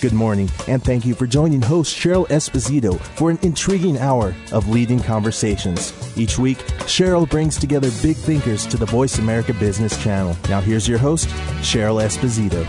Good 0.00 0.14
morning, 0.14 0.48
and 0.66 0.82
thank 0.82 1.04
you 1.04 1.14
for 1.14 1.26
joining 1.26 1.60
host 1.60 1.94
Cheryl 1.94 2.26
Esposito 2.28 2.98
for 2.98 3.28
an 3.28 3.38
intriguing 3.42 3.98
hour 3.98 4.34
of 4.50 4.66
leading 4.66 4.98
conversations. 4.98 5.92
Each 6.16 6.38
week, 6.38 6.56
Cheryl 6.88 7.28
brings 7.28 7.58
together 7.58 7.90
big 8.00 8.16
thinkers 8.16 8.66
to 8.68 8.78
the 8.78 8.86
Voice 8.86 9.18
America 9.18 9.52
Business 9.52 10.02
Channel. 10.02 10.34
Now, 10.48 10.62
here's 10.62 10.88
your 10.88 10.96
host, 10.96 11.28
Cheryl 11.60 12.02
Esposito. 12.02 12.64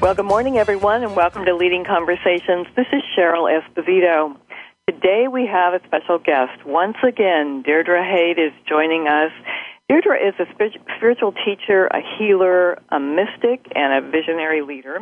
Well, 0.00 0.14
good 0.14 0.26
morning, 0.26 0.58
everyone, 0.58 1.02
and 1.02 1.16
welcome 1.16 1.44
to 1.44 1.56
Leading 1.56 1.84
Conversations. 1.84 2.68
This 2.76 2.86
is 2.92 3.02
Cheryl 3.18 3.50
Esposito. 3.50 4.36
Today 4.88 5.26
we 5.26 5.44
have 5.46 5.74
a 5.74 5.84
special 5.88 6.20
guest. 6.20 6.64
Once 6.64 6.98
again, 7.02 7.62
Deirdre 7.66 8.00
Hade 8.00 8.38
is 8.38 8.52
joining 8.68 9.08
us. 9.08 9.32
Deirdre 9.88 10.16
is 10.24 10.34
a 10.38 10.46
spiritual 10.96 11.32
teacher, 11.44 11.88
a 11.88 11.98
healer, 12.16 12.80
a 12.90 13.00
mystic, 13.00 13.66
and 13.74 13.92
a 13.92 14.08
visionary 14.08 14.62
leader. 14.62 15.00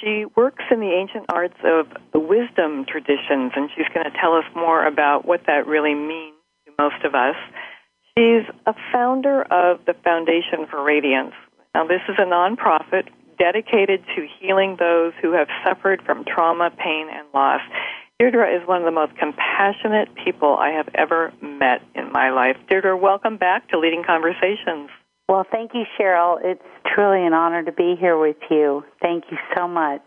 She 0.00 0.24
works 0.36 0.64
in 0.70 0.80
the 0.80 0.92
ancient 0.92 1.26
arts 1.28 1.56
of 1.64 1.86
the 2.12 2.18
wisdom 2.18 2.84
traditions, 2.86 3.52
and 3.54 3.70
she's 3.74 3.86
going 3.94 4.04
to 4.04 4.18
tell 4.18 4.34
us 4.34 4.44
more 4.54 4.84
about 4.84 5.24
what 5.24 5.42
that 5.46 5.66
really 5.66 5.94
means 5.94 6.36
to 6.66 6.72
most 6.78 7.04
of 7.04 7.14
us. 7.14 7.36
She's 8.16 8.42
a 8.66 8.74
founder 8.92 9.42
of 9.42 9.84
the 9.86 9.94
Foundation 10.04 10.66
for 10.70 10.82
Radiance. 10.82 11.34
Now, 11.74 11.86
this 11.86 12.00
is 12.08 12.16
a 12.18 12.24
nonprofit 12.24 13.08
dedicated 13.38 14.02
to 14.16 14.26
healing 14.40 14.76
those 14.78 15.12
who 15.20 15.32
have 15.32 15.48
suffered 15.64 16.02
from 16.02 16.24
trauma, 16.24 16.70
pain, 16.70 17.08
and 17.12 17.26
loss. 17.34 17.60
Deirdre 18.18 18.56
is 18.56 18.66
one 18.66 18.78
of 18.78 18.86
the 18.86 18.92
most 18.92 19.12
compassionate 19.18 20.08
people 20.24 20.56
I 20.56 20.70
have 20.70 20.88
ever 20.94 21.32
met 21.42 21.82
in 21.94 22.10
my 22.12 22.30
life. 22.30 22.56
Deirdre, 22.68 22.96
welcome 22.96 23.36
back 23.36 23.68
to 23.68 23.78
Leading 23.78 24.02
Conversations. 24.04 24.88
Well, 25.28 25.44
thank 25.50 25.74
you, 25.74 25.84
Cheryl. 25.98 26.38
It's 26.42 26.62
truly 26.94 27.26
an 27.26 27.32
honor 27.32 27.62
to 27.64 27.72
be 27.72 27.96
here 27.98 28.18
with 28.18 28.36
you. 28.50 28.84
Thank 29.00 29.24
you 29.30 29.38
so 29.56 29.68
much. 29.68 30.06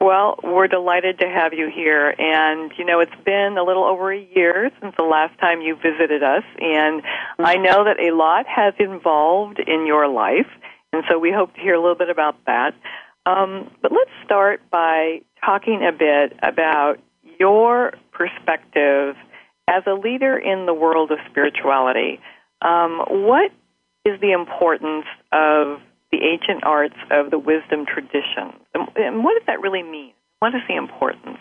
Well, 0.00 0.38
we're 0.42 0.68
delighted 0.68 1.20
to 1.20 1.26
have 1.26 1.54
you 1.54 1.70
here. 1.74 2.14
And, 2.18 2.72
you 2.76 2.84
know, 2.84 3.00
it's 3.00 3.24
been 3.24 3.56
a 3.58 3.62
little 3.62 3.84
over 3.84 4.12
a 4.12 4.28
year 4.34 4.70
since 4.80 4.94
the 4.98 5.04
last 5.04 5.38
time 5.40 5.62
you 5.62 5.76
visited 5.76 6.22
us. 6.22 6.42
And 6.60 7.02
I 7.38 7.56
know 7.56 7.84
that 7.84 7.98
a 7.98 8.14
lot 8.14 8.46
has 8.46 8.74
evolved 8.78 9.60
in 9.60 9.86
your 9.86 10.08
life. 10.08 10.50
And 10.92 11.04
so 11.08 11.18
we 11.18 11.32
hope 11.32 11.54
to 11.54 11.60
hear 11.60 11.74
a 11.74 11.80
little 11.80 11.96
bit 11.96 12.10
about 12.10 12.36
that. 12.46 12.74
Um, 13.26 13.70
but 13.80 13.92
let's 13.92 14.10
start 14.24 14.60
by 14.70 15.22
talking 15.44 15.80
a 15.88 15.92
bit 15.92 16.36
about 16.42 16.96
your 17.40 17.94
perspective 18.12 19.16
as 19.68 19.82
a 19.86 19.94
leader 19.94 20.36
in 20.36 20.66
the 20.66 20.74
world 20.74 21.10
of 21.10 21.18
spirituality. 21.30 22.20
Um, 22.60 23.00
what 23.08 23.50
is 24.04 24.20
the 24.20 24.32
importance 24.32 25.06
of 25.32 25.80
the 26.14 26.24
ancient 26.24 26.64
arts 26.64 26.96
of 27.10 27.30
the 27.30 27.38
wisdom 27.38 27.86
tradition. 27.86 28.54
And 28.74 29.24
what 29.24 29.34
does 29.34 29.46
that 29.46 29.60
really 29.60 29.82
mean? 29.82 30.12
What 30.38 30.54
is 30.54 30.62
the 30.68 30.76
importance? 30.76 31.38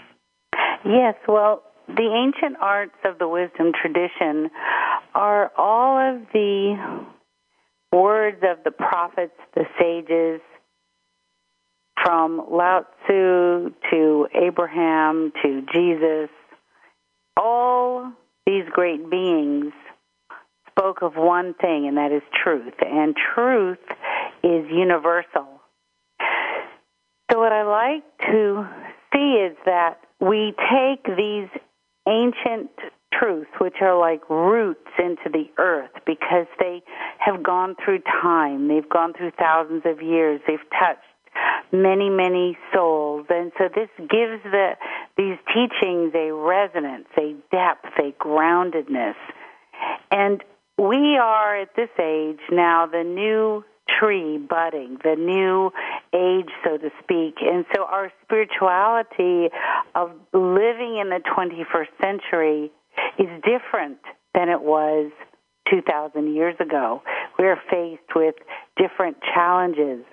Yes, 0.85 1.15
well, 1.27 1.63
the 1.87 2.09
ancient 2.25 2.57
arts 2.59 2.95
of 3.05 3.19
the 3.19 3.27
wisdom 3.27 3.71
tradition 3.79 4.49
are 5.13 5.51
all 5.57 6.15
of 6.15 6.21
the 6.33 7.05
words 7.91 8.41
of 8.43 8.63
the 8.63 8.71
prophets, 8.71 9.35
the 9.53 9.65
sages, 9.79 10.41
from 12.03 12.41
Lao 12.49 12.85
Tzu 13.05 13.73
to 13.91 14.27
Abraham 14.33 15.31
to 15.43 15.61
Jesus, 15.73 16.29
all 17.37 18.11
these 18.45 18.65
great 18.71 19.09
beings 19.09 19.71
spoke 20.69 21.01
of 21.01 21.13
one 21.15 21.53
thing, 21.53 21.87
and 21.87 21.97
that 21.97 22.11
is 22.11 22.23
truth. 22.43 22.73
And 22.81 23.15
truth 23.15 23.77
is 24.43 24.65
universal. 24.69 25.47
So, 27.31 27.39
what 27.39 27.51
I 27.51 27.63
like 27.63 28.03
to 28.31 28.67
see 29.13 29.47
is 29.49 29.57
that 29.65 30.01
we 30.19 30.53
take 30.71 31.05
these 31.05 31.49
ancient 32.07 32.69
truths, 33.11 33.49
which 33.59 33.75
are 33.81 33.97
like 33.97 34.29
roots 34.29 34.89
into 34.99 35.29
the 35.31 35.45
earth, 35.57 35.91
because 36.05 36.47
they 36.59 36.81
have 37.19 37.43
gone 37.43 37.75
through 37.83 37.99
time, 38.21 38.67
they've 38.67 38.89
gone 38.89 39.13
through 39.13 39.31
thousands 39.31 39.83
of 39.85 40.01
years, 40.01 40.41
they've 40.47 40.69
touched 40.79 41.01
many, 41.71 42.09
many 42.09 42.57
souls. 42.73 43.25
And 43.29 43.51
so 43.57 43.65
this 43.73 43.89
gives 43.97 44.43
the, 44.43 44.73
these 45.17 45.37
teachings 45.47 46.13
a 46.13 46.31
resonance, 46.31 47.07
a 47.17 47.35
depth, 47.51 47.97
a 47.97 48.11
groundedness. 48.23 49.15
And 50.11 50.43
we 50.77 51.17
are 51.17 51.61
at 51.61 51.75
this 51.75 51.89
age 51.99 52.39
now 52.51 52.85
the 52.85 53.03
new 53.03 53.63
tree 53.87 54.37
budding, 54.37 54.97
the 55.03 55.15
new 55.15 55.71
age, 56.13 56.49
so 56.63 56.77
to 56.77 56.89
speak. 57.03 57.35
And 57.41 57.65
so 57.75 57.83
our 57.83 58.11
spirituality 58.23 59.49
of 59.95 60.11
living 60.33 60.97
in 61.01 61.09
the 61.09 61.21
21st 61.35 61.87
century 62.01 62.71
is 63.19 63.29
different 63.43 63.99
than 64.33 64.49
it 64.49 64.61
was 64.61 65.11
2,000 65.69 66.33
years 66.33 66.55
ago. 66.59 67.01
We're 67.37 67.59
faced 67.69 68.15
with 68.15 68.35
different 68.77 69.17
challenges. 69.33 70.05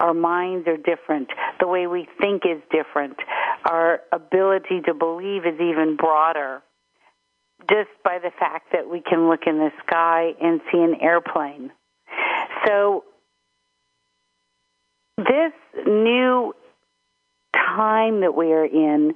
Our 0.00 0.14
minds 0.14 0.66
are 0.68 0.76
different. 0.76 1.28
The 1.60 1.66
way 1.66 1.86
we 1.86 2.08
think 2.20 2.42
is 2.44 2.62
different. 2.70 3.16
Our 3.68 4.00
ability 4.12 4.82
to 4.86 4.94
believe 4.94 5.46
is 5.46 5.60
even 5.60 5.96
broader 5.96 6.62
just 7.70 7.90
by 8.04 8.18
the 8.22 8.30
fact 8.38 8.72
that 8.72 8.88
we 8.88 9.00
can 9.00 9.28
look 9.28 9.40
in 9.46 9.58
the 9.58 9.70
sky 9.86 10.32
and 10.40 10.60
see 10.70 10.78
an 10.78 10.96
airplane. 11.00 11.72
So, 12.66 13.04
this 15.16 15.52
new 15.86 16.54
time 17.54 18.20
that 18.20 18.34
we 18.36 18.52
are 18.52 18.64
in, 18.64 19.14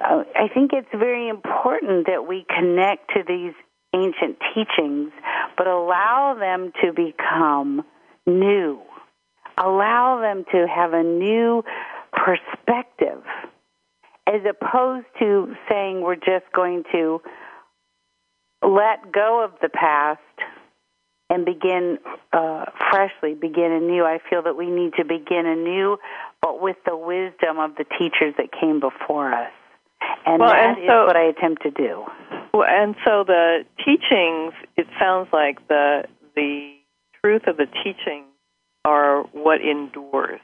uh, 0.00 0.24
I 0.34 0.48
think 0.52 0.72
it's 0.72 0.88
very 0.92 1.28
important 1.28 2.06
that 2.06 2.26
we 2.26 2.46
connect 2.48 3.10
to 3.14 3.22
these 3.26 3.52
ancient 3.94 4.38
teachings, 4.54 5.12
but 5.56 5.66
allow 5.66 6.36
them 6.38 6.72
to 6.82 6.92
become 6.92 7.84
new. 8.26 8.80
Allow 9.58 10.20
them 10.20 10.44
to 10.52 10.66
have 10.66 10.92
a 10.92 11.02
new 11.02 11.64
perspective 12.12 13.22
as 14.26 14.40
opposed 14.48 15.06
to 15.20 15.54
saying 15.68 16.00
we're 16.00 16.16
just 16.16 16.50
going 16.54 16.82
to 16.92 17.20
let 18.62 19.12
go 19.12 19.44
of 19.44 19.52
the 19.62 19.68
past 19.68 20.20
and 21.28 21.44
begin 21.44 21.98
uh, 22.32 22.66
freshly, 22.90 23.34
begin 23.34 23.72
anew. 23.72 24.04
I 24.04 24.18
feel 24.30 24.42
that 24.42 24.56
we 24.56 24.70
need 24.70 24.94
to 24.98 25.04
begin 25.04 25.46
anew, 25.46 25.98
but 26.40 26.60
with 26.60 26.76
the 26.86 26.96
wisdom 26.96 27.58
of 27.58 27.74
the 27.76 27.84
teachers 27.98 28.34
that 28.38 28.52
came 28.52 28.80
before 28.80 29.32
us. 29.32 29.50
And 30.24 30.40
well, 30.40 30.50
that 30.50 30.78
and 30.78 30.86
so, 30.86 31.02
is 31.02 31.06
what 31.06 31.16
I 31.16 31.24
attempt 31.24 31.62
to 31.62 31.70
do. 31.70 32.04
Well, 32.54 32.66
and 32.68 32.94
so 33.04 33.24
the 33.24 33.64
teachings, 33.78 34.52
it 34.76 34.86
sounds 34.98 35.28
like 35.32 35.66
the 35.68 36.04
the 36.34 36.74
truth 37.22 37.42
of 37.46 37.56
the 37.56 37.66
teachings 37.82 38.26
are 38.84 39.22
what 39.32 39.60
endures, 39.60 40.40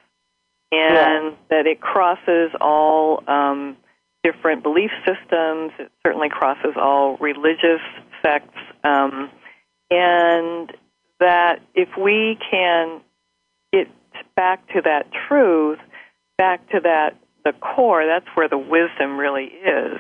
and 0.73 1.37
that 1.51 1.67
it 1.67 1.81
crosses 1.81 2.51
all 2.61 3.23
um, 3.29 3.77
different 4.25 4.63
belief 4.63 4.91
systems. 5.07 5.73
It 5.79 5.93
certainly 6.05 6.29
crosses 6.29 6.75
all 6.77 7.17
religious 7.19 7.83
sects, 8.23 8.59
um, 8.85 9.31
and 9.93 10.73
that 11.21 11.61
if 11.75 11.89
we 11.99 12.39
can 12.51 13.01
get 13.73 13.89
back 14.35 14.67
to 14.69 14.81
that 14.83 15.07
truth, 15.29 15.79
back 16.39 16.67
to 16.71 16.81
that 16.81 17.17
the 17.45 17.53
core, 17.53 18.07
that's 18.07 18.27
where 18.35 18.49
the 18.49 18.59
wisdom 18.59 19.19
really 19.19 19.45
is. 19.45 19.99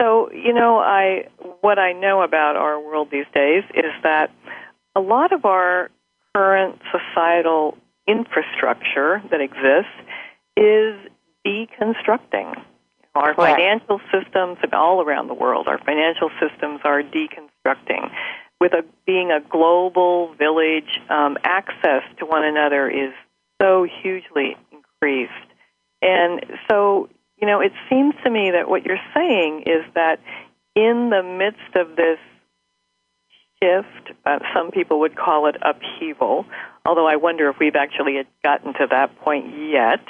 So, 0.00 0.30
you 0.30 0.52
know, 0.52 0.78
I 0.78 1.28
what 1.60 1.78
I 1.78 1.92
know 1.92 2.22
about 2.22 2.56
our 2.56 2.80
world 2.80 3.08
these 3.10 3.26
days 3.34 3.64
is 3.74 3.92
that 4.04 4.30
a 4.94 5.00
lot 5.00 5.32
of 5.32 5.44
our 5.44 5.90
current 6.34 6.80
societal 6.92 7.76
infrastructure 8.06 9.22
that 9.30 9.40
exists 9.40 9.90
is 10.56 10.94
deconstructing. 11.44 12.62
Our 13.14 13.34
financial 13.34 14.00
systems 14.12 14.58
and 14.62 14.72
all 14.74 15.02
around 15.02 15.26
the 15.26 15.34
world, 15.34 15.66
our 15.66 15.78
financial 15.78 16.30
systems 16.40 16.80
are 16.84 17.02
deconstructing. 17.02 18.10
With 18.60 18.72
a, 18.72 18.84
being 19.06 19.30
a 19.30 19.40
global 19.40 20.34
village, 20.34 21.00
um, 21.08 21.38
access 21.44 22.02
to 22.18 22.26
one 22.26 22.44
another 22.44 22.90
is 22.90 23.12
so 23.62 23.86
hugely 24.02 24.56
increased. 24.72 25.32
And 26.02 26.44
so, 26.68 27.08
you 27.40 27.46
know, 27.46 27.60
it 27.60 27.72
seems 27.88 28.14
to 28.24 28.30
me 28.30 28.50
that 28.52 28.68
what 28.68 28.84
you're 28.84 28.96
saying 29.14 29.62
is 29.66 29.84
that 29.94 30.20
in 30.74 31.10
the 31.10 31.22
midst 31.22 31.76
of 31.76 31.96
this 31.96 32.18
shift, 33.62 34.16
uh, 34.24 34.38
some 34.54 34.70
people 34.70 35.00
would 35.00 35.16
call 35.16 35.46
it 35.46 35.56
upheaval, 35.62 36.44
although 36.86 37.06
I 37.06 37.16
wonder 37.16 37.48
if 37.50 37.56
we've 37.58 37.76
actually 37.76 38.22
gotten 38.44 38.74
to 38.74 38.86
that 38.90 39.18
point 39.20 39.46
yet. 39.72 40.04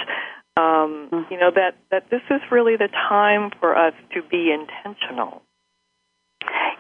Um, 0.57 1.09
mm-hmm. 1.13 1.33
you 1.33 1.39
know 1.39 1.53
that 1.55 1.77
that 1.93 2.11
this 2.11 2.23
is 2.31 2.41
really 2.51 2.77
the 2.77 2.89
time 2.89 3.53
for 3.61 3.79
us 3.79 3.95
to 4.15 4.23
be 4.23 4.51
intentional. 4.51 5.43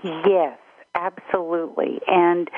Yes, 0.02 0.58
absolutely. 0.98 2.00
And 2.06 2.48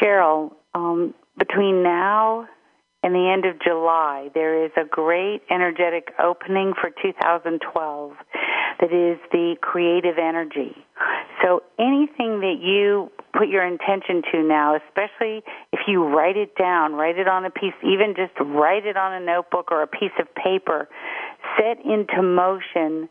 Cheryl, 0.00 0.52
um, 0.74 1.14
between 1.38 1.82
now 1.82 2.48
and 3.02 3.14
the 3.14 3.30
end 3.32 3.44
of 3.44 3.60
July, 3.62 4.30
there 4.34 4.64
is 4.64 4.72
a 4.76 4.84
great 4.84 5.42
energetic 5.50 6.08
opening 6.22 6.72
for 6.80 6.90
2012 6.90 8.12
that 8.80 8.92
is 8.92 9.18
the 9.30 9.56
creative 9.60 10.18
energy. 10.18 10.74
So 11.42 11.62
anything 11.78 12.40
that 12.40 12.58
you 12.60 13.10
put 13.36 13.48
your 13.48 13.64
intention 13.64 14.22
to 14.32 14.42
now, 14.42 14.76
especially 14.76 15.42
if 15.72 15.80
you 15.86 16.04
write 16.04 16.36
it 16.36 16.56
down, 16.56 16.94
write 16.94 17.18
it 17.18 17.28
on 17.28 17.44
a 17.44 17.50
piece, 17.50 17.74
even 17.82 18.14
just 18.16 18.32
write 18.40 18.86
it 18.86 18.96
on 18.96 19.12
a 19.12 19.24
notebook 19.24 19.70
or 19.70 19.82
a 19.82 19.86
piece 19.86 20.14
of 20.18 20.26
paper, 20.34 20.88
set 21.58 21.84
into 21.84 22.22
motion 22.22 23.08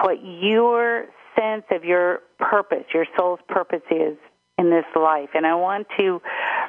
what 0.00 0.16
your 0.22 1.06
sense 1.38 1.64
of 1.70 1.84
your 1.84 2.20
purpose, 2.38 2.84
your 2.92 3.06
soul's 3.16 3.40
purpose 3.48 3.82
is 3.90 4.16
in 4.58 4.70
this 4.70 4.84
life. 4.94 5.30
And 5.34 5.46
I 5.46 5.54
want 5.54 5.86
to 5.98 6.20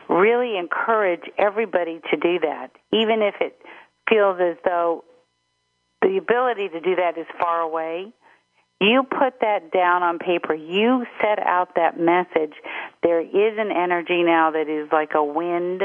really 0.10 0.58
encourage 0.58 1.24
everybody 1.38 2.02
to 2.12 2.18
do 2.18 2.40
that, 2.40 2.72
even 2.92 3.22
if 3.22 3.36
it 3.42 3.58
feels 4.10 4.40
as 4.42 4.58
though 4.66 5.04
the 6.02 6.18
ability 6.18 6.70
to 6.70 6.82
do 6.82 6.96
that 6.96 7.18
is 7.18 7.26
far 7.40 7.62
away. 7.62 8.14
You 8.82 9.04
put 9.04 9.40
that 9.40 9.72
down 9.72 10.04
on 10.04 10.20
paper. 10.20 10.54
You 10.54 11.06
set 11.22 11.40
out 11.40 11.76
that 11.76 11.98
message. 11.98 12.54
There 13.02 13.22
is 13.22 13.58
an 13.58 13.72
energy 13.72 14.24
now 14.24 14.52
that 14.52 14.68
is 14.68 14.92
like 14.92 15.12
a 15.16 15.24
wind, 15.24 15.82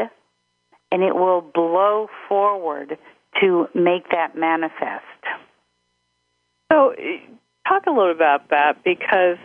and 0.91 1.03
it 1.03 1.15
will 1.15 1.41
blow 1.41 2.09
forward 2.29 2.99
to 3.41 3.69
make 3.75 4.11
that 4.11 4.37
manifest. 4.37 5.05
So, 6.73 6.93
talk 7.69 7.87
a 7.87 7.91
little 7.91 8.11
about 8.11 8.51
that 8.51 8.83
because 8.85 9.39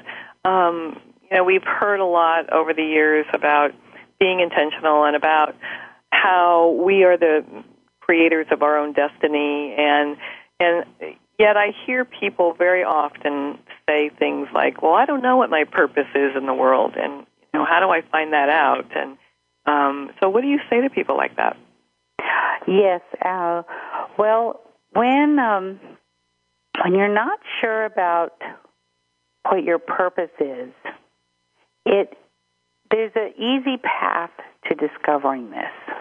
um, 0.46 1.00
you 1.30 1.38
know 1.38 1.44
we've 1.44 1.64
heard 1.64 2.00
a 2.00 2.06
lot 2.06 2.52
over 2.52 2.74
the 2.74 2.84
years 2.84 3.26
about 3.34 3.72
being 4.20 4.40
intentional 4.40 5.04
and 5.04 5.16
about 5.16 5.56
how 6.12 6.80
we 6.86 7.04
are 7.04 7.18
the 7.18 7.44
creators 8.00 8.48
of 8.52 8.62
our 8.62 8.78
own 8.78 8.94
destiny 8.94 9.76
and 9.78 10.18
and 10.60 10.86
yet 11.40 11.58
I 11.58 11.74
hear 11.86 12.06
people 12.06 12.54
very 12.54 12.84
often 12.84 13.58
say 13.88 14.10
things 14.10 14.48
like, 14.54 14.82
"Well, 14.82 14.94
I 14.94 15.06
don't 15.06 15.22
know 15.22 15.38
what 15.38 15.50
my 15.50 15.66
purpose 15.66 16.08
is 16.16 16.36
in 16.38 16.46
the 16.46 16.54
world, 16.54 16.94
and 16.96 17.26
you 17.54 17.60
know, 17.60 17.66
how 17.66 17.80
do 17.80 17.90
I 17.90 18.02
find 18.12 18.34
that 18.34 18.50
out?" 18.50 18.86
And 18.96 19.18
um, 19.66 20.12
so, 20.20 20.30
what 20.30 20.42
do 20.42 20.48
you 20.48 20.60
say 20.70 20.82
to 20.82 20.90
people 20.90 21.18
like 21.18 21.36
that? 21.38 21.58
Yes. 22.68 23.02
Uh, 23.24 23.64
well, 24.18 24.62
when 24.94 25.40
um, 25.40 25.80
when 26.82 26.96
you're 26.96 27.14
not 27.14 27.40
sure 27.62 27.86
about 27.86 28.34
what 29.50 29.64
your 29.64 29.80
purpose 29.80 30.32
is, 30.40 30.72
it 31.86 32.18
there's 32.90 33.12
an 33.16 33.34
easy 33.38 33.78
path 33.78 34.32
to 34.70 34.76
discovering 34.76 35.50
this. 35.50 35.96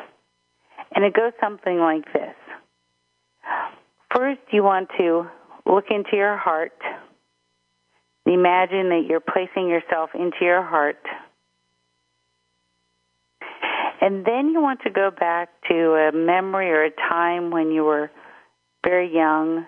And 0.94 1.04
it 1.04 1.14
goes 1.14 1.32
something 1.40 1.78
like 1.78 2.04
this. 2.12 2.34
First, 4.14 4.40
you 4.52 4.62
want 4.62 4.90
to 4.98 5.26
look 5.64 5.86
into 5.90 6.16
your 6.16 6.36
heart. 6.36 6.76
Imagine 8.26 8.90
that 8.90 9.04
you're 9.08 9.20
placing 9.20 9.68
yourself 9.68 10.10
into 10.14 10.36
your 10.42 10.62
heart. 10.62 11.02
And 14.02 14.26
then 14.26 14.50
you 14.50 14.60
want 14.60 14.80
to 14.82 14.90
go 14.90 15.10
back 15.10 15.48
to 15.70 15.94
a 15.94 16.12
memory 16.12 16.70
or 16.70 16.84
a 16.84 16.90
time 16.90 17.50
when 17.50 17.70
you 17.70 17.84
were 17.84 18.10
very 18.84 19.14
young 19.14 19.64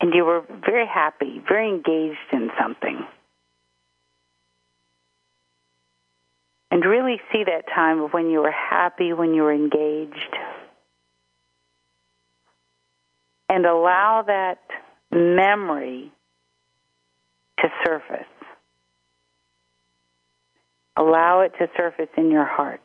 and 0.00 0.14
you 0.14 0.24
were 0.24 0.44
very 0.64 0.86
happy, 0.86 1.42
very 1.48 1.68
engaged 1.68 2.18
in 2.32 2.50
something. 2.60 3.06
And 6.70 6.84
really 6.84 7.20
see 7.32 7.44
that 7.44 7.64
time 7.74 8.00
of 8.00 8.12
when 8.12 8.30
you 8.30 8.40
were 8.40 8.52
happy, 8.52 9.12
when 9.12 9.34
you 9.34 9.42
were 9.42 9.52
engaged. 9.52 10.36
And 13.48 13.64
allow 13.64 14.22
that 14.26 14.60
memory 15.10 16.12
to 17.60 17.68
surface. 17.84 18.26
Allow 20.96 21.40
it 21.40 21.52
to 21.58 21.68
surface 21.76 22.10
in 22.16 22.30
your 22.30 22.44
heart. 22.44 22.82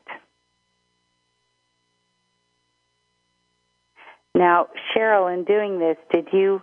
Now, 4.34 4.68
Cheryl, 4.96 5.32
in 5.32 5.44
doing 5.44 5.78
this, 5.78 5.98
did 6.12 6.28
you 6.32 6.62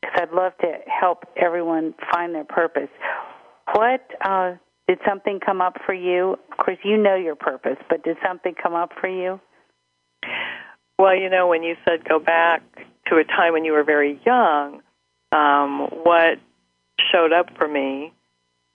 because 0.00 0.16
I'd 0.20 0.32
love 0.32 0.52
to 0.60 0.78
help 0.86 1.24
everyone 1.36 1.94
find 2.12 2.34
their 2.34 2.44
purpose. 2.44 2.88
What 3.72 4.00
uh, 4.24 4.54
did 4.88 4.98
something 5.06 5.40
come 5.44 5.60
up 5.60 5.76
for 5.86 5.94
you? 5.94 6.36
Of 6.50 6.58
course, 6.58 6.78
you 6.84 6.96
know 6.96 7.14
your 7.14 7.36
purpose, 7.36 7.76
but 7.88 8.02
did 8.02 8.16
something 8.26 8.54
come 8.60 8.74
up 8.74 8.92
for 9.00 9.08
you? 9.08 9.40
Well, 10.98 11.16
you 11.16 11.30
know, 11.30 11.48
when 11.48 11.62
you 11.62 11.76
said 11.84 12.06
go 12.08 12.18
back 12.18 12.62
to 13.06 13.16
a 13.16 13.24
time 13.24 13.52
when 13.52 13.64
you 13.64 13.72
were 13.72 13.84
very 13.84 14.20
young, 14.24 14.82
um, 15.32 15.88
what 16.02 16.38
showed 17.12 17.32
up 17.32 17.46
for 17.56 17.66
me, 17.66 18.12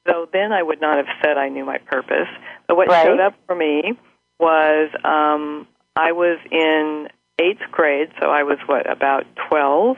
though 0.06 0.28
then 0.32 0.52
I 0.52 0.64
would 0.64 0.82
not 0.82 0.98
have 0.98 1.08
said 1.24 1.38
I 1.38 1.50
knew 1.50 1.66
my 1.66 1.78
purpose, 1.78 2.28
but 2.68 2.78
what 2.78 2.88
right. 2.88 3.06
showed 3.06 3.20
up 3.20 3.34
for 3.46 3.56
me 3.56 3.94
was 4.40 4.90
um, 5.04 5.68
I 5.96 6.14
was 6.14 6.40
in 6.52 7.10
eighth 7.40 7.72
grade, 7.72 8.10
so 8.22 8.30
I 8.30 8.44
was 8.44 8.58
what 8.66 8.90
about 8.90 9.26
twelve 9.50 9.98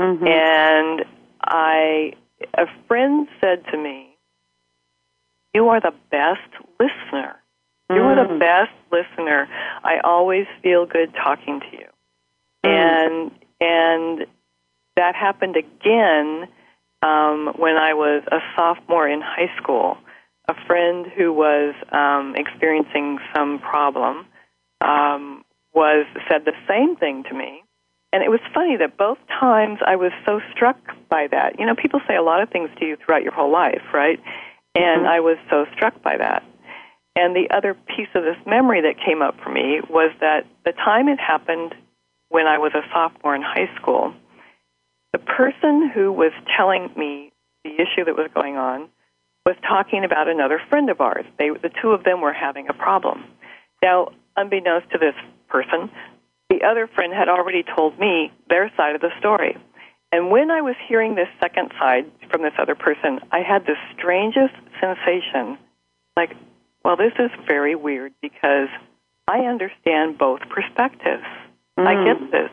Mm-hmm. 0.00 0.26
And 0.26 1.04
I, 1.42 2.12
a 2.54 2.66
friend 2.86 3.28
said 3.40 3.64
to 3.72 3.78
me, 3.78 4.16
"You 5.54 5.68
are 5.68 5.80
the 5.80 5.94
best 6.10 6.50
listener. 6.78 7.36
You 7.88 7.96
mm. 7.96 8.04
are 8.04 8.26
the 8.26 8.34
mm. 8.34 8.38
best 8.38 8.72
listener. 8.90 9.48
I 9.82 10.00
always 10.04 10.46
feel 10.62 10.86
good 10.86 11.14
talking 11.14 11.60
to 11.60 11.76
you." 11.76 11.86
Mm. 12.64 12.70
And 12.70 13.30
and 13.60 14.26
that 14.96 15.14
happened 15.14 15.56
again 15.56 16.48
um, 17.02 17.52
when 17.56 17.76
I 17.76 17.94
was 17.94 18.22
a 18.30 18.38
sophomore 18.56 19.08
in 19.08 19.20
high 19.20 19.54
school. 19.56 19.98
A 20.48 20.54
friend 20.66 21.06
who 21.16 21.32
was 21.32 21.74
um, 21.90 22.34
experiencing 22.36 23.18
some 23.34 23.58
problem 23.58 24.26
um, 24.80 25.44
was 25.74 26.06
said 26.28 26.44
the 26.44 26.54
same 26.68 26.96
thing 26.96 27.24
to 27.24 27.34
me, 27.34 27.62
and 28.12 28.22
it 28.22 28.30
was 28.30 28.40
funny 28.54 28.76
that 28.76 28.96
both 28.96 29.18
times 29.28 29.78
I 29.86 29.96
was 29.96 30.12
so 30.24 30.40
struck 30.52 30.78
by 31.10 31.26
that. 31.30 31.58
You 31.58 31.66
know, 31.66 31.74
people 31.74 32.00
say 32.08 32.16
a 32.16 32.22
lot 32.22 32.42
of 32.42 32.50
things 32.50 32.70
to 32.78 32.86
you 32.86 32.96
throughout 32.96 33.22
your 33.22 33.32
whole 33.32 33.52
life, 33.52 33.82
right? 33.92 34.20
And 34.74 35.02
mm-hmm. 35.02 35.08
I 35.08 35.20
was 35.20 35.36
so 35.50 35.66
struck 35.74 36.02
by 36.02 36.16
that. 36.18 36.42
And 37.16 37.34
the 37.34 37.48
other 37.54 37.74
piece 37.74 38.08
of 38.14 38.22
this 38.22 38.36
memory 38.46 38.82
that 38.82 39.02
came 39.04 39.22
up 39.22 39.36
for 39.42 39.50
me 39.50 39.80
was 39.88 40.12
that 40.20 40.46
the 40.64 40.72
time 40.72 41.08
it 41.08 41.18
happened 41.18 41.74
when 42.28 42.46
I 42.46 42.58
was 42.58 42.72
a 42.74 42.82
sophomore 42.92 43.34
in 43.34 43.42
high 43.42 43.70
school, 43.80 44.12
the 45.12 45.18
person 45.18 45.90
who 45.94 46.12
was 46.12 46.32
telling 46.56 46.90
me 46.96 47.32
the 47.64 47.70
issue 47.70 48.04
that 48.04 48.16
was 48.16 48.28
going 48.34 48.56
on 48.56 48.88
was 49.46 49.56
talking 49.66 50.04
about 50.04 50.28
another 50.28 50.60
friend 50.68 50.90
of 50.90 51.00
ours. 51.00 51.24
They, 51.38 51.48
the 51.50 51.70
two 51.80 51.90
of 51.90 52.04
them 52.04 52.20
were 52.20 52.32
having 52.32 52.68
a 52.68 52.74
problem. 52.74 53.24
Now, 53.82 54.08
unbeknownst 54.36 54.90
to 54.90 54.98
this 54.98 55.14
person, 55.48 55.90
the 56.48 56.62
other 56.62 56.88
friend 56.94 57.12
had 57.12 57.28
already 57.28 57.64
told 57.76 57.98
me 57.98 58.32
their 58.48 58.70
side 58.76 58.94
of 58.94 59.00
the 59.00 59.10
story. 59.18 59.56
And 60.12 60.30
when 60.30 60.50
I 60.50 60.60
was 60.60 60.76
hearing 60.88 61.14
this 61.14 61.28
second 61.40 61.72
side 61.78 62.10
from 62.30 62.42
this 62.42 62.52
other 62.58 62.74
person, 62.74 63.20
I 63.32 63.40
had 63.40 63.66
the 63.66 63.74
strangest 63.96 64.54
sensation 64.80 65.58
like, 66.16 66.32
well, 66.84 66.96
this 66.96 67.12
is 67.18 67.30
very 67.46 67.74
weird 67.74 68.12
because 68.22 68.68
I 69.26 69.40
understand 69.40 70.18
both 70.18 70.40
perspectives. 70.48 71.26
Mm. 71.78 71.86
I 71.86 72.04
get 72.04 72.30
this. 72.30 72.50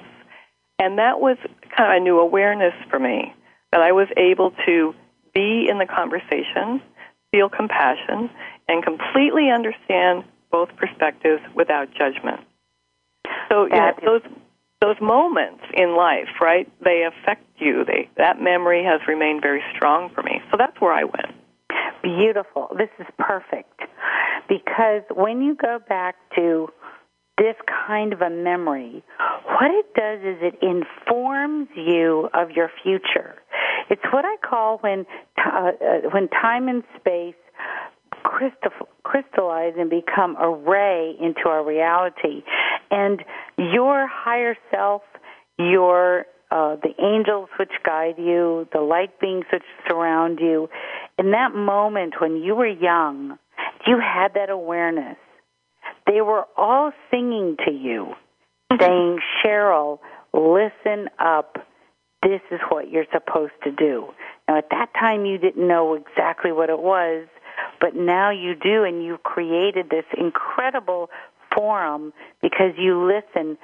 And 0.80 0.98
that 0.98 1.20
was 1.20 1.38
kind 1.78 1.94
of 1.94 2.02
a 2.02 2.04
new 2.04 2.20
awareness 2.20 2.74
for 2.90 3.00
me 3.00 3.34
that 3.72 3.82
I 3.82 3.92
was 3.92 4.08
able 4.18 4.52
to 4.66 4.94
be 5.34 5.68
in 5.70 5.78
the 5.78 5.86
conversation, 5.86 6.82
feel 7.32 7.50
compassion, 7.50 8.30
and 8.68 8.84
completely 8.84 9.50
understand 9.50 10.24
both 10.52 10.70
perspectives 10.76 11.42
without 11.56 11.90
judgment. 11.94 12.42
So 13.54 13.68
yeah, 13.70 13.92
those 14.04 14.22
those 14.82 14.96
moments 15.00 15.62
in 15.76 15.96
life, 15.96 16.42
right? 16.42 16.68
They 16.84 17.04
affect 17.08 17.46
you. 17.58 17.86
They 17.86 18.10
that 18.18 18.42
memory 18.42 18.84
has 18.84 19.00
remained 19.08 19.42
very 19.42 19.64
strong 19.76 20.10
for 20.14 20.24
me. 20.24 20.42
So 20.50 20.58
that's 20.58 20.80
where 20.82 20.92
I 20.92 21.04
went. 21.04 21.36
Beautiful. 22.02 22.70
This 22.78 22.90
is 23.00 23.06
perfect. 23.20 23.80
Because 24.50 25.04
when 25.14 25.42
you 25.42 25.56
go 25.56 25.80
back 25.88 26.16
to 26.36 26.68
this 27.38 27.56
kind 27.88 28.12
of 28.12 28.22
a 28.22 28.30
memory, 28.30 29.04
what 29.46 29.72
it 29.72 29.94
does 29.94 30.20
is 30.20 30.38
it 30.42 30.56
informs 30.62 31.70
you 31.76 32.30
of 32.34 32.52
your 32.52 32.70
future. 32.84 33.36
It's 33.90 34.04
what 34.12 34.26
I 34.26 34.36
call 34.38 34.80
when 34.80 35.06
uh, 35.38 35.72
uh, 35.80 36.10
when 36.12 36.28
time 36.30 36.68
and 36.68 36.84
space 37.00 37.36
crystallize 38.24 39.74
and 39.78 39.90
become 39.90 40.36
a 40.40 40.50
ray 40.50 41.16
into 41.20 41.48
our 41.48 41.66
reality, 41.66 42.44
and 42.92 43.24
your 43.58 44.08
higher 44.08 44.56
self, 44.72 45.02
your 45.58 46.26
uh, 46.52 46.76
the 46.76 46.94
angels 47.04 47.50
which 47.58 47.72
guide 47.84 48.16
you, 48.20 48.68
the 48.74 48.80
light 48.80 49.20
beings 49.20 49.46
which 49.52 49.64
surround 49.88 50.40
you, 50.40 50.70
in 51.18 51.32
that 51.32 51.56
moment 51.56 52.14
when 52.20 52.38
you 52.38 52.54
were 52.54 52.68
young, 52.68 53.40
you 53.88 54.00
had 54.00 54.36
that 54.36 54.52
awareness 54.52 55.18
they 56.08 56.22
were 56.22 56.46
all 56.58 56.92
singing 57.10 57.58
to 57.66 57.72
you, 57.72 58.14
saying, 58.80 59.20
Cheryl, 59.44 60.00
listen 60.34 61.10
up. 61.20 61.58
This 62.22 62.42
is 62.52 62.60
what 62.70 62.90
you're 62.90 63.06
supposed 63.12 63.54
to 63.64 63.72
do. 63.72 64.08
Now, 64.48 64.58
at 64.58 64.70
that 64.72 64.90
time, 65.00 65.26
you 65.26 65.38
didn't 65.38 65.68
know 65.68 65.94
exactly 65.94 66.52
what 66.52 66.70
it 66.70 66.80
was, 66.80 67.28
but 67.84 67.98
now 67.98 68.30
you 68.30 68.56
do, 68.56 68.86
and 68.86 69.04
you've 69.04 69.24
created 69.24 69.90
this 69.90 70.06
incredible 70.18 71.10
forum 71.54 72.14
because 72.42 72.72
you 72.78 73.06
listen 73.06 73.58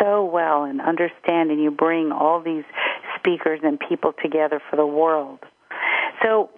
so 0.00 0.24
well 0.24 0.64
and 0.64 0.80
understand, 0.80 1.50
and 1.50 1.62
you 1.62 1.70
bring 1.70 2.10
all 2.10 2.40
these 2.40 2.64
speakers 3.18 3.60
and 3.62 3.78
people 3.78 4.14
together 4.22 4.62
for 4.70 4.76
the 4.76 4.86
world. 4.86 5.40
So, 6.22 6.48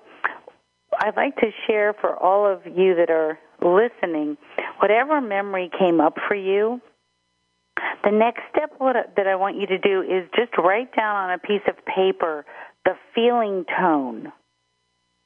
I'd 0.96 1.16
like 1.16 1.34
to 1.38 1.50
share 1.66 1.92
for 1.92 2.14
all 2.14 2.46
of 2.46 2.60
you 2.64 2.94
that 2.94 3.10
are 3.10 3.36
listening, 3.60 4.36
whatever 4.78 5.20
memory 5.20 5.72
came 5.76 6.00
up 6.00 6.18
for 6.28 6.36
you, 6.36 6.80
the 8.04 8.12
next 8.12 8.42
step 8.52 8.78
that 8.78 9.26
I 9.26 9.34
want 9.34 9.56
you 9.56 9.66
to 9.66 9.78
do 9.78 10.02
is 10.02 10.28
just 10.36 10.56
write 10.56 10.94
down 10.94 11.16
on 11.16 11.30
a 11.32 11.38
piece 11.38 11.66
of 11.66 11.74
paper 11.84 12.46
the 12.84 12.92
feeling 13.12 13.64
tone 13.76 14.32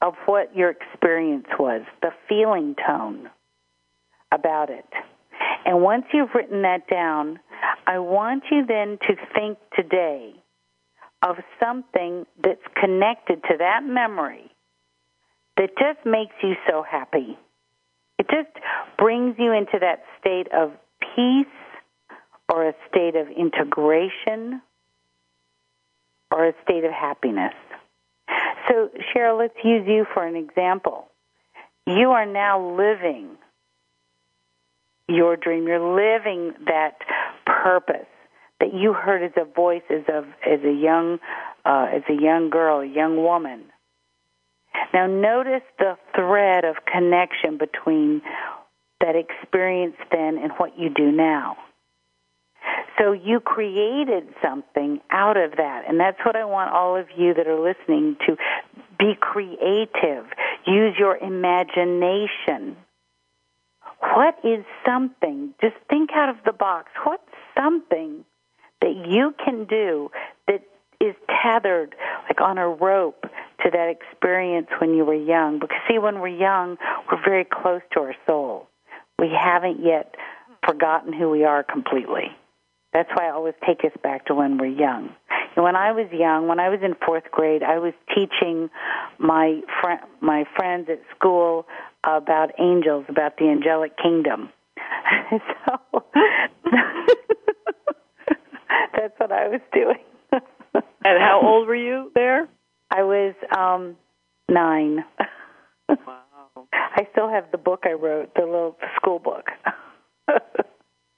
of 0.02 0.14
what 0.26 0.54
your 0.54 0.70
experience 0.70 1.46
was, 1.58 1.82
the 2.02 2.10
feeling 2.28 2.74
tone 2.86 3.30
about 4.32 4.70
it. 4.70 4.86
And 5.64 5.80
once 5.82 6.04
you've 6.12 6.34
written 6.34 6.62
that 6.62 6.88
down, 6.88 7.38
I 7.86 7.98
want 8.00 8.44
you 8.50 8.66
then 8.66 8.98
to 9.08 9.16
think 9.34 9.58
today 9.76 10.34
of 11.26 11.36
something 11.60 12.26
that's 12.42 12.60
connected 12.74 13.42
to 13.44 13.56
that 13.58 13.84
memory 13.84 14.50
that 15.56 15.70
just 15.78 16.04
makes 16.04 16.34
you 16.42 16.54
so 16.68 16.82
happy 16.82 17.38
it 18.22 18.28
just 18.30 18.64
brings 18.98 19.34
you 19.36 19.52
into 19.52 19.78
that 19.80 20.04
state 20.20 20.46
of 20.52 20.70
peace 21.00 21.46
or 22.52 22.68
a 22.68 22.74
state 22.88 23.16
of 23.16 23.26
integration 23.28 24.62
or 26.30 26.46
a 26.46 26.52
state 26.62 26.84
of 26.84 26.92
happiness. 26.92 27.54
So, 28.68 28.90
Cheryl, 29.14 29.38
let's 29.38 29.56
use 29.64 29.86
you 29.86 30.06
for 30.12 30.26
an 30.26 30.36
example. 30.36 31.08
You 31.86 32.10
are 32.10 32.26
now 32.26 32.76
living 32.76 33.36
your 35.08 35.36
dream. 35.36 35.66
You're 35.66 35.80
living 35.80 36.52
that 36.66 36.98
purpose 37.44 38.06
that 38.60 38.72
you 38.72 38.92
heard 38.92 39.22
as 39.22 39.32
a 39.36 39.44
voice 39.44 39.82
as 39.90 40.06
a 40.08 40.24
as 40.48 40.60
a 40.64 40.72
young 40.72 41.18
uh, 41.64 41.88
as 41.92 42.02
a 42.08 42.14
young 42.20 42.50
girl, 42.50 42.80
a 42.80 42.86
young 42.86 43.16
woman. 43.16 43.64
Now, 44.94 45.06
notice 45.06 45.62
the 45.78 45.96
thread 46.14 46.64
of 46.64 46.76
connection 46.84 47.58
between 47.58 48.22
that 49.00 49.16
experience 49.16 49.96
then 50.10 50.38
and 50.38 50.52
what 50.58 50.78
you 50.78 50.90
do 50.90 51.10
now. 51.10 51.56
So 53.02 53.12
you 53.12 53.40
created 53.40 54.28
something 54.40 55.00
out 55.10 55.36
of 55.36 55.56
that. 55.56 55.82
And 55.88 55.98
that's 55.98 56.18
what 56.24 56.36
I 56.36 56.44
want 56.44 56.70
all 56.70 56.96
of 56.96 57.06
you 57.16 57.34
that 57.34 57.48
are 57.48 57.58
listening 57.58 58.16
to 58.26 58.36
be 58.96 59.14
creative. 59.18 60.26
Use 60.66 60.94
your 60.96 61.16
imagination. 61.16 62.76
What 63.98 64.38
is 64.44 64.64
something? 64.86 65.52
Just 65.60 65.74
think 65.90 66.10
out 66.14 66.28
of 66.28 66.36
the 66.44 66.52
box. 66.52 66.92
What's 67.02 67.22
something 67.56 68.24
that 68.80 68.94
you 69.08 69.34
can 69.44 69.64
do 69.64 70.10
that 70.46 70.62
is 71.00 71.16
tethered 71.42 71.96
like 72.28 72.40
on 72.40 72.58
a 72.58 72.68
rope 72.68 73.24
to 73.64 73.70
that 73.70 73.88
experience 73.88 74.68
when 74.78 74.94
you 74.94 75.04
were 75.04 75.14
young. 75.14 75.58
Because, 75.58 75.78
see, 75.88 75.98
when 75.98 76.20
we're 76.20 76.28
young, 76.28 76.76
we're 77.10 77.22
very 77.24 77.44
close 77.44 77.80
to 77.94 78.00
our 78.00 78.14
soul. 78.26 78.68
We 79.18 79.28
haven't 79.28 79.84
yet 79.84 80.14
forgotten 80.64 81.12
who 81.12 81.30
we 81.30 81.42
are 81.42 81.64
completely. 81.64 82.36
That's 82.92 83.08
why 83.14 83.28
I 83.28 83.30
always 83.30 83.54
take 83.66 83.84
us 83.84 83.92
back 84.02 84.26
to 84.26 84.34
when 84.34 84.58
we're 84.58 84.66
young. 84.66 85.14
And 85.56 85.64
when 85.64 85.76
I 85.76 85.92
was 85.92 86.06
young, 86.12 86.48
when 86.48 86.60
I 86.60 86.68
was 86.68 86.80
in 86.82 86.94
fourth 87.06 87.30
grade, 87.30 87.62
I 87.62 87.78
was 87.78 87.94
teaching 88.14 88.70
my 89.18 89.60
fr- 89.80 90.04
my 90.20 90.44
friends 90.56 90.88
at 90.90 91.00
school 91.16 91.66
about 92.04 92.50
angels, 92.58 93.04
about 93.08 93.36
the 93.38 93.48
angelic 93.48 93.96
kingdom. 93.96 94.50
so 95.30 96.04
that's 98.94 99.18
what 99.18 99.32
I 99.32 99.48
was 99.48 99.60
doing. 99.72 100.04
and 100.74 101.22
how 101.22 101.40
old 101.42 101.66
were 101.68 101.74
you 101.74 102.10
there? 102.14 102.48
I 102.90 103.02
was 103.02 103.34
um 103.56 103.96
nine. 104.48 105.04
wow. 105.88 106.66
I 106.72 107.06
still 107.12 107.28
have 107.28 107.50
the 107.52 107.58
book 107.58 107.84
I 107.84 107.92
wrote, 107.92 108.34
the 108.34 108.42
little 108.42 108.76
school 108.96 109.18
book. 109.18 109.50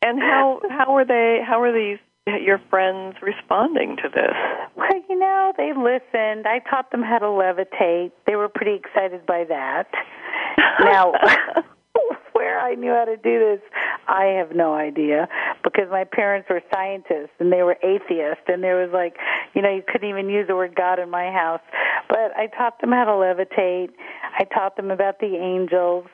And 0.05 0.21
how 0.21 0.61
how 0.69 0.93
were 0.93 1.05
they 1.05 1.41
how 1.45 1.63
are 1.63 1.73
these 1.73 1.99
your 2.27 2.61
friends 2.71 3.17
responding 3.23 3.97
to 3.97 4.09
this? 4.09 4.35
Well, 4.77 5.03
you 5.09 5.19
know, 5.19 5.53
they 5.57 5.73
listened. 5.73 6.47
I 6.47 6.61
taught 6.71 6.91
them 6.91 7.03
how 7.03 7.19
to 7.19 7.27
levitate. 7.27 8.13
They 8.27 8.37
were 8.37 8.49
pretty 8.49 8.75
excited 8.75 9.27
by 9.27 9.45
that. 9.45 9.89
Now, 10.81 11.13
where 12.33 12.59
I 12.61 12.75
knew 12.75 12.91
how 12.91 13.05
to 13.05 13.17
do 13.17 13.39
this, 13.39 13.61
I 14.09 14.25
have 14.39 14.55
no 14.55 14.75
idea 14.75 15.29
because 15.63 15.89
my 15.91 16.05
parents 16.05 16.49
were 16.51 16.63
scientists 16.73 17.37
and 17.39 17.53
they 17.53 17.63
were 17.63 17.77
atheists 17.83 18.45
and 18.49 18.63
there 18.63 18.77
was 18.77 18.91
like, 18.93 19.17
you 19.55 19.63
know, 19.63 19.71
you 19.71 19.83
couldn't 19.87 20.09
even 20.09 20.29
use 20.29 20.47
the 20.49 20.57
word 20.57 20.75
God 20.75 20.99
in 20.99 21.11
my 21.11 21.31
house. 21.31 21.63
But 22.09 22.37
I 22.37 22.49
taught 22.49 22.81
them 22.81 22.91
how 22.91 23.05
to 23.05 23.13
levitate. 23.13 23.91
I 24.39 24.45
taught 24.45 24.77
them 24.77 24.91
about 24.91 25.21
the 25.21 25.37
angels. 25.37 26.07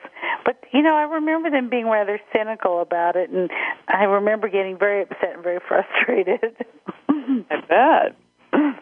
But, 0.43 0.63
you 0.73 0.81
know, 0.81 0.95
I 0.95 1.03
remember 1.03 1.49
them 1.49 1.69
being 1.69 1.87
rather 1.87 2.19
cynical 2.35 2.81
about 2.81 3.15
it 3.15 3.29
and 3.29 3.49
I 3.87 4.03
remember 4.03 4.49
getting 4.49 4.77
very 4.77 5.03
upset 5.03 5.35
and 5.35 5.43
very 5.43 5.59
frustrated. 5.67 6.55
I 7.09 7.61
bet. 7.67 8.15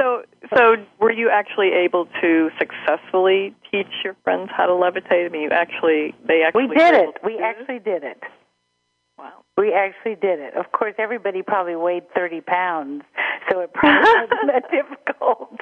So, 0.00 0.22
so 0.56 0.76
were 0.98 1.12
you 1.12 1.30
actually 1.30 1.68
able 1.68 2.08
to 2.20 2.50
successfully 2.58 3.54
teach 3.70 3.86
your 4.02 4.16
friends 4.24 4.50
how 4.52 4.66
to 4.66 4.72
levitate? 4.72 5.26
I 5.26 5.28
mean, 5.28 5.42
you 5.42 5.50
actually, 5.50 6.12
they 6.26 6.42
actually. 6.42 6.66
We 6.66 6.74
did 6.74 6.94
it. 6.94 7.16
We 7.24 7.38
actually 7.38 7.76
it? 7.76 7.84
did 7.84 8.02
it. 8.02 8.22
Wow. 9.16 9.44
We 9.56 9.72
actually 9.72 10.16
did 10.16 10.40
it. 10.40 10.54
Of 10.54 10.72
course, 10.72 10.94
everybody 10.98 11.42
probably 11.42 11.76
weighed 11.76 12.02
30 12.16 12.40
pounds, 12.40 13.04
so 13.48 13.60
it 13.60 13.72
probably 13.72 14.00
wasn't 14.00 14.46
that 14.46 14.70
difficult. 14.72 15.60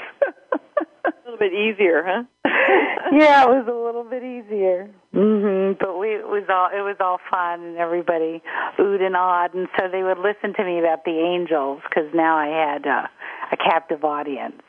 a 1.27 1.31
little 1.31 1.39
bit 1.39 1.53
easier, 1.53 2.03
huh? 2.07 2.25
yeah, 3.13 3.45
it 3.45 3.49
was 3.49 3.67
a 3.69 3.73
little 3.87 4.05
bit 4.05 4.23
easier. 4.23 4.91
Mhm. 5.15 5.79
But 5.79 5.99
we 5.99 6.09
it 6.15 6.29
was 6.29 6.45
all 6.49 6.69
it 6.73 6.83
was 6.83 6.97
all 7.01 7.19
fun 7.31 7.63
and 7.65 7.77
everybody 7.79 8.43
oohed 8.79 9.03
and 9.03 9.17
awed 9.17 9.55
and 9.55 9.69
so 9.79 9.89
they 9.91 10.03
would 10.03 10.19
listen 10.19 10.55
to 10.55 10.65
me 10.65 10.79
about 10.79 11.05
the 11.05 11.19
angels 11.19 11.83
cuz 11.93 12.05
now 12.15 12.37
I 12.37 12.47
had 12.47 12.87
uh, 12.87 13.07
a 13.53 13.57
captive 13.57 14.05
audience. 14.05 14.63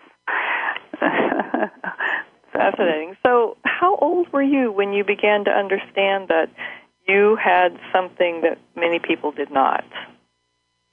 Fascinating. 2.53 3.15
So, 3.23 3.57
how 3.63 3.95
old 3.95 4.31
were 4.33 4.43
you 4.43 4.71
when 4.71 4.93
you 4.93 5.03
began 5.03 5.45
to 5.45 5.51
understand 5.51 6.27
that 6.27 6.49
you 7.07 7.37
had 7.41 7.79
something 7.93 8.41
that 8.41 8.57
many 8.75 8.99
people 8.99 9.31
did 9.31 9.51
not? 9.51 9.83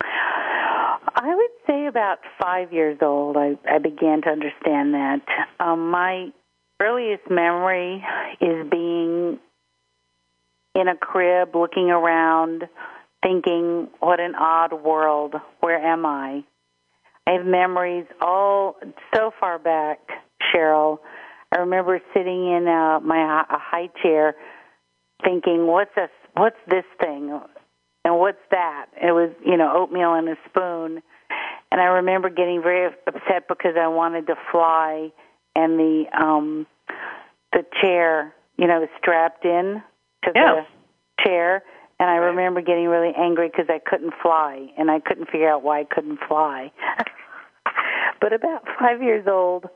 I 0.00 1.34
would 1.34 1.50
about 1.88 2.18
five 2.40 2.73
years 2.73 2.99
old, 3.02 3.37
I, 3.37 3.59
I 3.68 3.78
began 3.78 4.23
to 4.23 4.28
understand 4.28 4.95
that. 4.95 5.21
Um, 5.59 5.90
my 5.90 6.28
earliest 6.80 7.28
memory 7.30 8.04
is 8.40 8.68
being 8.71 9.38
in 10.75 10.88
a 10.88 10.97
crib, 10.97 11.54
looking 11.57 11.90
around, 11.90 12.64
thinking, 13.23 13.88
what 14.00 14.21
an 14.21 14.35
odd 14.35 14.73
world. 14.73 15.35
Where 15.61 15.78
am 15.78 16.07
I? 16.07 16.45
I 17.26 17.33
have 17.33 17.47
memories 17.47 18.07
all 18.21 18.76
so 19.14 19.33
far 19.38 19.59
back, 19.59 19.99
Cheryl. 20.54 20.99
I 21.52 21.61
remember 21.61 22.00
sitting 22.14 22.50
in 22.52 22.68
uh, 22.68 23.00
my 23.00 23.45
a 23.50 23.59
high 23.59 23.90
chair, 24.02 24.35
thinking, 25.25 25.66
"What's 25.66 25.90
this? 25.95 26.11
What's 26.35 26.57
this 26.68 26.85
thing?" 27.00 27.38
And 28.04 28.18
what's 28.18 28.38
that? 28.50 28.87
It 28.97 29.12
was, 29.12 29.30
you 29.45 29.57
know, 29.57 29.73
oatmeal 29.76 30.14
and 30.14 30.28
a 30.28 30.37
spoon. 30.49 31.02
And 31.70 31.80
I 31.80 31.84
remember 31.84 32.30
getting 32.30 32.62
very 32.62 32.92
upset 33.06 33.46
because 33.48 33.75
I 33.78 33.88
wanted 33.88 34.26
to 34.28 34.34
fly 34.50 35.12
and 35.54 35.78
the 35.78 36.04
um 36.18 36.66
the 37.52 37.64
chair, 37.80 38.34
you 38.56 38.66
know, 38.66 38.80
was 38.80 38.88
strapped 38.98 39.44
in 39.44 39.82
to 40.25 40.32
yeah. 40.34 40.62
the 40.62 41.25
chair 41.25 41.62
and 42.00 42.08
I 42.08 42.16
remember 42.16 42.60
getting 42.60 42.87
really 42.87 43.12
angry 43.16 43.48
because 43.48 43.66
I 43.68 43.80
couldn't 43.84 44.14
fly 44.22 44.68
and 44.78 44.90
I 44.90 45.00
couldn't 45.00 45.26
figure 45.26 45.50
out 45.50 45.62
why 45.62 45.80
I 45.80 45.84
couldn't 45.84 46.20
fly. 46.28 46.72
but 48.20 48.32
about 48.32 48.64
5 48.78 49.02
years 49.02 49.26
old, 49.26 49.66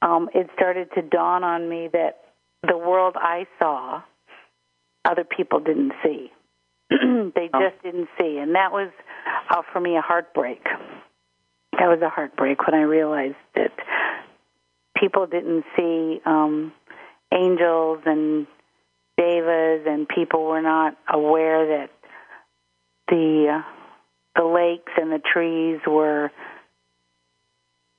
um 0.00 0.30
it 0.34 0.48
started 0.54 0.88
to 0.94 1.02
dawn 1.02 1.44
on 1.44 1.68
me 1.68 1.88
that 1.92 2.20
the 2.66 2.78
world 2.78 3.16
I 3.18 3.46
saw 3.58 4.02
other 5.04 5.24
people 5.24 5.60
didn't 5.60 5.92
see. 6.02 6.30
they 7.34 7.50
Oh. 7.52 7.60
just 7.60 7.82
didn't 7.82 8.08
see, 8.20 8.38
and 8.38 8.54
that 8.54 8.72
was 8.72 8.90
uh, 9.50 9.62
for 9.72 9.80
me 9.80 9.96
a 9.96 10.00
heartbreak. 10.00 10.62
That 11.78 11.88
was 11.88 12.00
a 12.02 12.08
heartbreak 12.08 12.66
when 12.66 12.74
I 12.74 12.82
realized 12.82 13.36
that 13.54 13.72
people 14.96 15.26
didn't 15.26 15.64
see 15.76 16.20
um, 16.24 16.72
angels 17.32 18.00
and 18.06 18.46
devas, 19.16 19.86
and 19.86 20.08
people 20.08 20.44
were 20.44 20.62
not 20.62 20.96
aware 21.08 21.78
that 21.78 21.90
the 23.08 23.60
uh, 23.62 23.62
the 24.36 24.44
lakes 24.44 24.92
and 24.96 25.10
the 25.12 25.18
trees 25.20 25.80
were 25.86 26.30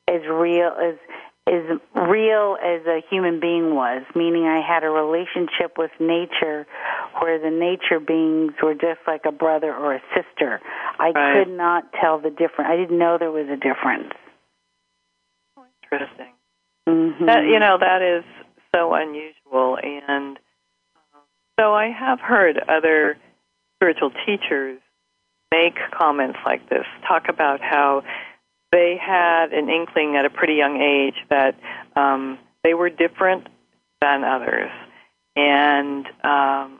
as 0.07 0.21
real 0.29 0.71
as 0.81 0.95
as 1.47 1.79
real 1.93 2.57
as 2.63 2.85
a 2.85 3.01
human 3.09 3.39
being 3.39 3.75
was, 3.75 4.03
meaning 4.15 4.45
I 4.45 4.61
had 4.65 4.83
a 4.83 4.89
relationship 4.89 5.77
with 5.77 5.91
nature 5.99 6.65
where 7.19 7.37
the 7.37 7.49
nature 7.51 7.99
beings 7.99 8.53
were 8.61 8.73
just 8.73 8.99
like 9.05 9.21
a 9.25 9.31
brother 9.31 9.73
or 9.73 9.95
a 9.95 10.01
sister. 10.15 10.61
I 10.99 11.11
Right. 11.11 11.43
could 11.45 11.53
not 11.53 11.91
tell 11.93 12.19
the 12.19 12.29
difference. 12.29 12.69
I 12.69 12.77
didn't 12.77 12.97
know 12.97 13.17
there 13.17 13.31
was 13.31 13.49
a 13.49 13.57
difference. 13.57 14.13
Interesting. 15.83 16.33
Mm-hmm. 16.87 17.25
That 17.25 17.43
you 17.45 17.59
know 17.59 17.77
that 17.77 18.01
is 18.01 18.23
so 18.75 18.93
unusual, 18.93 19.77
and 19.81 20.37
um, 21.13 21.21
so 21.59 21.73
I 21.73 21.89
have 21.89 22.19
heard 22.19 22.57
other 22.67 23.17
spiritual 23.77 24.11
teachers 24.25 24.79
make 25.51 25.75
comments 25.95 26.39
like 26.45 26.67
this, 26.69 26.85
talk 27.07 27.29
about 27.29 27.61
how 27.61 28.03
they 28.73 28.97
had 28.99 29.53
an 29.53 29.69
inkling 29.69 30.15
at 30.17 30.25
a 30.25 30.31
pretty 30.31 30.55
young 30.55 30.81
age 30.81 31.15
that 31.29 31.55
um, 31.95 32.39
they 32.63 32.73
were 32.73 32.89
different 32.89 33.47
than 34.01 34.23
others, 34.23 34.71
and 35.35 36.07
um, 36.23 36.79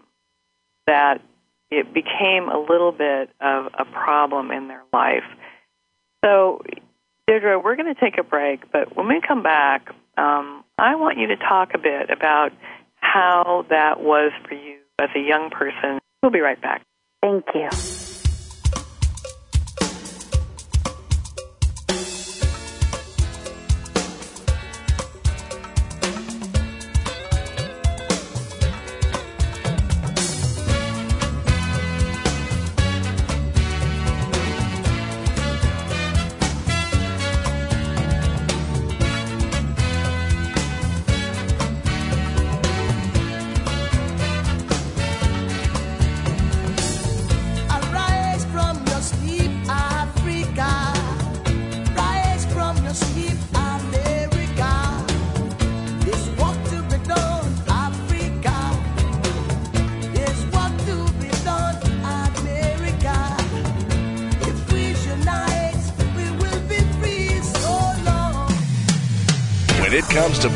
that 0.87 1.21
it 1.69 1.93
became 1.93 2.49
a 2.49 2.57
little 2.57 2.91
bit 2.91 3.29
of 3.39 3.67
a 3.77 3.85
problem 3.85 4.51
in 4.51 4.67
their 4.67 4.83
life. 4.91 5.23
So, 6.25 6.63
Deirdre, 7.27 7.59
we're 7.59 7.75
going 7.75 7.93
to 7.93 7.99
take 7.99 8.17
a 8.17 8.23
break, 8.23 8.71
but 8.71 8.95
when 8.97 9.07
we 9.07 9.21
come 9.25 9.43
back, 9.43 9.89
um, 10.17 10.63
I 10.79 10.95
want 10.95 11.19
you 11.19 11.27
to 11.27 11.37
talk 11.37 11.73
a 11.75 11.77
bit 11.77 12.09
about 12.09 12.51
how 12.95 13.65
that 13.69 14.01
was 14.01 14.31
for 14.47 14.55
you 14.55 14.79
as 14.99 15.09
a 15.15 15.19
young 15.19 15.51
person. 15.51 15.99
We'll 16.23 16.31
be 16.31 16.39
right 16.39 16.61
back. 16.61 16.81
Thank 17.21 17.45
you. 17.53 17.69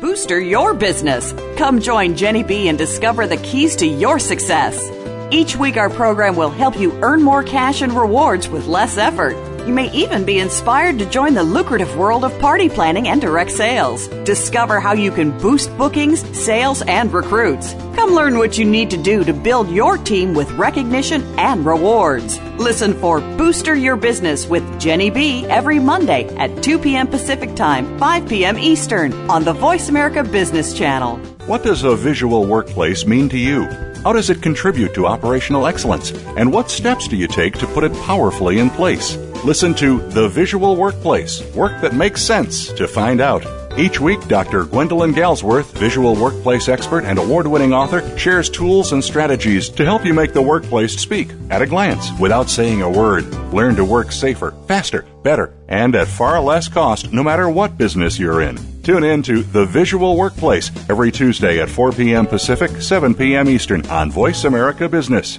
Booster 0.00 0.40
your 0.40 0.74
business. 0.74 1.32
Come 1.56 1.80
join 1.80 2.16
Jenny 2.16 2.42
B 2.42 2.68
and 2.68 2.76
discover 2.76 3.26
the 3.26 3.36
keys 3.36 3.76
to 3.76 3.86
your 3.86 4.18
success. 4.18 4.90
Each 5.32 5.56
week, 5.56 5.76
our 5.76 5.88
program 5.88 6.34
will 6.34 6.50
help 6.50 6.78
you 6.78 6.92
earn 7.02 7.22
more 7.22 7.44
cash 7.44 7.80
and 7.80 7.92
rewards 7.92 8.48
with 8.48 8.66
less 8.66 8.98
effort. 8.98 9.53
You 9.66 9.72
may 9.72 9.90
even 9.92 10.26
be 10.26 10.40
inspired 10.40 10.98
to 10.98 11.06
join 11.06 11.32
the 11.32 11.42
lucrative 11.42 11.96
world 11.96 12.22
of 12.22 12.38
party 12.38 12.68
planning 12.68 13.08
and 13.08 13.18
direct 13.18 13.50
sales. 13.50 14.08
Discover 14.24 14.78
how 14.78 14.92
you 14.92 15.10
can 15.10 15.30
boost 15.38 15.74
bookings, 15.78 16.20
sales, 16.38 16.82
and 16.82 17.10
recruits. 17.10 17.72
Come 17.94 18.10
learn 18.10 18.36
what 18.36 18.58
you 18.58 18.66
need 18.66 18.90
to 18.90 18.98
do 18.98 19.24
to 19.24 19.32
build 19.32 19.70
your 19.70 19.96
team 19.96 20.34
with 20.34 20.50
recognition 20.52 21.22
and 21.38 21.64
rewards. 21.64 22.38
Listen 22.58 22.92
for 22.92 23.20
Booster 23.38 23.74
Your 23.74 23.96
Business 23.96 24.46
with 24.46 24.78
Jenny 24.78 25.08
B 25.08 25.46
every 25.46 25.78
Monday 25.78 26.26
at 26.36 26.62
2 26.62 26.78
p.m. 26.78 27.06
Pacific 27.06 27.56
Time, 27.56 27.98
5 27.98 28.28
p.m. 28.28 28.58
Eastern 28.58 29.14
on 29.30 29.44
the 29.44 29.54
Voice 29.54 29.88
America 29.88 30.22
Business 30.22 30.74
Channel. 30.74 31.16
What 31.46 31.62
does 31.62 31.84
a 31.84 31.96
visual 31.96 32.44
workplace 32.44 33.06
mean 33.06 33.30
to 33.30 33.38
you? 33.38 33.64
How 34.04 34.12
does 34.12 34.28
it 34.28 34.42
contribute 34.42 34.92
to 34.92 35.06
operational 35.06 35.66
excellence? 35.66 36.10
And 36.36 36.52
what 36.52 36.70
steps 36.70 37.08
do 37.08 37.16
you 37.16 37.26
take 37.26 37.56
to 37.60 37.66
put 37.68 37.84
it 37.84 37.92
powerfully 38.02 38.58
in 38.58 38.68
place? 38.68 39.16
Listen 39.44 39.74
to 39.74 40.00
The 40.08 40.26
Visual 40.26 40.74
Workplace, 40.74 41.42
work 41.54 41.78
that 41.82 41.94
makes 41.94 42.22
sense, 42.22 42.72
to 42.72 42.88
find 42.88 43.20
out. 43.20 43.44
Each 43.78 44.00
week, 44.00 44.26
Dr. 44.26 44.64
Gwendolyn 44.64 45.12
Galsworth, 45.12 45.70
visual 45.76 46.16
workplace 46.16 46.70
expert 46.70 47.04
and 47.04 47.18
award 47.18 47.46
winning 47.46 47.74
author, 47.74 48.16
shares 48.16 48.48
tools 48.48 48.92
and 48.92 49.04
strategies 49.04 49.68
to 49.68 49.84
help 49.84 50.06
you 50.06 50.14
make 50.14 50.32
the 50.32 50.40
workplace 50.40 50.96
speak 50.96 51.28
at 51.50 51.60
a 51.60 51.66
glance 51.66 52.10
without 52.18 52.48
saying 52.48 52.80
a 52.80 52.88
word. 52.88 53.26
Learn 53.52 53.76
to 53.76 53.84
work 53.84 54.12
safer, 54.12 54.54
faster, 54.66 55.04
better, 55.22 55.52
and 55.68 55.94
at 55.94 56.08
far 56.08 56.40
less 56.40 56.66
cost 56.66 57.12
no 57.12 57.22
matter 57.22 57.50
what 57.50 57.76
business 57.76 58.18
you're 58.18 58.40
in. 58.40 58.56
Tune 58.82 59.04
in 59.04 59.22
to 59.24 59.42
The 59.42 59.66
Visual 59.66 60.16
Workplace 60.16 60.70
every 60.88 61.12
Tuesday 61.12 61.60
at 61.60 61.68
4 61.68 61.92
p.m. 61.92 62.26
Pacific, 62.26 62.80
7 62.80 63.14
p.m. 63.14 63.50
Eastern 63.50 63.84
on 63.88 64.10
Voice 64.10 64.44
America 64.44 64.88
Business. 64.88 65.38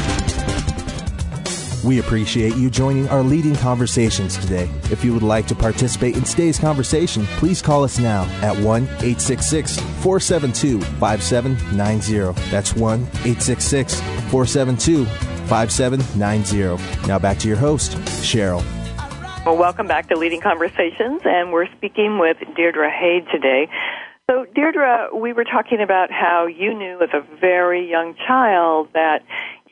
We 1.83 1.99
appreciate 1.99 2.55
you 2.57 2.69
joining 2.69 3.09
our 3.09 3.23
leading 3.23 3.55
conversations 3.55 4.37
today. 4.37 4.69
If 4.91 5.03
you 5.03 5.13
would 5.13 5.23
like 5.23 5.47
to 5.47 5.55
participate 5.55 6.15
in 6.15 6.21
today's 6.21 6.59
conversation, 6.59 7.25
please 7.37 7.59
call 7.59 7.83
us 7.83 7.97
now 7.97 8.25
at 8.43 8.55
1 8.57 8.83
866 8.83 9.79
472 9.79 10.81
5790. 10.81 12.39
That's 12.51 12.75
1 12.75 13.01
866 13.01 13.99
472 13.99 15.05
5790. 15.05 17.07
Now 17.07 17.17
back 17.17 17.39
to 17.39 17.47
your 17.47 17.57
host, 17.57 17.93
Cheryl. 18.21 18.63
Well, 19.43 19.57
welcome 19.57 19.87
back 19.87 20.07
to 20.09 20.15
Leading 20.15 20.39
Conversations, 20.39 21.21
and 21.25 21.51
we're 21.51 21.65
speaking 21.75 22.19
with 22.19 22.37
Deirdre 22.55 22.91
Hade 22.91 23.25
today. 23.31 23.69
So, 24.29 24.45
Deirdre, 24.53 25.09
we 25.15 25.33
were 25.33 25.43
talking 25.43 25.81
about 25.81 26.11
how 26.11 26.45
you 26.45 26.77
knew 26.77 27.01
as 27.01 27.09
a 27.11 27.25
very 27.39 27.89
young 27.89 28.13
child 28.27 28.89
that 28.93 29.23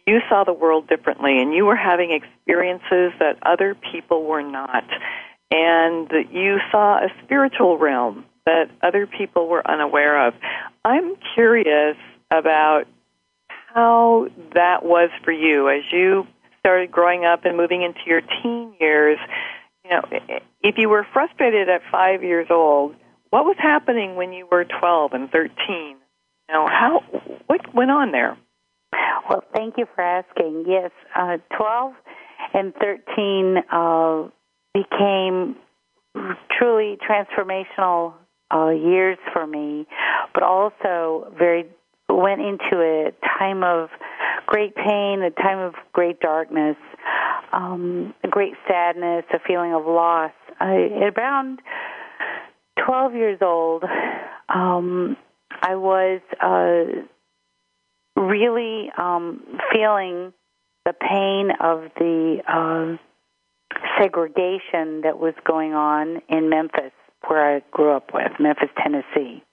you 0.10 0.22
saw 0.28 0.44
the 0.44 0.54
world 0.54 0.88
differently 0.88 1.40
and 1.40 1.54
you 1.54 1.66
were 1.66 1.76
having 1.76 2.12
experiences 2.12 3.14
that 3.20 3.38
other 3.44 3.76
people 3.92 4.24
were 4.24 4.42
not. 4.42 4.84
And 5.52 6.10
you 6.32 6.58
saw 6.72 6.98
a 6.98 7.10
spiritual 7.24 7.78
realm 7.78 8.26
that 8.46 8.70
other 8.82 9.06
people 9.06 9.48
were 9.48 9.66
unaware 9.70 10.28
of. 10.28 10.34
I'm 10.84 11.16
curious 11.36 11.96
about 12.32 12.86
how 13.48 14.28
that 14.56 14.84
was 14.84 15.10
for 15.24 15.32
you 15.32 15.70
as 15.70 15.84
you 15.92 16.26
started 16.60 16.92
growing 16.92 17.26
up 17.26 17.46
and 17.46 17.56
moving 17.56 17.84
into 17.84 18.00
your 18.08 18.22
teen 18.22 18.74
years. 18.80 19.20
You 19.84 19.92
know, 19.92 20.02
if 20.62 20.76
you 20.78 20.90
were 20.90 21.06
frustrated 21.14 21.70
at 21.70 21.82
five 21.92 22.24
years 22.24 22.48
old, 22.50 22.96
what 23.30 23.46
was 23.46 23.58
happening 23.60 24.16
when 24.16 24.34
you 24.34 24.48
were 24.52 24.66
12 24.66 25.14
and 25.14 25.30
13? 25.30 25.52
You 25.68 25.96
know, 26.52 26.68
how, 26.68 27.04
what 27.46 27.74
went 27.76 27.92
on 27.92 28.12
there? 28.12 28.38
Well, 29.30 29.44
thank 29.54 29.76
you 29.78 29.86
for 29.96 30.02
asking. 30.02 30.66
Yes, 30.68 30.92
uh, 31.16 31.38
12 31.56 31.94
and 32.54 32.74
13 32.82 33.58
uh, 33.72 34.28
became 34.74 35.56
truly 36.58 36.98
transformational 37.08 38.14
uh, 38.54 38.70
years 38.70 39.18
for 39.32 39.46
me, 39.46 39.86
but 40.34 40.44
also 40.44 41.32
very 41.38 41.66
went 42.10 42.42
into 42.42 42.82
a 42.82 43.12
time 43.38 43.64
of 43.64 43.90
great 44.48 44.76
pain, 44.76 45.22
a 45.22 45.30
time 45.30 45.60
of 45.60 45.76
great 45.94 46.20
darkness, 46.20 46.76
um, 47.54 48.14
a 48.24 48.28
great 48.28 48.54
sadness, 48.68 49.26
a 49.32 49.40
feeling 49.48 49.74
of 49.74 49.86
loss. 49.86 50.32
I, 50.60 51.12
around 51.16 51.60
12 52.84 53.14
years 53.14 53.40
old, 53.42 53.84
um, 54.54 55.16
I 55.62 55.76
was 55.76 56.22
uh, 56.42 57.04
really 58.20 58.92
um, 58.98 59.42
feeling 59.72 60.34
the 60.86 60.94
pain 60.94 61.52
of 61.60 61.84
the 61.98 62.42
uh, 62.48 62.98
segregation 63.98 65.02
that 65.02 65.18
was 65.18 65.34
going 65.46 65.74
on 65.74 66.22
in 66.30 66.50
Memphis, 66.50 66.92
where 67.28 67.56
I 67.56 67.62
grew 67.72 67.92
up 67.92 68.12
with, 68.14 68.32
Memphis, 68.40 68.70
Tennessee. 68.82 69.44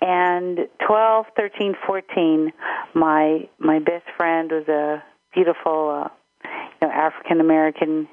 And 0.00 0.58
12, 0.86 1.26
13, 1.36 1.74
14, 1.86 2.52
my 2.94 3.48
my 3.58 3.78
best 3.78 4.04
friend 4.16 4.50
was 4.50 4.66
a 4.68 5.02
beautiful, 5.32 6.04
uh, 6.04 6.48
you 6.80 6.88
know, 6.88 6.92
African 6.92 7.40
American 7.40 8.08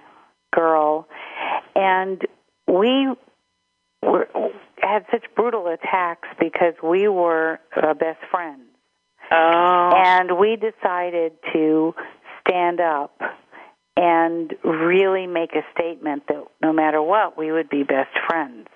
girl, 0.54 1.08
and 1.76 2.22
we 2.68 3.08
were 4.04 4.28
had 4.82 5.06
such 5.12 5.26
brutal 5.36 5.68
attacks 5.68 6.28
because 6.40 6.74
we 6.84 7.08
were 7.08 7.60
uh, 7.76 7.94
best 7.96 8.20
friends. 8.32 8.69
Oh. 9.32 9.92
And 9.96 10.38
we 10.38 10.56
decided 10.56 11.34
to 11.54 11.94
stand 12.42 12.80
up 12.80 13.20
and 13.96 14.54
really 14.64 15.28
make 15.28 15.52
a 15.54 15.64
statement 15.78 16.24
that 16.28 16.46
no 16.62 16.74
matter 16.74 17.02
what, 17.02 17.38
we 17.38 17.52
would 17.52 17.70
be 17.70 17.84
best 17.84 18.12
friends. 18.28 18.68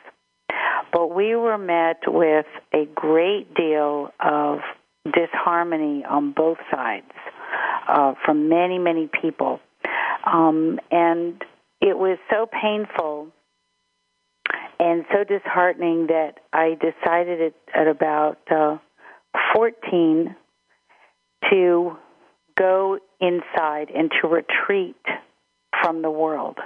But 0.91 1.07
we 1.07 1.35
were 1.35 1.57
met 1.57 2.01
with 2.05 2.45
a 2.73 2.85
great 2.93 3.53
deal 3.55 4.09
of 4.19 4.59
disharmony 5.05 6.03
on 6.05 6.33
both 6.33 6.57
sides 6.71 7.11
uh, 7.87 8.13
from 8.25 8.49
many, 8.49 8.79
many 8.79 9.09
people. 9.21 9.59
Um, 10.25 10.79
and 10.91 11.41
it 11.81 11.97
was 11.97 12.17
so 12.29 12.45
painful 12.45 13.27
and 14.79 15.05
so 15.11 15.23
disheartening 15.23 16.07
that 16.07 16.39
I 16.51 16.75
decided 16.75 17.41
at, 17.41 17.81
at 17.81 17.87
about 17.87 18.39
uh, 18.51 18.77
14 19.55 20.35
to 21.51 21.97
go 22.57 22.99
inside 23.19 23.89
and 23.95 24.11
to 24.21 24.27
retreat 24.27 24.95
from 25.81 26.01
the 26.01 26.11
world. 26.11 26.57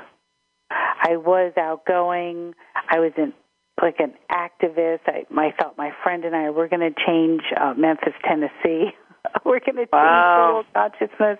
I 0.69 1.17
was 1.17 1.53
outgoing. 1.57 2.53
I 2.89 2.99
was 2.99 3.11
in, 3.17 3.33
like 3.81 3.99
an 3.99 4.13
activist. 4.31 5.01
I, 5.07 5.25
I 5.35 5.51
thought 5.57 5.77
my 5.77 5.91
friend 6.03 6.25
and 6.25 6.35
I 6.35 6.49
were 6.49 6.67
going 6.67 6.81
to 6.81 6.93
change 7.05 7.41
uh, 7.59 7.73
Memphis, 7.77 8.13
Tennessee. 8.25 8.91
we're 9.45 9.59
going 9.59 9.75
to 9.75 9.81
change 9.81 9.89
wow. 9.93 10.53
world 10.53 10.65
consciousness, 10.73 11.39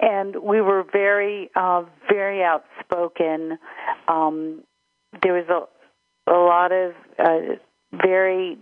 and 0.00 0.36
we 0.42 0.60
were 0.60 0.84
very, 0.92 1.50
uh, 1.54 1.84
very 2.08 2.42
outspoken. 2.42 3.58
Um, 4.08 4.62
there 5.22 5.34
was 5.34 5.46
a, 5.48 6.30
a 6.30 6.38
lot 6.38 6.72
of 6.72 6.92
uh, 7.18 7.56
very 7.92 8.58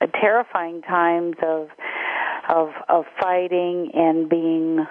uh, 0.00 0.06
terrifying 0.20 0.82
times 0.82 1.36
of 1.42 1.68
of 2.48 2.70
of 2.88 3.04
fighting 3.20 3.90
and 3.94 4.28
being 4.28 4.86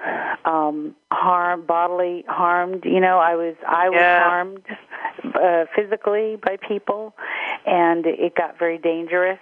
um 0.45 0.95
harmed 1.11 1.67
bodily 1.67 2.23
harmed 2.27 2.83
you 2.85 2.99
know 2.99 3.17
i 3.17 3.35
was 3.35 3.55
i 3.67 3.89
was 3.89 3.97
Yeah. 3.99 4.23
harmed 4.23 4.65
uh, 5.35 5.65
physically 5.75 6.37
by 6.43 6.57
people 6.67 7.13
and 7.65 8.05
it 8.05 8.35
got 8.35 8.57
very 8.57 8.77
dangerous 8.77 9.39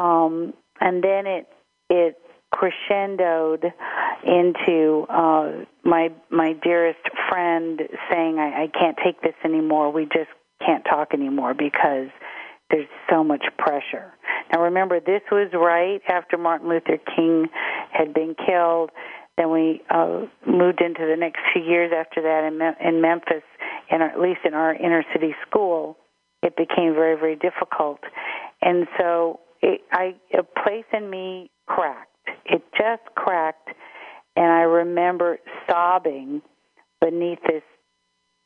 um 0.00 0.52
and 0.80 1.02
then 1.02 1.26
it 1.26 1.48
it 1.90 2.18
crescendoed 2.54 3.72
into 4.24 5.06
uh 5.08 5.52
my 5.84 6.10
my 6.30 6.52
dearest 6.62 7.00
friend 7.28 7.80
saying 8.10 8.38
I, 8.38 8.64
I 8.64 8.66
can't 8.68 8.96
take 9.02 9.20
this 9.22 9.34
anymore 9.44 9.90
we 9.92 10.04
just 10.04 10.30
can't 10.64 10.84
talk 10.84 11.14
anymore 11.14 11.54
because 11.54 12.08
there's 12.70 12.88
so 13.10 13.24
much 13.24 13.44
pressure. 13.58 14.12
Now 14.52 14.62
remember, 14.62 15.00
this 15.00 15.22
was 15.30 15.50
right 15.52 16.00
after 16.08 16.36
Martin 16.36 16.68
Luther 16.68 16.98
King 17.16 17.46
had 17.92 18.14
been 18.14 18.34
killed. 18.34 18.90
Then 19.36 19.50
we 19.50 19.82
uh, 19.90 20.22
moved 20.46 20.80
into 20.80 21.06
the 21.06 21.16
next 21.16 21.40
few 21.52 21.62
years 21.62 21.92
after 21.96 22.22
that 22.22 22.44
in, 22.46 22.58
Mem- 22.58 22.74
in 22.80 23.00
Memphis, 23.00 23.44
and 23.90 24.02
at 24.02 24.20
least 24.20 24.40
in 24.44 24.54
our 24.54 24.74
inner 24.74 25.04
city 25.12 25.34
school, 25.48 25.96
it 26.42 26.56
became 26.56 26.94
very, 26.94 27.16
very 27.16 27.36
difficult. 27.36 28.00
And 28.60 28.86
so 28.98 29.40
it, 29.62 29.80
I, 29.92 30.14
a 30.36 30.42
place 30.42 30.84
in 30.92 31.08
me 31.08 31.50
cracked. 31.66 32.10
It 32.44 32.62
just 32.76 33.14
cracked, 33.14 33.68
and 34.36 34.46
I 34.46 34.62
remember 34.62 35.38
sobbing 35.68 36.42
beneath 37.00 37.38
this 37.46 37.62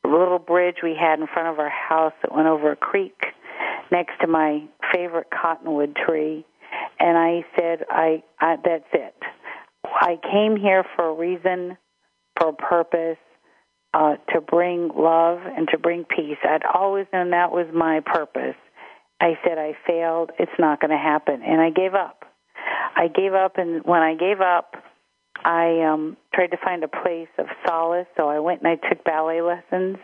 little 0.04 0.38
bridge 0.38 0.76
we 0.82 0.94
had 0.98 1.20
in 1.20 1.26
front 1.26 1.48
of 1.48 1.58
our 1.58 1.70
house 1.70 2.12
that 2.22 2.34
went 2.34 2.48
over 2.48 2.72
a 2.72 2.76
creek 2.76 3.14
next 3.92 4.14
to 4.22 4.26
my 4.26 4.64
favorite 4.92 5.28
cottonwood 5.30 5.94
tree 5.94 6.44
and 6.98 7.18
I 7.18 7.44
said 7.56 7.84
I, 7.90 8.22
I 8.40 8.56
that's 8.64 8.84
it. 8.92 9.14
I 9.84 10.18
came 10.30 10.56
here 10.56 10.84
for 10.96 11.08
a 11.08 11.14
reason, 11.14 11.76
for 12.38 12.48
a 12.48 12.52
purpose, 12.52 13.18
uh 13.94 14.16
to 14.32 14.40
bring 14.40 14.90
love 14.96 15.40
and 15.44 15.68
to 15.68 15.78
bring 15.78 16.04
peace. 16.04 16.38
I'd 16.42 16.64
always 16.64 17.06
known 17.12 17.30
that 17.30 17.52
was 17.52 17.66
my 17.74 18.00
purpose. 18.04 18.56
I 19.20 19.38
said 19.44 19.58
I 19.58 19.76
failed, 19.86 20.30
it's 20.38 20.58
not 20.58 20.80
going 20.80 20.90
to 20.90 20.96
happen 20.96 21.42
and 21.42 21.60
I 21.60 21.70
gave 21.70 21.94
up. 21.94 22.24
I 22.96 23.08
gave 23.08 23.34
up 23.34 23.58
and 23.58 23.84
when 23.84 24.00
I 24.00 24.14
gave 24.14 24.40
up 24.40 24.74
I 25.44 25.82
um 25.82 26.16
tried 26.34 26.52
to 26.52 26.56
find 26.64 26.84
a 26.84 26.88
place 26.88 27.28
of 27.38 27.46
solace, 27.66 28.06
so 28.16 28.28
I 28.28 28.38
went 28.38 28.62
and 28.62 28.68
I 28.68 28.88
took 28.88 29.04
ballet 29.04 29.42
lessons. 29.42 29.96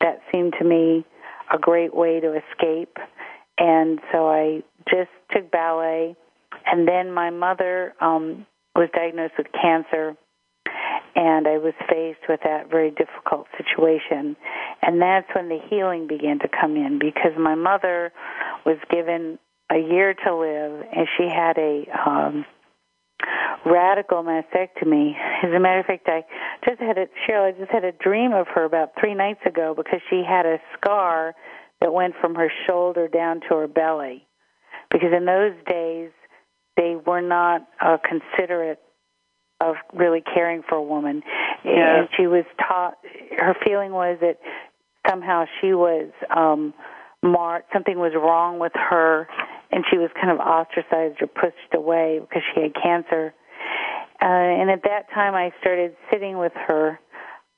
That 0.00 0.20
seemed 0.32 0.54
to 0.58 0.64
me 0.64 1.06
a 1.52 1.58
great 1.58 1.94
way 1.94 2.18
to 2.20 2.34
escape. 2.34 2.96
And 3.62 4.00
so 4.10 4.28
I 4.28 4.64
just 4.90 5.10
took 5.30 5.52
ballet 5.52 6.16
and 6.66 6.86
then 6.86 7.12
my 7.12 7.30
mother 7.30 7.94
um 8.00 8.44
was 8.74 8.88
diagnosed 8.92 9.34
with 9.38 9.46
cancer 9.52 10.16
and 11.14 11.46
I 11.46 11.58
was 11.58 11.74
faced 11.88 12.26
with 12.28 12.40
that 12.42 12.70
very 12.70 12.90
difficult 12.90 13.46
situation. 13.56 14.34
And 14.82 15.00
that's 15.00 15.28
when 15.34 15.48
the 15.48 15.58
healing 15.70 16.08
began 16.08 16.40
to 16.40 16.48
come 16.48 16.74
in 16.76 16.98
because 16.98 17.38
my 17.38 17.54
mother 17.54 18.12
was 18.66 18.78
given 18.90 19.38
a 19.70 19.78
year 19.78 20.14
to 20.14 20.34
live 20.34 20.84
and 20.92 21.06
she 21.16 21.28
had 21.32 21.56
a 21.56 21.84
um 22.04 22.44
radical 23.64 24.24
mastectomy. 24.24 25.12
As 25.44 25.52
a 25.54 25.60
matter 25.60 25.78
of 25.78 25.86
fact, 25.86 26.08
I 26.08 26.24
just 26.68 26.80
had 26.80 26.98
a 26.98 27.06
Cheryl. 27.24 27.46
I 27.46 27.56
just 27.56 27.70
had 27.70 27.84
a 27.84 27.92
dream 27.92 28.32
of 28.32 28.48
her 28.56 28.64
about 28.64 28.94
three 28.98 29.14
nights 29.14 29.46
ago 29.46 29.72
because 29.76 30.00
she 30.10 30.24
had 30.28 30.46
a 30.46 30.58
scar 30.76 31.34
that 31.82 31.92
went 31.92 32.14
from 32.20 32.34
her 32.36 32.50
shoulder 32.66 33.08
down 33.08 33.40
to 33.42 33.56
her 33.56 33.66
belly. 33.68 34.26
Because 34.90 35.10
in 35.16 35.24
those 35.26 35.52
days, 35.68 36.10
they 36.76 36.96
were 36.96 37.20
not 37.20 37.66
uh, 37.80 37.98
considerate 38.08 38.78
of 39.60 39.76
really 39.94 40.22
caring 40.34 40.62
for 40.68 40.76
a 40.76 40.82
woman, 40.82 41.22
Yeah. 41.64 42.00
and 42.00 42.08
she 42.16 42.26
was 42.26 42.44
taught. 42.58 42.94
Her 43.38 43.54
feeling 43.64 43.92
was 43.92 44.18
that 44.20 44.38
somehow 45.08 45.44
she 45.60 45.72
was 45.72 46.10
um 46.34 46.74
marked. 47.22 47.72
Something 47.72 47.98
was 47.98 48.12
wrong 48.14 48.58
with 48.58 48.72
her, 48.74 49.28
and 49.70 49.84
she 49.90 49.98
was 49.98 50.10
kind 50.20 50.30
of 50.30 50.38
ostracized 50.40 51.22
or 51.22 51.28
pushed 51.28 51.74
away 51.74 52.18
because 52.20 52.42
she 52.54 52.62
had 52.62 52.72
cancer. 52.74 53.32
Uh, 54.20 54.26
and 54.26 54.70
at 54.70 54.82
that 54.84 55.10
time, 55.14 55.34
I 55.34 55.52
started 55.60 55.94
sitting 56.10 56.38
with 56.38 56.52
her 56.66 56.98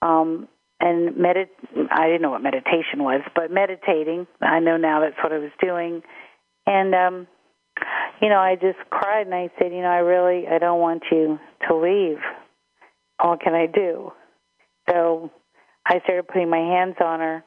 um, 0.02 0.48
and 0.80 1.14
medit. 1.16 1.48
I 1.90 2.06
didn't 2.06 2.22
know 2.22 2.30
what 2.30 2.42
meditation 2.42 3.02
was, 3.02 3.22
but 3.34 3.50
meditating. 3.50 4.26
I 4.40 4.60
know 4.60 4.76
now 4.76 5.00
that's 5.00 5.16
what 5.22 5.32
I 5.32 5.38
was 5.38 5.52
doing. 5.60 6.02
And 6.66 6.94
um, 6.94 7.26
you 8.20 8.28
know, 8.28 8.38
I 8.38 8.54
just 8.54 8.78
cried 8.90 9.26
and 9.26 9.34
I 9.34 9.50
said, 9.58 9.72
you 9.72 9.82
know, 9.82 9.88
I 9.88 9.98
really, 9.98 10.46
I 10.48 10.58
don't 10.58 10.80
want 10.80 11.04
you 11.10 11.38
to 11.68 11.76
leave. 11.76 12.18
What 13.22 13.40
can 13.40 13.54
I 13.54 13.66
do? 13.66 14.12
So 14.88 15.30
I 15.86 16.00
started 16.04 16.28
putting 16.28 16.50
my 16.50 16.58
hands 16.58 16.96
on 17.02 17.20
her, 17.20 17.44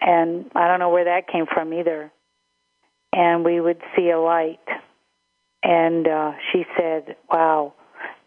and 0.00 0.50
I 0.54 0.68
don't 0.68 0.78
know 0.78 0.90
where 0.90 1.04
that 1.04 1.28
came 1.30 1.46
from 1.52 1.72
either. 1.72 2.10
And 3.12 3.44
we 3.44 3.60
would 3.60 3.80
see 3.96 4.10
a 4.10 4.18
light, 4.18 4.58
and 5.62 6.06
uh, 6.06 6.32
she 6.52 6.64
said, 6.78 7.16
"Wow, 7.28 7.74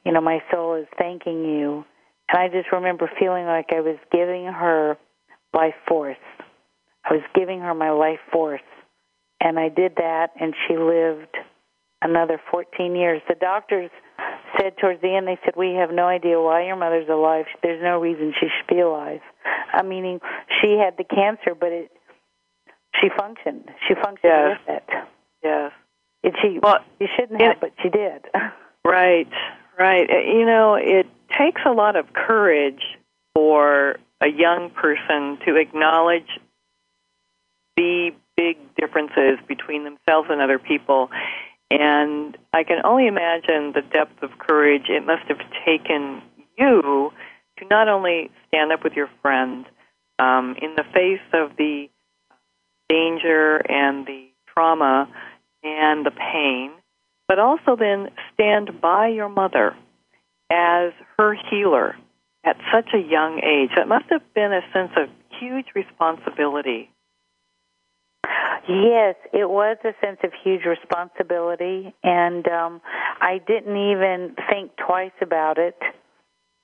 you 0.06 0.12
know, 0.12 0.22
my 0.22 0.40
soul 0.52 0.76
is 0.76 0.88
thanking 0.98 1.44
you." 1.46 1.86
And 2.30 2.40
I 2.40 2.48
just 2.50 2.72
remember 2.72 3.10
feeling 3.20 3.46
like 3.46 3.68
I 3.76 3.82
was 3.82 3.98
giving 4.12 4.46
her 4.46 4.98
life 5.54 5.76
force. 5.88 6.18
I 7.06 7.14
was 7.14 7.24
giving 7.36 7.60
her 7.62 7.74
my 7.74 7.92
life 7.92 8.20
force, 8.32 8.62
and 9.42 9.60
I 9.60 9.70
did 9.70 9.96
that, 9.98 10.32
and 10.40 10.54
she 10.68 10.78
lived 10.78 11.36
another 12.02 12.40
14 12.50 12.96
years. 12.96 13.22
The 13.28 13.36
doctors 13.36 13.92
said 14.60 14.78
towards 14.78 15.02
the 15.02 15.14
end, 15.16 15.28
they 15.28 15.38
said, 15.44 15.56
"We 15.56 15.74
have 15.76 15.92
no 15.92 16.06
idea 16.08 16.40
why 16.42 16.64
your 16.66 16.76
mother's 16.78 17.10
alive. 17.10 17.46
There's 17.62 17.82
no 17.84 18.00
reason 18.00 18.34
she 18.40 18.48
should 18.48 18.68
be 18.68 18.80
alive." 18.80 19.22
I 19.74 19.82
meaning 19.84 20.22
she 20.62 20.78
had 20.78 20.96
the 20.98 21.04
cancer, 21.04 21.56
but 21.56 21.72
it 21.72 21.92
she 23.02 23.10
functioned. 23.10 23.70
She 23.88 23.96
functioned 23.96 24.32
Yes. 24.32 24.60
with 24.68 24.78
it. 24.78 24.90
Yes. 25.44 25.72
And 26.24 26.34
she 26.42 26.60
Well, 26.60 26.80
she 27.00 27.08
shouldn't 27.16 27.42
it- 27.42 27.46
have, 27.48 27.60
but 27.60 27.72
she 27.82 27.90
did. 27.90 28.26
Right, 28.86 29.30
right. 29.80 30.10
Uh, 30.10 30.18
You 30.20 30.46
know, 30.46 30.76
it 30.76 31.08
takes 31.38 31.62
a 31.66 31.72
lot 31.72 31.96
of 31.96 32.14
courage 32.14 32.82
for 33.34 33.98
a 34.22 34.28
young 34.28 34.70
person 34.70 35.38
to 35.46 35.56
acknowledge 35.56 36.40
the 37.76 38.12
big 38.38 38.58
differences 38.76 39.40
between 39.48 39.84
themselves 39.84 40.30
and 40.32 40.42
other 40.42 40.60
people. 40.60 41.10
And 41.70 42.38
I 42.54 42.64
can 42.64 42.82
only 42.86 43.08
imagine 43.08 43.74
the 43.74 43.82
depth 43.82 44.22
of 44.22 44.38
courage 44.38 44.90
it 44.90 45.06
must 45.06 45.24
have 45.28 45.40
taken 45.66 46.22
you 46.58 47.12
to 47.58 47.66
not 47.70 47.88
only 47.88 48.32
stand 48.48 48.72
up 48.72 48.84
with 48.84 48.94
your 48.94 49.10
friend 49.22 49.66
um, 50.20 50.56
in 50.62 50.76
the 50.76 50.84
face 50.94 51.22
of 51.34 51.56
the 51.58 51.90
danger 52.90 53.58
and 53.58 54.06
the 54.06 54.28
trauma 54.48 55.10
and 55.64 56.06
the 56.06 56.12
pain, 56.12 56.72
but 57.28 57.40
also 57.40 57.76
then 57.76 58.10
stand 58.34 58.80
by 58.82 59.08
your 59.08 59.30
mother 59.30 59.76
as 60.50 60.92
her 61.18 61.36
healer 61.50 61.96
at 62.46 62.58
such 62.74 62.90
a 62.94 63.00
young 63.00 63.40
age. 63.44 63.72
That 63.76 63.88
must 63.88 64.06
have 64.10 64.22
been 64.34 64.52
a 64.54 64.62
sense 64.74 64.92
of 64.98 65.10
huge 65.40 65.68
responsibility. 65.76 66.90
Yes, 68.68 69.16
it 69.34 69.50
was 69.50 69.78
a 69.84 69.94
sense 70.06 70.20
of 70.24 70.32
huge 70.44 70.62
responsibility, 70.66 71.94
and 72.02 72.48
um, 72.48 72.82
I 73.20 73.42
didn't 73.46 73.76
even 73.76 74.36
think 74.50 74.72
twice 74.78 75.12
about 75.22 75.58
it. 75.58 75.76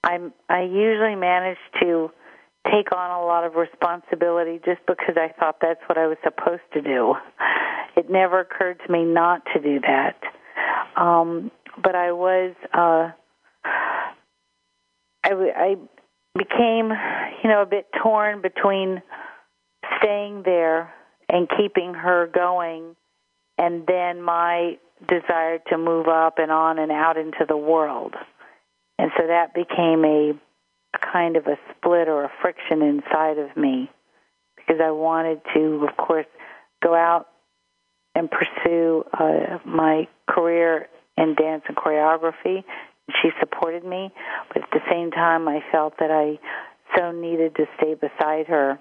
I'm 0.04 0.32
I 0.48 0.62
usually 0.62 1.16
manage 1.16 1.58
to 1.82 2.10
take 2.66 2.96
on 2.96 3.12
a 3.12 3.26
lot 3.26 3.44
of 3.44 3.56
responsibility 3.56 4.62
just 4.64 4.80
because 4.88 5.16
I 5.18 5.34
thought 5.40 5.58
that's 5.62 5.82
what 5.88 5.98
I 5.98 6.08
was 6.08 6.18
supposed 6.24 6.64
to 6.74 6.82
do. 6.82 7.16
It 7.98 8.10
never 8.10 8.40
occurred 8.40 8.80
to 8.86 8.92
me 8.92 9.04
not 9.04 9.42
to 9.54 9.60
do 9.60 9.82
that. 9.82 10.16
Um, 10.96 11.52
but 11.82 11.96
I 11.96 12.14
was 12.14 12.56
uh, 12.74 13.12
I, 15.24 15.76
became, 16.38 16.92
you 17.44 17.50
know, 17.50 17.62
a 17.62 17.66
bit 17.66 17.88
torn 18.02 18.42
between 18.42 19.02
staying 20.00 20.44
there 20.44 20.94
and 21.28 21.48
keeping 21.58 21.94
her 21.94 22.28
going, 22.28 22.96
and 23.58 23.86
then 23.88 24.22
my 24.22 24.78
desire 25.08 25.60
to 25.70 25.78
move 25.78 26.08
up 26.08 26.36
and 26.38 26.52
on 26.52 26.80
and 26.80 26.92
out 26.92 27.18
into 27.18 27.46
the 27.48 27.58
world. 27.58 28.16
And 28.98 29.12
so 29.18 29.28
that 29.28 29.54
became 29.54 30.04
a, 30.04 30.34
a 30.94 31.12
kind 31.14 31.36
of 31.36 31.48
a 31.48 31.58
split 31.72 32.08
or 32.08 32.26
a 32.26 32.32
friction 32.42 32.82
inside 32.82 33.38
of 33.38 33.56
me 33.56 33.90
because 34.56 34.82
I 34.84 34.92
wanted 34.92 35.42
to, 35.54 35.88
of 35.90 35.98
course, 35.98 36.26
go 36.84 36.94
out 36.94 37.28
and 38.16 38.30
pursue 38.30 39.04
uh, 39.14 39.60
my 39.66 40.08
career 40.30 40.88
in 41.18 41.36
dance 41.36 41.64
and 41.68 41.78
choreography. 41.78 42.64
She 43.22 43.30
supported 43.40 43.84
me, 43.84 44.12
but 44.54 44.64
at 44.64 44.70
the 44.72 44.82
same 44.90 45.12
time, 45.12 45.48
I 45.48 45.60
felt 45.72 45.94
that 46.00 46.12
I 46.12 46.40
so 46.98 47.12
needed 47.12 47.56
to 47.56 47.66
stay 47.78 47.94
beside 47.96 48.48
her. 48.48 48.80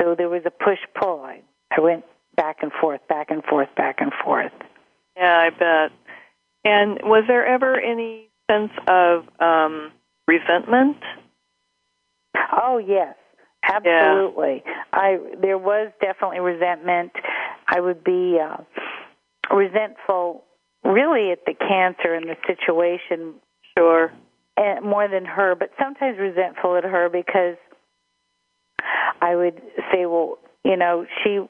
So 0.00 0.14
there 0.16 0.28
was 0.28 0.42
a 0.46 0.50
push 0.50 0.78
pull. 1.00 1.22
I, 1.24 1.42
I 1.76 1.80
went 1.80 2.04
back 2.36 2.58
and 2.62 2.72
forth, 2.80 3.00
back 3.08 3.30
and 3.30 3.42
forth, 3.44 3.68
back 3.76 3.96
and 4.00 4.12
forth. 4.24 4.52
Yeah, 5.16 5.38
I 5.38 5.50
bet. 5.50 5.92
And 6.64 7.00
was 7.02 7.24
there 7.26 7.46
ever 7.46 7.78
any 7.78 8.28
sense 8.50 8.70
of 8.86 9.24
um, 9.40 9.92
resentment? 10.26 10.98
Oh 12.52 12.78
yes, 12.78 13.14
absolutely. 13.62 14.62
I 14.92 15.18
there 15.40 15.58
was 15.58 15.90
definitely 16.00 16.40
resentment. 16.40 17.12
I 17.66 17.80
would 17.80 18.04
be 18.04 18.38
uh, 18.40 18.58
resentful, 19.54 20.44
really, 20.88 21.30
at 21.32 21.44
the 21.46 21.54
cancer 21.54 22.14
and 22.14 22.26
the 22.28 22.36
situation. 22.46 23.34
Sure. 23.76 24.12
And 24.56 24.84
more 24.84 25.06
than 25.06 25.24
her, 25.24 25.54
but 25.54 25.70
sometimes 25.78 26.18
resentful 26.18 26.76
at 26.76 26.84
her 26.84 27.08
because 27.08 27.56
I 29.20 29.36
would 29.36 29.60
say, 29.92 30.06
well, 30.06 30.38
you 30.64 30.76
know, 30.76 31.06
she 31.22 31.40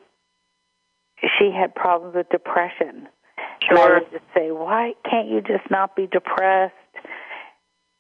she 1.39 1.51
had 1.51 1.75
problems 1.75 2.15
with 2.15 2.29
depression. 2.31 3.09
And 3.69 3.79
I 3.79 3.95
would 3.95 4.11
just 4.13 4.25
say, 4.35 4.51
why 4.51 4.93
can't 5.09 5.29
you 5.29 5.41
just 5.41 5.71
not 5.71 5.97
be 5.97 6.07
depressed? 6.07 6.75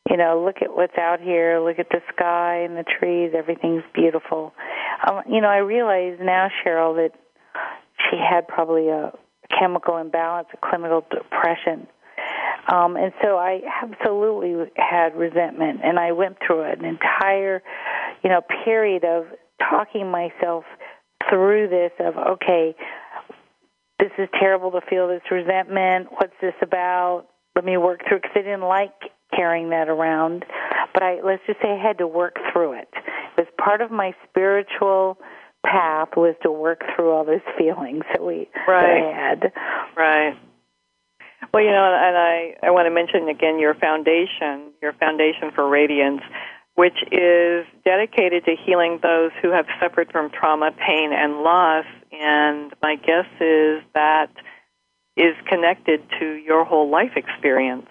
You 0.09 0.17
know, 0.17 0.43
look 0.43 0.63
at 0.63 0.75
what's 0.75 0.97
out 0.97 1.21
here. 1.21 1.61
Look 1.61 1.79
at 1.79 1.91
the 1.91 2.01
sky 2.15 2.63
and 2.63 2.77
the 2.77 2.85
trees. 2.85 3.33
Everything's 3.37 3.83
beautiful. 3.95 4.55
Um, 5.07 5.23
you 5.29 5.41
know, 5.41 5.49
I 5.49 5.59
realize 5.59 6.19
now, 6.21 6.49
Cheryl, 6.65 6.97
that 6.97 7.11
she 8.09 8.17
had 8.17 8.49
probably 8.49 8.89
a 8.89 9.13
chemical 9.57 9.97
imbalance, 9.97 10.49
clinical 10.63 11.05
depression. 11.11 11.87
Um, 12.71 12.97
and 12.97 13.13
so 13.23 13.37
I 13.37 13.61
absolutely 13.83 14.71
had 14.77 15.17
resentment, 15.17 15.81
and 15.83 15.99
I 15.99 16.13
went 16.13 16.37
through 16.45 16.65
an 16.65 16.85
entire, 16.85 17.63
you 18.23 18.29
know, 18.29 18.43
period 18.65 19.05
of 19.05 19.25
talking 19.59 20.11
myself 20.11 20.65
through 21.31 21.69
this. 21.69 21.93
Of 21.99 22.17
okay, 22.17 22.77
this 23.99 24.11
is 24.19 24.29
terrible 24.39 24.71
to 24.73 24.81
feel 24.89 25.09
this 25.09 25.23
resentment. 25.31 26.09
What's 26.13 26.35
this 26.43 26.55
about? 26.61 27.27
Let 27.57 27.65
me 27.65 27.77
work 27.79 28.03
through 28.07 28.19
because 28.19 28.33
I 28.37 28.43
didn't 28.43 28.69
like 28.69 28.93
carrying 29.35 29.71
that 29.71 29.89
around. 29.89 30.45
But 30.93 31.03
I 31.03 31.21
let's 31.25 31.43
just 31.47 31.61
say 31.63 31.71
I 31.71 31.83
had 31.83 31.99
to 31.99 32.07
work 32.07 32.37
through 32.53 32.75
it. 32.75 32.89
It 32.93 33.39
was 33.39 33.47
part 33.59 33.81
of 33.81 33.91
my 33.91 34.15
spiritual 34.29 35.17
path 35.65 36.11
was 36.17 36.35
to 36.43 36.51
work 36.51 36.83
through 36.95 37.11
all 37.11 37.25
those 37.25 37.41
feelings 37.57 38.05
that 38.13 38.23
we 38.23 38.49
Right. 38.67 39.15
Had. 39.15 39.53
Right. 39.97 40.39
Well, 41.53 41.63
you 41.63 41.71
know, 41.71 41.99
and 42.01 42.17
I, 42.17 42.55
I 42.63 42.71
want 42.71 42.87
to 42.87 42.91
mention 42.91 43.29
again 43.29 43.59
your 43.59 43.75
foundation, 43.75 44.73
your 44.83 44.93
Foundation 44.95 45.51
for 45.55 45.69
Radiance, 45.69 46.21
which 46.75 46.97
is 47.11 47.67
dedicated 47.85 48.45
to 48.45 48.55
healing 48.67 48.99
those 49.03 49.31
who 49.43 49.51
have 49.51 49.67
suffered 49.81 50.11
from 50.13 50.31
trauma, 50.31 50.71
pain, 50.73 51.13
and 51.13 51.43
loss. 51.43 51.87
And 52.13 52.73
my 52.83 52.97
guess 52.97 53.27
is 53.41 53.83
that 53.95 54.31
is 55.17 55.35
connected 55.49 56.03
to 56.21 56.35
your 56.35 56.65
whole 56.65 56.91
life 56.91 57.13
experience. 57.17 57.87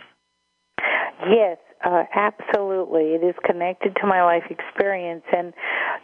Yes, 1.29 1.57
uh, 1.83 2.03
absolutely. 2.13 3.13
It 3.13 3.23
is 3.23 3.35
connected 3.45 3.95
to 4.01 4.07
my 4.07 4.23
life 4.23 4.43
experience. 4.49 5.23
And, 5.35 5.53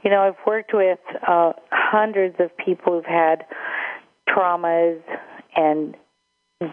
you 0.04 0.12
know, 0.12 0.22
I've 0.22 0.46
worked 0.46 0.72
with 0.74 1.00
uh, 1.28 1.54
hundreds 1.72 2.36
of 2.40 2.56
people 2.58 2.94
who've 2.94 3.06
had 3.06 3.46
traumas 4.30 5.02
and 5.56 5.96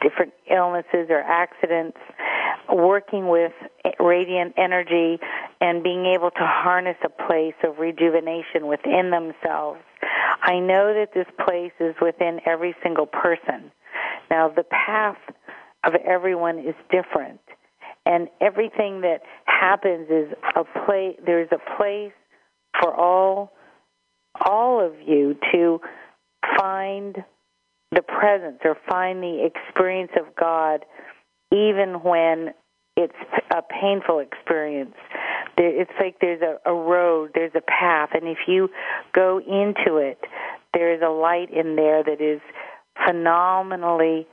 different 0.02 0.32
illnesses 0.50 1.08
or 1.08 1.20
accidents 1.20 1.98
working 2.72 3.28
with 3.28 3.52
radiant 3.98 4.54
energy 4.56 5.18
and 5.60 5.82
being 5.82 6.06
able 6.06 6.30
to 6.30 6.42
harness 6.42 6.96
a 7.04 7.08
place 7.08 7.54
of 7.64 7.78
rejuvenation 7.78 8.66
within 8.66 9.10
themselves. 9.10 9.80
I 10.42 10.58
know 10.58 10.94
that 10.94 11.12
this 11.14 11.26
place 11.44 11.72
is 11.80 11.94
within 12.00 12.40
every 12.46 12.74
single 12.82 13.06
person. 13.06 13.72
Now, 14.30 14.48
the 14.48 14.64
path 14.64 15.18
of 15.84 15.94
everyone 16.06 16.58
is 16.58 16.74
different, 16.90 17.40
and 18.10 18.28
everything 18.40 19.02
that 19.02 19.20
happens 19.44 20.08
is 20.10 20.32
a 20.56 20.64
place. 20.84 21.16
There's 21.24 21.48
a 21.52 21.76
place 21.76 22.12
for 22.80 22.92
all, 22.92 23.52
all 24.44 24.84
of 24.84 24.94
you 25.06 25.36
to 25.52 25.80
find 26.58 27.16
the 27.92 28.02
presence 28.02 28.58
or 28.64 28.76
find 28.88 29.22
the 29.22 29.46
experience 29.46 30.10
of 30.18 30.34
God, 30.34 30.84
even 31.52 32.00
when 32.02 32.52
it's 32.96 33.14
a 33.54 33.62
painful 33.62 34.18
experience. 34.18 34.94
It's 35.56 35.90
like 36.00 36.16
there's 36.20 36.42
a, 36.42 36.58
a 36.68 36.74
road, 36.74 37.30
there's 37.34 37.52
a 37.54 37.60
path, 37.60 38.10
and 38.14 38.26
if 38.26 38.38
you 38.48 38.70
go 39.14 39.38
into 39.38 39.98
it, 39.98 40.18
there 40.74 40.94
is 40.94 41.00
a 41.02 41.10
light 41.10 41.52
in 41.52 41.76
there 41.76 42.02
that 42.02 42.20
is 42.20 42.40
phenomenally 43.06 44.26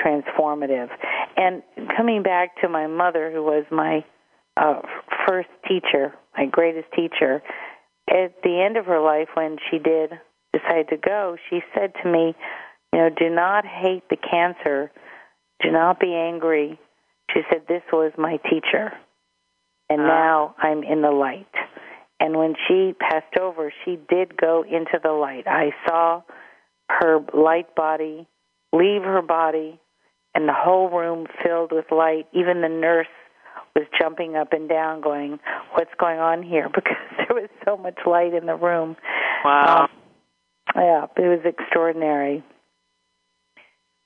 transformative. 0.00 0.88
And 1.36 1.62
coming 1.96 2.22
back 2.22 2.60
to 2.62 2.68
my 2.68 2.86
mother, 2.86 3.30
who 3.32 3.42
was 3.42 3.64
my 3.70 4.04
uh, 4.56 4.80
first 5.26 5.48
teacher, 5.68 6.14
my 6.36 6.46
greatest 6.46 6.88
teacher, 6.94 7.42
at 8.08 8.34
the 8.42 8.62
end 8.64 8.76
of 8.76 8.86
her 8.86 9.00
life, 9.00 9.28
when 9.34 9.56
she 9.70 9.78
did 9.78 10.10
decide 10.52 10.88
to 10.90 10.96
go, 10.96 11.36
she 11.48 11.60
said 11.74 11.92
to 12.02 12.10
me, 12.10 12.34
You 12.92 12.98
know, 12.98 13.08
do 13.16 13.30
not 13.30 13.64
hate 13.64 14.02
the 14.10 14.16
cancer, 14.16 14.90
do 15.62 15.70
not 15.70 16.00
be 16.00 16.14
angry. 16.14 16.78
She 17.32 17.40
said, 17.50 17.62
This 17.68 17.82
was 17.92 18.12
my 18.18 18.38
teacher, 18.50 18.92
and 19.88 20.02
uh. 20.02 20.06
now 20.06 20.54
I'm 20.58 20.82
in 20.82 21.02
the 21.02 21.10
light. 21.10 21.46
And 22.20 22.36
when 22.36 22.54
she 22.68 22.92
passed 22.98 23.36
over, 23.40 23.72
she 23.84 23.98
did 24.08 24.36
go 24.36 24.62
into 24.62 24.98
the 25.02 25.10
light. 25.10 25.46
I 25.46 25.70
saw 25.86 26.22
her 26.88 27.18
light 27.34 27.74
body 27.74 28.28
leave 28.72 29.02
her 29.02 29.22
body, 29.22 29.78
and 30.34 30.48
the 30.48 30.54
whole 30.54 30.88
room 30.90 31.26
filled 31.42 31.72
with 31.72 31.90
light. 31.90 32.26
Even 32.32 32.60
the 32.60 32.68
nurse 32.68 33.06
was 33.74 33.86
jumping 33.98 34.36
up 34.36 34.52
and 34.52 34.68
down, 34.68 35.00
going, 35.00 35.38
"What's 35.72 35.94
going 35.98 36.18
on 36.18 36.42
here?" 36.42 36.68
Because 36.74 36.96
there 37.16 37.36
was 37.36 37.50
so 37.64 37.76
much 37.76 37.98
light 38.06 38.34
in 38.34 38.46
the 38.46 38.56
room. 38.56 38.96
Wow. 39.44 39.84
Um, 39.84 39.88
yeah, 40.74 41.06
it 41.16 41.28
was 41.28 41.40
extraordinary. 41.44 42.42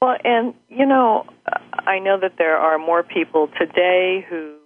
Well, 0.00 0.16
and 0.24 0.54
you 0.68 0.86
know, 0.86 1.26
I 1.86 1.98
know 2.00 2.18
that 2.20 2.34
there 2.38 2.56
are 2.56 2.78
more 2.78 3.02
people 3.02 3.48
today 3.58 4.26
who 4.28 4.56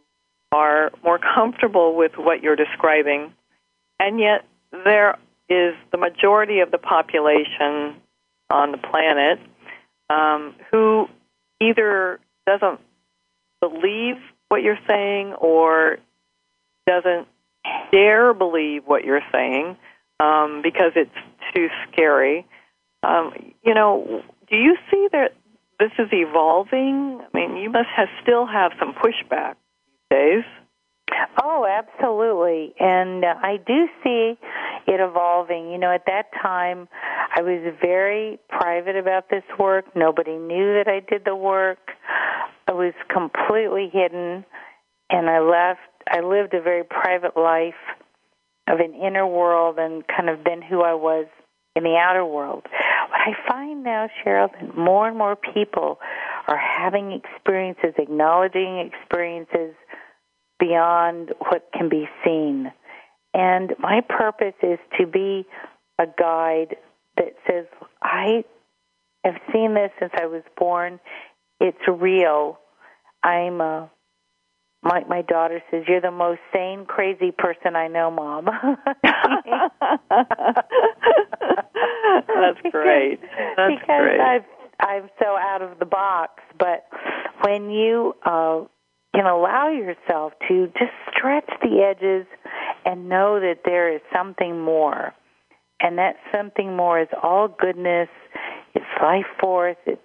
are 0.52 0.90
more 1.04 1.18
comfortable 1.18 1.94
with 1.96 2.12
what 2.16 2.42
you're 2.42 2.56
describing, 2.56 3.32
and 3.98 4.18
yet 4.18 4.44
there 4.84 5.18
is 5.48 5.74
the 5.92 5.98
majority 5.98 6.60
of 6.60 6.70
the 6.70 6.78
population 6.78 7.96
on 8.50 8.72
the 8.72 8.78
planet 8.78 9.38
um, 10.08 10.54
who 10.70 11.08
either 11.60 12.20
doesn't 12.46 12.80
believe 13.60 14.16
what 14.48 14.62
you're 14.62 14.78
saying 14.88 15.34
or 15.34 15.98
doesn't 16.86 17.28
dare 17.92 18.34
believe 18.34 18.82
what 18.86 19.04
you're 19.04 19.22
saying 19.32 19.76
um, 20.18 20.60
because 20.62 20.92
it's 20.96 21.10
too 21.54 21.68
scary. 21.90 22.46
Um, 23.02 23.32
you 23.64 23.74
know, 23.74 24.22
do 24.50 24.56
you 24.56 24.76
see 24.90 25.08
that 25.12 25.34
this 25.78 25.90
is 25.98 26.08
evolving? 26.12 27.20
I 27.22 27.36
mean, 27.36 27.56
you 27.56 27.70
must 27.70 27.88
have 27.96 28.08
still 28.22 28.46
have 28.46 28.72
some 28.78 28.92
pushback 28.92 29.54
these 30.10 30.18
days. 30.18 30.44
Oh, 31.42 31.66
absolutely. 31.66 32.74
And 32.78 33.24
uh, 33.24 33.34
I 33.42 33.56
do 33.56 33.88
see 34.04 34.38
it 34.86 35.00
evolving. 35.00 35.70
You 35.70 35.78
know, 35.78 35.92
at 35.92 36.06
that 36.06 36.30
time, 36.40 36.88
I 37.40 37.42
was 37.42 37.74
very 37.80 38.38
private 38.50 38.96
about 38.96 39.30
this 39.30 39.44
work. 39.58 39.86
Nobody 39.96 40.36
knew 40.36 40.74
that 40.74 40.88
I 40.88 41.00
did 41.00 41.24
the 41.24 41.34
work. 41.34 41.78
I 42.68 42.72
was 42.72 42.92
completely 43.10 43.88
hidden, 43.90 44.44
and 45.08 45.30
I 45.30 45.40
left. 45.40 45.80
I 46.06 46.20
lived 46.20 46.52
a 46.52 46.60
very 46.60 46.84
private 46.84 47.38
life 47.38 47.80
of 48.68 48.80
an 48.80 48.92
inner 48.92 49.26
world 49.26 49.78
and 49.78 50.04
kind 50.06 50.28
of 50.28 50.44
then 50.44 50.60
who 50.60 50.82
I 50.82 50.92
was 50.92 51.28
in 51.74 51.82
the 51.82 51.96
outer 51.96 52.26
world. 52.26 52.64
What 53.08 53.20
I 53.20 53.32
find 53.48 53.82
now, 53.84 54.10
Cheryl, 54.22 54.50
that 54.52 54.76
more 54.76 55.08
and 55.08 55.16
more 55.16 55.34
people 55.34 55.98
are 56.46 56.58
having 56.58 57.12
experiences, 57.12 57.94
acknowledging 57.96 58.86
experiences 58.92 59.74
beyond 60.58 61.32
what 61.38 61.70
can 61.72 61.88
be 61.88 62.06
seen. 62.22 62.70
And 63.32 63.72
my 63.78 64.02
purpose 64.06 64.60
is 64.62 64.78
to 64.98 65.06
be 65.06 65.46
a 65.98 66.04
guide 66.18 66.76
that 67.16 67.34
says, 67.46 67.66
I 68.02 68.44
have 69.24 69.36
seen 69.52 69.74
this 69.74 69.90
since 69.98 70.12
I 70.16 70.26
was 70.26 70.42
born. 70.56 71.00
It's 71.60 71.78
real. 71.88 72.58
I'm 73.22 73.60
a 73.60 73.90
my 74.82 75.04
my 75.08 75.20
daughter 75.22 75.62
says 75.70 75.84
you're 75.86 76.00
the 76.00 76.10
most 76.10 76.40
sane 76.54 76.86
crazy 76.86 77.32
person 77.32 77.76
I 77.76 77.88
know, 77.88 78.10
mom. 78.10 78.46
That's 78.46 78.56
great. 82.70 83.20
That's 83.56 83.74
because 83.74 83.86
great. 83.86 84.20
I've 84.20 84.44
I'm 84.80 85.10
so 85.18 85.36
out 85.36 85.60
of 85.60 85.78
the 85.78 85.84
box, 85.84 86.42
but 86.58 86.86
when 87.42 87.70
you 87.70 88.14
uh 88.24 88.64
can 89.14 89.26
allow 89.26 89.68
yourself 89.68 90.32
to 90.48 90.68
just 90.78 90.92
stretch 91.10 91.50
the 91.62 91.82
edges 91.82 92.26
and 92.86 93.08
know 93.08 93.40
that 93.40 93.58
there 93.64 93.94
is 93.94 94.00
something 94.14 94.60
more. 94.60 95.12
And 95.80 95.98
that 95.98 96.16
something 96.32 96.76
more 96.76 97.00
is 97.00 97.08
all 97.22 97.48
goodness. 97.48 98.08
It's 98.74 98.84
life 99.02 99.26
force. 99.40 99.76
It, 99.86 100.00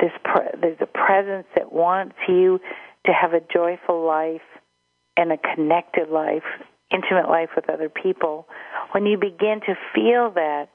this 0.00 0.12
pre- 0.24 0.60
there's 0.60 0.78
a 0.80 0.86
presence 0.86 1.46
that 1.54 1.72
wants 1.72 2.16
you 2.28 2.60
to 3.06 3.12
have 3.12 3.32
a 3.32 3.40
joyful 3.52 4.06
life 4.06 4.40
and 5.16 5.32
a 5.32 5.36
connected 5.54 6.08
life, 6.08 6.44
intimate 6.92 7.28
life 7.28 7.50
with 7.56 7.68
other 7.68 7.88
people. 7.88 8.46
When 8.92 9.06
you 9.06 9.18
begin 9.18 9.60
to 9.66 9.74
feel 9.94 10.30
that, 10.34 10.68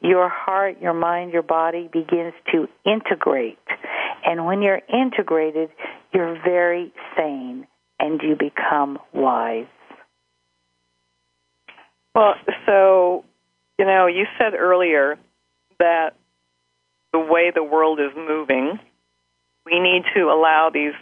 your 0.00 0.28
heart, 0.28 0.80
your 0.80 0.94
mind, 0.94 1.32
your 1.32 1.42
body 1.42 1.88
begins 1.92 2.34
to 2.50 2.66
integrate. 2.84 3.58
And 4.24 4.46
when 4.46 4.62
you're 4.62 4.80
integrated, 4.92 5.70
you're 6.12 6.38
very 6.42 6.92
sane 7.16 7.66
and 8.00 8.20
you 8.22 8.36
become 8.36 8.98
wise. 9.12 9.66
Well, 12.14 12.34
so, 12.66 13.24
you 13.78 13.84
know, 13.84 14.06
you 14.06 14.26
said 14.38 14.54
earlier 14.54 15.18
that 15.78 16.14
the 17.12 17.18
way 17.18 17.50
the 17.54 17.62
world 17.62 18.00
is 18.00 18.10
moving, 18.16 18.78
we 19.64 19.80
need 19.80 20.02
to 20.14 20.24
allow 20.24 20.70
these 20.72 20.94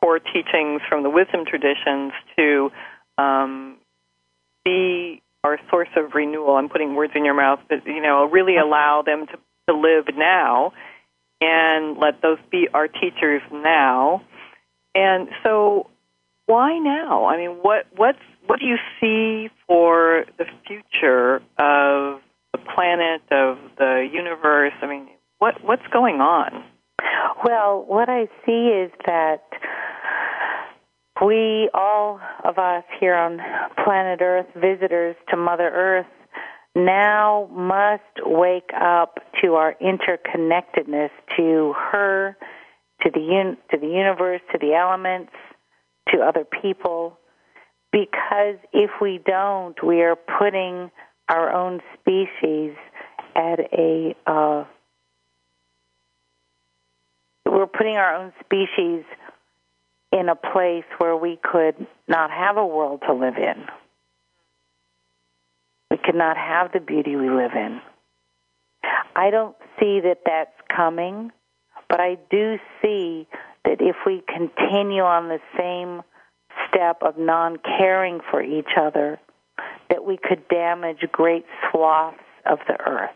core 0.00 0.18
teachings 0.18 0.80
from 0.88 1.02
the 1.02 1.10
wisdom 1.10 1.44
traditions 1.44 2.12
to 2.36 2.70
um, 3.16 3.76
be 4.64 5.22
our 5.44 5.58
source 5.70 5.88
of 5.96 6.14
renewal. 6.14 6.56
I'm 6.56 6.68
putting 6.68 6.94
words 6.94 7.12
in 7.16 7.24
your 7.24 7.34
mouth, 7.34 7.60
but 7.68 7.86
you 7.86 8.02
know, 8.02 8.24
really 8.24 8.56
allow 8.56 9.02
them 9.02 9.26
to, 9.26 9.38
to 9.68 9.78
live 9.78 10.06
now, 10.16 10.72
and 11.40 11.98
let 11.98 12.20
those 12.22 12.38
be 12.50 12.68
our 12.72 12.88
teachers 12.88 13.42
now. 13.52 14.22
And 14.94 15.28
so, 15.42 15.88
why 16.46 16.78
now? 16.78 17.26
I 17.26 17.36
mean, 17.36 17.58
what 17.62 17.86
what's 17.94 18.18
what 18.48 18.60
do 18.60 18.66
you 18.66 18.78
see 19.00 19.50
for 19.66 20.24
the 20.38 20.46
future 20.66 21.36
of 21.58 22.20
the 22.52 22.58
planet, 22.74 23.20
of 23.30 23.58
the 23.76 24.08
universe? 24.10 24.72
I 24.82 24.86
mean, 24.86 25.08
what 25.38 25.62
what's 25.62 25.86
going 25.92 26.20
on? 26.20 26.64
Well, 27.44 27.84
what 27.86 28.08
I 28.08 28.26
see 28.44 28.68
is 28.68 28.90
that 29.06 29.44
we, 31.24 31.68
all 31.74 32.20
of 32.44 32.58
us 32.58 32.84
here 32.98 33.14
on 33.14 33.38
planet 33.84 34.20
Earth, 34.22 34.46
visitors 34.56 35.16
to 35.30 35.36
Mother 35.36 35.68
Earth, 35.68 36.06
now 36.74 37.48
must 37.52 38.02
wake 38.24 38.70
up 38.80 39.18
to 39.42 39.54
our 39.54 39.74
interconnectedness 39.82 41.10
to 41.36 41.74
her, 41.92 42.36
to 43.02 43.10
the 43.10 43.20
un- 43.20 43.58
to 43.70 43.78
the 43.78 43.88
universe, 43.88 44.40
to 44.52 44.58
the 44.58 44.74
elements, 44.74 45.32
to 46.08 46.20
other 46.20 46.44
people. 46.62 47.18
Because 47.92 48.56
if 48.72 48.90
we 49.00 49.18
don't, 49.24 49.82
we 49.82 50.02
are 50.02 50.16
putting 50.16 50.90
our 51.28 51.52
own 51.52 51.80
species 51.94 52.74
at 53.34 53.60
a 53.72 54.14
uh, 54.26 54.64
we're 57.46 57.66
putting 57.66 57.96
our 57.96 58.14
own 58.14 58.32
species 58.44 59.04
in 60.12 60.28
a 60.28 60.36
place 60.36 60.84
where 60.98 61.16
we 61.16 61.38
could 61.42 61.86
not 62.06 62.30
have 62.30 62.56
a 62.56 62.66
world 62.66 63.02
to 63.06 63.14
live 63.14 63.36
in. 63.36 63.64
We 65.90 65.96
could 65.96 66.14
not 66.14 66.36
have 66.36 66.72
the 66.72 66.80
beauty 66.80 67.16
we 67.16 67.30
live 67.30 67.52
in. 67.54 67.80
I 69.16 69.30
don't 69.30 69.56
see 69.80 70.00
that 70.00 70.20
that's 70.24 70.54
coming, 70.74 71.32
but 71.88 72.00
I 72.00 72.18
do 72.30 72.58
see 72.82 73.26
that 73.64 73.80
if 73.80 73.96
we 74.06 74.22
continue 74.28 75.02
on 75.02 75.28
the 75.28 75.40
same 75.58 76.02
step 76.68 77.02
of 77.02 77.18
non 77.18 77.58
caring 77.58 78.20
for 78.30 78.42
each 78.42 78.70
other, 78.80 79.18
that 79.90 80.04
we 80.04 80.16
could 80.16 80.48
damage 80.48 81.04
great 81.12 81.44
swaths 81.70 82.18
of 82.46 82.58
the 82.66 82.78
earth. 82.80 83.10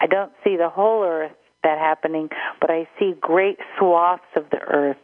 I 0.00 0.06
don't 0.06 0.32
see 0.44 0.56
the 0.56 0.68
whole 0.68 1.04
earth 1.04 1.32
that 1.62 1.78
happening, 1.78 2.30
but 2.60 2.70
I 2.70 2.88
see 2.98 3.14
great 3.20 3.58
swaths 3.78 4.22
of 4.34 4.48
the 4.50 4.60
earth 4.60 4.96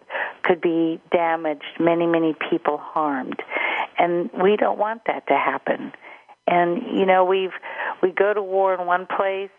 could 0.43 0.61
be 0.61 1.01
damaged, 1.12 1.64
many, 1.78 2.07
many 2.07 2.34
people 2.51 2.78
harmed. 2.78 3.43
And 3.99 4.30
we 4.32 4.57
don't 4.57 4.78
want 4.78 5.03
that 5.07 5.26
to 5.28 5.34
happen. 5.34 5.93
And 6.47 6.82
you 6.99 7.07
know, 7.07 7.24
we've 7.24 7.53
we 8.03 8.11
go 8.11 8.32
to 8.32 8.43
war 8.43 8.74
in 8.74 8.87
one 8.87 9.07
place 9.07 9.51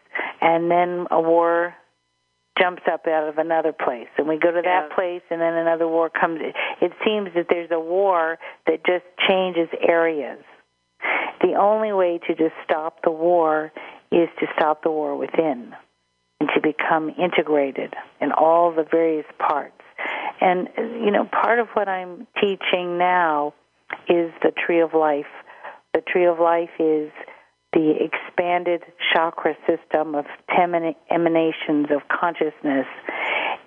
and 0.41 0.71
then 0.71 1.07
a 1.11 1.19
war 1.19 1.75
jumps 2.59 2.83
up 2.91 3.07
out 3.07 3.27
of 3.27 3.37
another 3.37 3.71
place. 3.71 4.07
And 4.17 4.27
we 4.27 4.37
go 4.37 4.51
to 4.51 4.61
that 4.61 4.87
Yeah. 4.89 4.95
place 4.95 5.21
and 5.29 5.39
then 5.41 5.53
another 5.53 5.87
war 5.87 6.09
comes. 6.09 6.41
It 6.81 6.93
seems 7.03 7.33
that 7.33 7.47
there's 7.49 7.71
a 7.71 7.79
war 7.79 8.37
that 8.65 8.83
just 8.83 9.05
changes 9.27 9.69
areas. 9.81 10.43
The 11.41 11.53
only 11.55 11.93
way 11.93 12.17
to 12.19 12.33
just 12.35 12.55
stop 12.63 13.01
the 13.03 13.11
war 13.11 13.71
is 14.11 14.29
to 14.39 14.47
stop 14.55 14.81
the 14.83 14.91
war 14.91 15.15
within 15.15 15.75
and 16.39 16.49
to 16.53 16.61
become 16.61 17.13
integrated 17.17 17.95
in 18.21 18.31
all 18.31 18.71
the 18.71 18.83
various 18.83 19.25
parts. 19.37 19.81
And 20.39 20.69
you 20.77 21.11
know 21.11 21.25
part 21.25 21.59
of 21.59 21.69
what 21.69 21.89
i'm 21.89 22.27
teaching 22.39 22.97
now 22.97 23.53
is 24.07 24.31
the 24.43 24.51
tree 24.51 24.79
of 24.81 24.93
life. 24.93 25.25
The 25.93 26.01
tree 26.01 26.25
of 26.25 26.39
life 26.39 26.69
is 26.79 27.11
the 27.73 27.93
expanded 27.99 28.83
chakra 29.13 29.55
system 29.67 30.15
of 30.15 30.25
10 30.55 30.95
emanations 31.11 31.87
of 31.91 32.01
consciousness. 32.07 32.87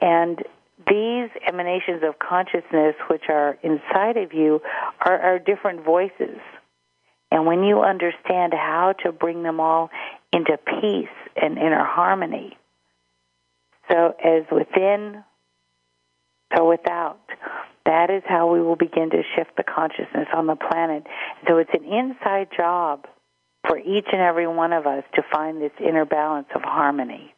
And 0.01 0.39
these 0.89 1.29
emanations 1.47 2.03
of 2.03 2.19
consciousness, 2.19 2.95
which 3.09 3.25
are 3.29 3.59
inside 3.63 4.17
of 4.17 4.33
you, 4.33 4.61
are, 5.01 5.19
are 5.19 5.39
different 5.39 5.85
voices. 5.85 6.39
And 7.31 7.47
when 7.47 7.63
you 7.63 7.83
understand 7.83 8.55
how 8.55 8.95
to 9.05 9.13
bring 9.13 9.43
them 9.43 9.61
all 9.61 9.91
into 10.33 10.59
peace 10.81 11.09
and 11.41 11.59
inner 11.59 11.85
harmony, 11.85 12.57
so 13.91 14.15
as 14.25 14.45
within, 14.51 15.23
so 16.57 16.69
without, 16.69 17.21
that 17.87 18.11
is 18.11 18.23
how 18.27 18.53
we 18.53 18.61
will 18.61 18.77
begin 18.77 19.11
to 19.11 19.23
shift 19.37 19.57
the 19.57 19.63
consciousness 19.63 20.29
on 20.35 20.47
the 20.47 20.57
planet. 20.57 21.07
So 21.47 21.59
it's 21.59 21.71
an 21.73 21.85
inside 21.85 22.49
job 22.57 23.07
for 23.67 23.79
each 23.79 24.07
and 24.13 24.21
every 24.21 24.47
one 24.47 24.73
of 24.73 24.87
us 24.87 25.05
to 25.15 25.23
find 25.33 25.61
this 25.61 25.73
inner 25.81 26.05
balance 26.05 26.49
of 26.55 26.63
harmony. 26.63 27.35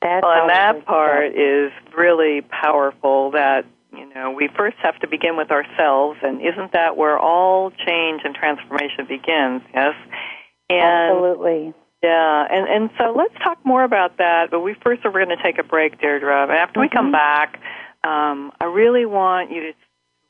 That's 0.00 0.22
Well, 0.22 0.42
and 0.42 0.50
that 0.50 0.84
part 0.84 1.34
is 1.34 1.72
really 1.96 2.42
powerful 2.42 3.30
that, 3.32 3.64
you 3.92 4.12
know, 4.14 4.32
we 4.32 4.48
first 4.56 4.76
have 4.82 4.98
to 5.00 5.08
begin 5.08 5.36
with 5.36 5.50
ourselves, 5.50 6.18
and 6.22 6.40
isn't 6.40 6.72
that 6.72 6.96
where 6.96 7.18
all 7.18 7.70
change 7.70 8.20
and 8.24 8.34
transformation 8.34 9.06
begins? 9.08 9.62
Yes? 9.74 9.94
And 10.68 11.10
Absolutely. 11.10 11.74
Yeah, 12.02 12.46
and 12.50 12.68
and 12.68 12.90
so 12.98 13.14
let's 13.16 13.32
talk 13.42 13.64
more 13.64 13.82
about 13.82 14.18
that. 14.18 14.50
But 14.50 14.60
we 14.60 14.74
first 14.84 15.06
are 15.06 15.10
going 15.10 15.30
to 15.30 15.42
take 15.42 15.58
a 15.58 15.62
break, 15.62 15.98
Deirdre. 16.02 16.42
And 16.42 16.52
after 16.52 16.80
we 16.80 16.90
come 16.90 17.12
back, 17.12 17.58
um, 18.04 18.52
I 18.60 18.66
really 18.66 19.06
want 19.06 19.50
you 19.50 19.60
to 19.60 19.72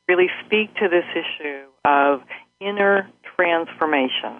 really 0.07 0.29
speak 0.45 0.73
to 0.75 0.87
this 0.87 1.03
issue 1.11 1.65
of 1.83 2.21
inner 2.61 3.09
transformation. 3.35 4.39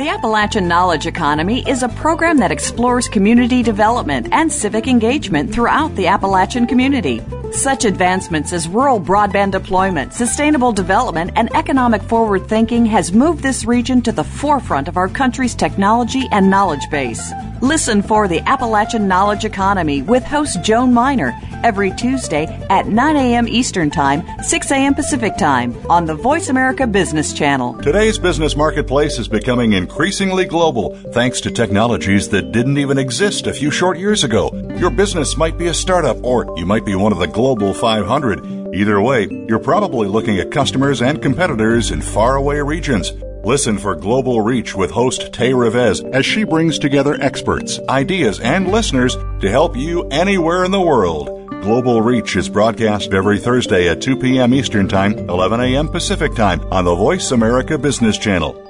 The 0.00 0.08
Appalachian 0.08 0.66
Knowledge 0.66 1.06
Economy 1.06 1.62
is 1.68 1.82
a 1.82 1.88
program 1.90 2.38
that 2.38 2.50
explores 2.50 3.06
community 3.06 3.62
development 3.62 4.28
and 4.32 4.50
civic 4.50 4.88
engagement 4.88 5.52
throughout 5.52 5.94
the 5.94 6.06
Appalachian 6.06 6.66
community. 6.66 7.20
Such 7.52 7.84
advancements 7.84 8.54
as 8.54 8.66
rural 8.66 8.98
broadband 8.98 9.50
deployment, 9.50 10.14
sustainable 10.14 10.72
development, 10.72 11.32
and 11.36 11.54
economic 11.54 12.00
forward 12.00 12.48
thinking 12.48 12.86
has 12.86 13.12
moved 13.12 13.42
this 13.42 13.66
region 13.66 14.00
to 14.00 14.10
the 14.10 14.24
forefront 14.24 14.88
of 14.88 14.96
our 14.96 15.06
country's 15.06 15.54
technology 15.54 16.26
and 16.32 16.48
knowledge 16.48 16.88
base. 16.90 17.30
Listen 17.62 18.00
for 18.00 18.26
the 18.26 18.40
Appalachian 18.48 19.06
Knowledge 19.06 19.44
Economy 19.44 20.00
with 20.00 20.22
host 20.22 20.62
Joan 20.62 20.94
Miner 20.94 21.38
every 21.62 21.90
Tuesday 21.90 22.46
at 22.70 22.86
9 22.86 23.16
a.m. 23.16 23.46
Eastern 23.46 23.90
Time, 23.90 24.22
6 24.42 24.70
a.m. 24.70 24.94
Pacific 24.94 25.36
Time 25.36 25.76
on 25.90 26.06
the 26.06 26.14
Voice 26.14 26.48
America 26.48 26.86
Business 26.86 27.34
Channel. 27.34 27.74
Today's 27.82 28.16
business 28.16 28.56
marketplace 28.56 29.18
is 29.18 29.28
becoming 29.28 29.74
increasingly 29.74 30.46
global 30.46 30.96
thanks 31.12 31.38
to 31.42 31.50
technologies 31.50 32.30
that 32.30 32.50
didn't 32.50 32.78
even 32.78 32.96
exist 32.96 33.46
a 33.46 33.52
few 33.52 33.70
short 33.70 33.98
years 33.98 34.24
ago. 34.24 34.50
Your 34.78 34.90
business 34.90 35.36
might 35.36 35.58
be 35.58 35.66
a 35.66 35.74
startup 35.74 36.16
or 36.24 36.46
you 36.56 36.64
might 36.64 36.86
be 36.86 36.94
one 36.94 37.12
of 37.12 37.18
the 37.18 37.26
Global 37.26 37.74
500. 37.74 38.74
Either 38.74 39.02
way, 39.02 39.28
you're 39.48 39.58
probably 39.58 40.08
looking 40.08 40.38
at 40.38 40.50
customers 40.50 41.02
and 41.02 41.20
competitors 41.20 41.90
in 41.90 42.00
faraway 42.00 42.60
regions. 42.60 43.12
Listen 43.42 43.78
for 43.78 43.94
Global 43.94 44.42
Reach 44.42 44.74
with 44.74 44.90
host 44.90 45.32
Tay 45.32 45.52
Revez 45.52 46.04
as 46.12 46.26
she 46.26 46.44
brings 46.44 46.78
together 46.78 47.16
experts, 47.20 47.80
ideas, 47.88 48.38
and 48.38 48.70
listeners 48.70 49.16
to 49.40 49.48
help 49.48 49.76
you 49.76 50.06
anywhere 50.08 50.64
in 50.64 50.70
the 50.70 50.80
world. 50.80 51.48
Global 51.62 52.02
Reach 52.02 52.36
is 52.36 52.50
broadcast 52.50 53.14
every 53.14 53.38
Thursday 53.38 53.88
at 53.88 54.02
2 54.02 54.16
p.m. 54.18 54.52
Eastern 54.52 54.88
Time, 54.88 55.18
11 55.18 55.58
a.m. 55.60 55.88
Pacific 55.88 56.34
Time 56.34 56.60
on 56.70 56.84
the 56.84 56.94
Voice 56.94 57.30
America 57.30 57.78
Business 57.78 58.18
Channel. 58.18 58.69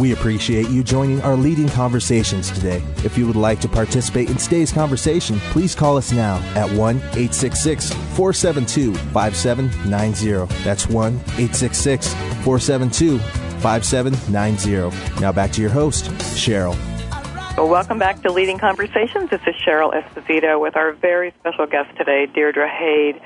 We 0.00 0.12
appreciate 0.12 0.70
you 0.70 0.82
joining 0.82 1.20
our 1.20 1.36
leading 1.36 1.68
conversations 1.68 2.50
today. 2.50 2.82
If 3.04 3.18
you 3.18 3.26
would 3.26 3.36
like 3.36 3.60
to 3.60 3.68
participate 3.68 4.30
in 4.30 4.36
today's 4.36 4.72
conversation, 4.72 5.38
please 5.50 5.74
call 5.74 5.98
us 5.98 6.10
now 6.10 6.36
at 6.56 6.70
1 6.70 6.96
866 6.96 7.92
472 7.92 8.94
5790. 8.94 10.64
That's 10.64 10.88
1 10.88 11.14
866 11.14 12.14
472 12.14 13.18
5790. 13.18 15.20
Now 15.20 15.32
back 15.32 15.52
to 15.52 15.60
your 15.60 15.68
host, 15.68 16.06
Cheryl. 16.32 16.74
Well, 17.58 17.68
welcome 17.68 17.98
back 17.98 18.22
to 18.22 18.32
Leading 18.32 18.56
Conversations. 18.56 19.28
This 19.28 19.42
is 19.46 19.54
Cheryl 19.56 19.92
Esposito 19.92 20.58
with 20.58 20.76
our 20.76 20.94
very 20.94 21.34
special 21.40 21.66
guest 21.66 21.94
today, 21.98 22.24
Deirdre 22.24 22.66
Hade. 22.66 23.20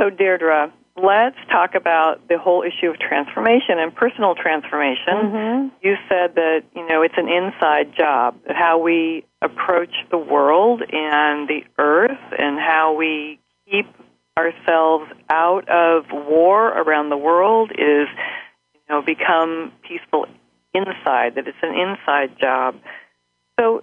So, 0.00 0.10
Deirdre, 0.10 0.72
let's 1.02 1.36
talk 1.50 1.74
about 1.74 2.28
the 2.28 2.38
whole 2.38 2.62
issue 2.62 2.90
of 2.90 2.98
transformation 2.98 3.78
and 3.78 3.94
personal 3.94 4.34
transformation. 4.34 5.14
Mm-hmm. 5.14 5.68
You 5.82 5.96
said 6.08 6.34
that, 6.34 6.62
you 6.74 6.86
know, 6.86 7.02
it's 7.02 7.14
an 7.16 7.28
inside 7.28 7.94
job, 7.96 8.36
how 8.48 8.78
we 8.78 9.24
approach 9.42 9.94
the 10.10 10.18
world 10.18 10.82
and 10.82 11.48
the 11.48 11.62
earth 11.78 12.18
and 12.38 12.58
how 12.58 12.94
we 12.94 13.38
keep 13.70 13.86
ourselves 14.36 15.10
out 15.30 15.68
of 15.68 16.04
war 16.12 16.68
around 16.68 17.10
the 17.10 17.16
world 17.16 17.70
is, 17.72 18.08
you 18.74 18.80
know, 18.88 19.02
become 19.02 19.72
peaceful 19.82 20.26
inside, 20.74 21.34
that 21.34 21.48
it's 21.48 21.58
an 21.62 21.74
inside 21.74 22.38
job. 22.38 22.76
So, 23.58 23.82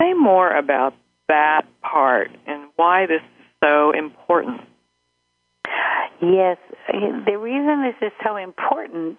say 0.00 0.14
more 0.14 0.50
about 0.56 0.94
that 1.28 1.62
part 1.82 2.30
and 2.46 2.68
why 2.76 3.06
this 3.06 3.20
is 3.20 3.46
so 3.62 3.92
important. 3.92 4.60
Yes, 6.22 6.58
the 6.92 7.38
reason 7.38 7.82
this 7.82 8.08
is 8.08 8.12
so 8.24 8.36
important 8.36 9.18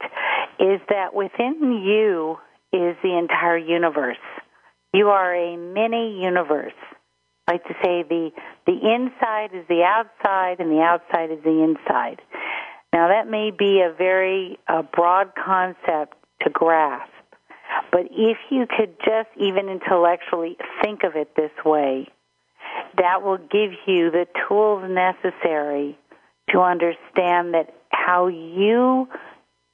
is 0.60 0.80
that 0.90 1.16
within 1.16 1.82
you 1.84 2.38
is 2.72 2.96
the 3.02 3.18
entire 3.18 3.58
universe. 3.58 4.18
You 4.94 5.08
are 5.08 5.34
a 5.34 5.58
mini 5.58 6.22
universe. 6.22 6.74
I 7.48 7.54
like 7.54 7.64
to 7.66 7.74
say 7.84 8.04
the 8.04 8.30
the 8.68 8.74
inside 8.74 9.50
is 9.54 9.66
the 9.68 9.84
outside 9.84 10.60
and 10.60 10.72
the 10.72 10.82
outside 10.82 11.32
is 11.32 11.44
the 11.44 11.64
inside. 11.64 12.22
Now 12.94 13.08
that 13.08 13.28
may 13.28 13.52
be 13.52 13.82
a 13.82 13.92
very 13.92 14.60
uh, 14.68 14.84
broad 14.84 15.32
concept 15.36 16.16
to 16.44 16.50
grasp, 16.52 17.12
but 17.92 18.02
if 18.12 18.38
you 18.52 18.68
could 18.68 18.96
just 19.00 19.30
even 19.38 19.70
intellectually 19.70 20.58
think 20.84 21.04
of 21.04 21.16
it 21.16 21.36
this 21.36 21.52
way, 21.66 22.08
that 22.98 23.24
will 23.24 23.38
give 23.38 23.72
you 23.88 24.12
the 24.12 24.28
tools 24.48 24.84
necessary 24.88 25.98
to 26.52 26.62
understand 26.62 27.54
that 27.54 27.74
how 27.90 28.28
you 28.28 29.08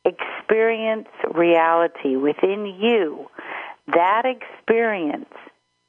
experience 0.05 1.07
reality 1.33 2.15
within 2.15 2.65
you, 2.65 3.27
that 3.93 4.23
experience 4.25 5.33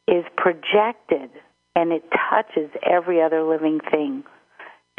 is 0.07 0.24
projected 0.36 1.30
and 1.74 1.93
it 1.93 2.05
touches 2.30 2.70
every 2.82 3.22
other 3.22 3.43
living 3.43 3.80
thing. 3.91 4.24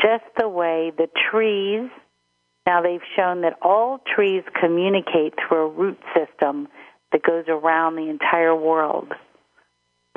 Just 0.01 0.23
the 0.37 0.47
way 0.47 0.91
the 0.95 1.09
trees, 1.31 1.89
now 2.65 2.81
they've 2.81 3.01
shown 3.15 3.41
that 3.41 3.57
all 3.61 3.99
trees 4.15 4.43
communicate 4.59 5.33
through 5.35 5.65
a 5.65 5.69
root 5.69 5.99
system 6.15 6.67
that 7.11 7.23
goes 7.23 7.45
around 7.47 7.95
the 7.95 8.09
entire 8.09 8.55
world. 8.55 9.11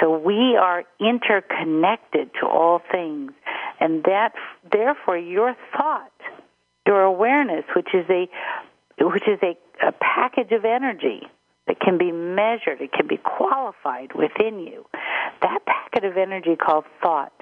So 0.00 0.18
we 0.18 0.56
are 0.60 0.84
interconnected 1.00 2.30
to 2.40 2.46
all 2.46 2.80
things, 2.90 3.32
and 3.82 4.04
that 4.04 4.32
therefore 4.70 5.18
your 5.18 5.56
thought, 5.76 6.12
your 6.86 7.02
awareness, 7.02 7.64
which 7.74 7.88
is 7.92 8.06
a 8.08 8.28
which 9.00 9.26
is 9.26 9.40
a, 9.42 9.56
a 9.84 9.92
package 9.92 10.52
of 10.52 10.64
energy 10.64 11.22
that 11.66 11.80
can 11.80 11.98
be 11.98 12.12
measured, 12.12 12.80
it 12.80 12.92
can 12.92 13.08
be 13.08 13.16
qualified 13.16 14.12
within 14.14 14.60
you. 14.60 14.86
That 15.40 15.58
packet 15.66 16.04
of 16.04 16.16
energy 16.16 16.54
called 16.54 16.84
thought, 17.02 17.32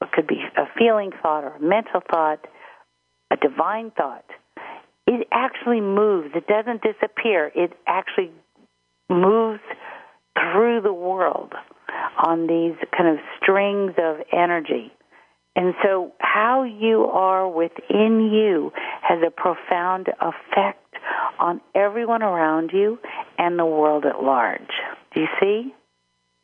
it 0.00 0.12
could 0.12 0.28
be 0.28 0.40
a 0.56 0.66
feeling 0.78 1.10
thought 1.20 1.42
or 1.42 1.56
a 1.56 1.60
mental 1.60 2.00
thought, 2.08 2.46
a 3.32 3.36
divine 3.36 3.90
thought. 3.90 4.24
It 5.08 5.26
actually 5.32 5.80
moves. 5.80 6.30
It 6.36 6.46
doesn't 6.46 6.82
disappear. 6.82 7.50
It 7.54 7.72
actually 7.86 8.30
moves 9.10 9.60
through 10.38 10.82
the 10.82 10.92
world 10.92 11.52
on 12.24 12.46
these 12.46 12.76
kind 12.96 13.08
of 13.08 13.18
strings 13.42 13.94
of 13.98 14.18
energy. 14.32 14.92
And 15.56 15.74
so, 15.82 16.12
how 16.18 16.64
you 16.64 17.04
are 17.04 17.48
within 17.48 18.30
you 18.32 18.72
has 19.02 19.20
a 19.24 19.30
profound 19.30 20.08
effect 20.20 20.80
on 21.38 21.60
everyone 21.74 22.22
around 22.22 22.70
you 22.72 22.98
and 23.38 23.58
the 23.58 23.64
world 23.64 24.04
at 24.04 24.22
large. 24.22 24.70
Do 25.14 25.20
you 25.20 25.28
see? 25.40 25.74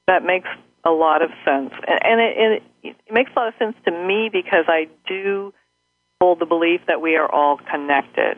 That 0.06 0.22
makes 0.22 0.48
a 0.84 0.90
lot 0.90 1.22
of 1.22 1.30
sense. 1.44 1.72
And 1.86 2.20
it, 2.20 2.62
it, 2.82 2.96
it 3.08 3.12
makes 3.12 3.30
a 3.36 3.38
lot 3.38 3.48
of 3.48 3.54
sense 3.58 3.76
to 3.84 3.90
me 3.90 4.30
because 4.32 4.64
I 4.68 4.88
do 5.06 5.52
hold 6.20 6.38
the 6.38 6.46
belief 6.46 6.82
that 6.86 7.00
we 7.00 7.16
are 7.16 7.30
all 7.30 7.58
connected. 7.58 8.36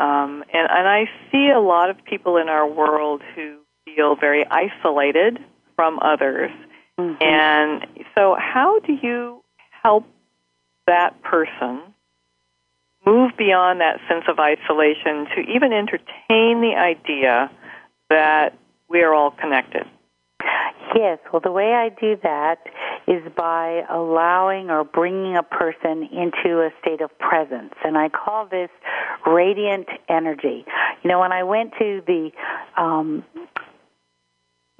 Um, 0.00 0.44
and, 0.52 0.68
and 0.70 0.88
I 0.88 1.04
see 1.30 1.50
a 1.54 1.60
lot 1.60 1.90
of 1.90 1.96
people 2.04 2.36
in 2.36 2.48
our 2.48 2.68
world 2.68 3.22
who 3.34 3.58
feel 3.84 4.16
very 4.16 4.44
isolated 4.46 5.38
from 5.76 5.98
others. 6.00 6.50
Mm-hmm. 6.98 7.22
And 7.22 7.86
so, 8.14 8.36
how 8.38 8.80
do 8.80 8.92
you 8.92 9.42
help 9.82 10.04
that 10.86 11.22
person 11.22 11.82
move 13.06 13.32
beyond 13.38 13.80
that 13.80 13.98
sense 14.08 14.24
of 14.28 14.38
isolation 14.38 15.26
to 15.34 15.40
even 15.54 15.72
entertain 15.72 16.60
the 16.60 16.74
idea 16.76 17.50
that 18.10 18.58
we 18.88 19.02
are 19.02 19.14
all 19.14 19.30
connected? 19.30 19.84
Yes, 20.94 21.18
well, 21.32 21.40
the 21.40 21.52
way 21.52 21.74
I 21.74 21.90
do 21.90 22.16
that 22.22 22.58
is 23.06 23.22
by 23.36 23.82
allowing 23.90 24.70
or 24.70 24.84
bringing 24.84 25.36
a 25.36 25.42
person 25.42 26.08
into 26.12 26.60
a 26.60 26.70
state 26.80 27.00
of 27.00 27.16
presence. 27.18 27.74
And 27.84 27.96
I 27.96 28.08
call 28.08 28.46
this 28.46 28.70
radiant 29.26 29.88
energy. 30.08 30.64
You 31.02 31.10
know, 31.10 31.20
when 31.20 31.32
I 31.32 31.42
went 31.42 31.72
to 31.78 32.02
the 32.06 32.30
um, 32.76 33.24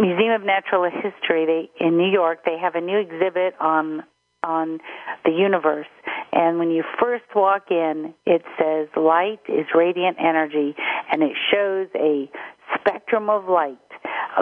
Museum 0.00 0.32
of 0.32 0.42
Natural 0.42 0.90
History 0.90 1.46
they, 1.46 1.84
in 1.84 1.96
New 1.96 2.10
York, 2.10 2.44
they 2.44 2.58
have 2.58 2.74
a 2.74 2.80
new 2.80 2.98
exhibit 2.98 3.54
on 3.60 4.04
on 4.42 4.78
the 5.24 5.32
universe. 5.32 5.86
And 6.32 6.58
when 6.58 6.70
you 6.70 6.84
first 7.00 7.24
walk 7.34 7.70
in, 7.70 8.14
it 8.26 8.42
says 8.58 8.88
light 8.96 9.40
is 9.48 9.66
radiant 9.74 10.18
energy, 10.20 10.74
and 11.10 11.22
it 11.22 11.32
shows 11.52 11.88
a 11.94 12.30
spectrum 12.78 13.30
of 13.30 13.48
light 13.48 13.78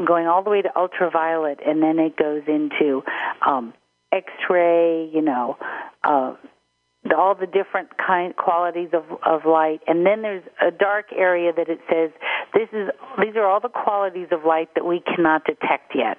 going 0.06 0.26
all 0.26 0.42
the 0.42 0.50
way 0.50 0.62
to 0.62 0.76
ultraviolet, 0.76 1.60
and 1.64 1.82
then 1.82 1.98
it 1.98 2.16
goes 2.16 2.42
into 2.46 3.02
um, 3.46 3.72
X-ray, 4.12 5.08
you 5.12 5.22
know, 5.22 5.56
uh, 6.04 6.34
all 7.16 7.34
the 7.34 7.46
different 7.46 7.90
kind 8.04 8.34
qualities 8.36 8.90
of 8.92 9.04
of 9.24 9.46
light. 9.46 9.80
And 9.86 10.04
then 10.04 10.22
there's 10.22 10.42
a 10.60 10.70
dark 10.70 11.06
area 11.16 11.52
that 11.56 11.68
it 11.68 11.78
says 11.88 12.10
this 12.52 12.68
is 12.72 12.90
these 13.18 13.36
are 13.36 13.46
all 13.46 13.60
the 13.60 13.68
qualities 13.68 14.28
of 14.32 14.44
light 14.44 14.70
that 14.74 14.84
we 14.84 15.00
cannot 15.00 15.44
detect 15.44 15.94
yet. 15.94 16.18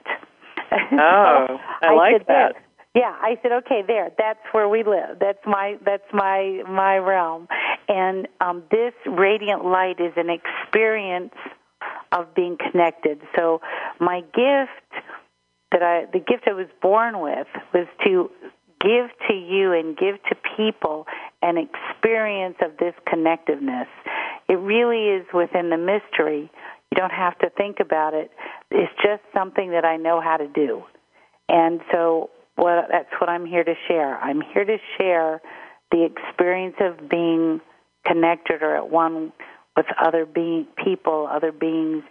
Oh 0.92 1.58
i, 1.82 1.94
like 1.94 2.14
said, 2.20 2.28
that 2.28 2.56
yeah 2.98 3.16
i 3.22 3.38
said 3.42 3.52
okay 3.52 3.84
there 3.86 4.12
that's 4.18 4.40
where 4.52 4.68
we 4.68 4.84
live 4.84 5.18
that's 5.20 5.46
my 5.46 5.78
that's 5.86 6.08
my 6.14 6.64
my 6.68 6.98
realm 6.98 7.48
and 7.88 8.28
um 8.42 8.64
this 8.72 8.94
radiant 9.06 9.64
light 9.66 10.00
is 10.00 10.14
an 10.16 10.30
experience 10.30 11.34
of 12.12 12.34
being 12.36 12.58
connected 12.72 13.20
so 13.36 13.62
my 14.00 14.22
gift 14.22 15.06
that 15.72 15.84
i 15.84 16.06
the 16.12 16.20
gift 16.20 16.48
i 16.48 16.54
was 16.54 16.68
born 16.82 17.20
with 17.22 17.48
was 17.74 17.88
to 18.04 18.30
give 18.80 19.10
to 19.28 19.34
you 19.34 19.74
and 19.74 19.98
give 19.98 20.16
to 20.30 20.36
people 20.56 21.06
an 21.42 21.58
experience 21.58 22.56
of 22.62 22.78
this 22.78 22.94
connectiveness. 23.08 23.88
It 24.48 24.60
really 24.60 25.20
is 25.20 25.26
within 25.34 25.70
the 25.70 25.78
mystery. 25.78 26.52
You 26.92 26.96
don't 26.96 27.12
have 27.12 27.38
to 27.40 27.50
think 27.50 27.80
about 27.80 28.14
it. 28.14 28.32
It's 28.72 28.92
just 29.04 29.22
something 29.34 29.72
that 29.72 29.86
I 29.86 29.98
know 29.98 30.22
how 30.22 30.38
to 30.38 30.48
do. 30.48 30.84
And 31.50 31.82
so 31.92 32.30
what, 32.58 32.88
that's 32.92 33.12
what 33.20 33.30
I'm 33.30 33.46
here 33.46 33.64
to 33.64 33.76
share. 33.88 34.18
I'm 34.18 34.42
here 34.42 34.66
to 34.66 34.78
share 34.98 35.42
the 35.92 36.04
experience 36.04 36.76
of 36.80 37.10
being 37.10 37.62
connected 38.06 38.62
or 38.62 38.76
at 38.76 38.90
one 38.90 39.32
with 39.76 39.86
other 40.04 40.26
being, 40.26 40.68
people, 40.84 41.28
other 41.32 41.52
beings, 41.52 42.04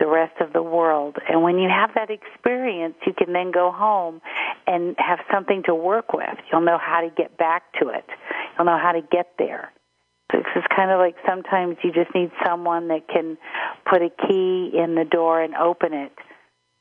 the 0.00 0.06
rest 0.06 0.40
of 0.40 0.52
the 0.52 0.62
world. 0.62 1.16
And 1.28 1.42
when 1.42 1.58
you 1.58 1.68
have 1.68 1.90
that 1.94 2.10
experience, 2.10 2.94
you 3.06 3.12
can 3.12 3.32
then 3.32 3.50
go 3.50 3.72
home 3.72 4.20
and 4.66 4.94
have 4.98 5.20
something 5.32 5.62
to 5.64 5.74
work 5.74 6.12
with. 6.12 6.36
You'll 6.50 6.60
know 6.60 6.78
how 6.78 7.00
to 7.00 7.10
get 7.10 7.36
back 7.38 7.64
to 7.80 7.88
it. 7.88 8.04
You'll 8.56 8.66
know 8.66 8.78
how 8.78 8.92
to 8.92 9.00
get 9.00 9.32
there. 9.38 9.72
So 10.30 10.38
it's 10.38 10.48
just 10.54 10.68
kind 10.68 10.90
of 10.90 10.98
like 10.98 11.16
sometimes 11.26 11.78
you 11.82 11.90
just 11.92 12.14
need 12.14 12.30
someone 12.44 12.88
that 12.88 13.08
can 13.08 13.38
put 13.90 14.02
a 14.02 14.10
key 14.10 14.70
in 14.74 14.94
the 14.94 15.04
door 15.04 15.40
and 15.40 15.54
open 15.54 15.94
it. 15.94 16.12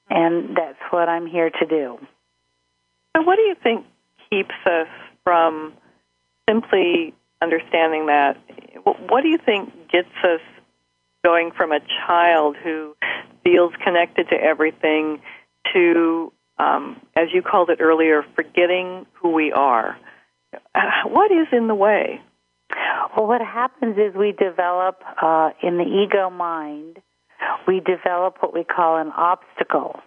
And 0.10 0.56
that's 0.56 0.80
what 0.90 1.10
I'm 1.10 1.28
here 1.28 1.50
to 1.50 1.66
do. 1.66 2.00
So, 3.16 3.24
what 3.24 3.36
do 3.36 3.42
you 3.42 3.56
think 3.62 3.86
keeps 4.30 4.56
us 4.66 4.88
from 5.24 5.74
simply 6.50 7.14
understanding 7.42 8.08
that? 8.08 8.38
What 8.84 9.22
do 9.22 9.28
you 9.28 9.38
think 9.38 9.90
gets 9.92 10.10
us 10.24 10.42
going 11.24 11.52
from 11.52 11.72
a 11.72 11.80
child 12.06 12.56
who 12.64 12.96
feels 13.44 13.74
connected 13.84 14.30
to 14.30 14.36
everything 14.36 15.20
to, 15.74 16.32
um, 16.58 17.02
as 17.16 17.28
you 17.34 17.42
called 17.42 17.70
it 17.70 17.80
earlier, 17.82 18.24
forgetting 18.36 19.06
who 19.14 19.32
we 19.32 19.52
are. 19.52 19.98
Uh, 20.74 20.80
what 21.08 21.32
is 21.32 21.48
in 21.52 21.68
the 21.68 21.76
way? 21.76 22.22
Well, 23.16 23.28
what 23.28 23.42
happens 23.42 23.98
is 23.98 24.16
we 24.16 24.34
develop 24.34 25.02
uh, 25.22 25.50
in 25.64 25.78
the 25.78 25.84
ego 25.84 26.30
mind, 26.30 27.00
we 27.68 27.80
develop 27.80 28.38
what 28.40 28.54
we 28.54 28.64
call 28.64 28.98
an 28.98 29.12
obstacle 29.16 30.00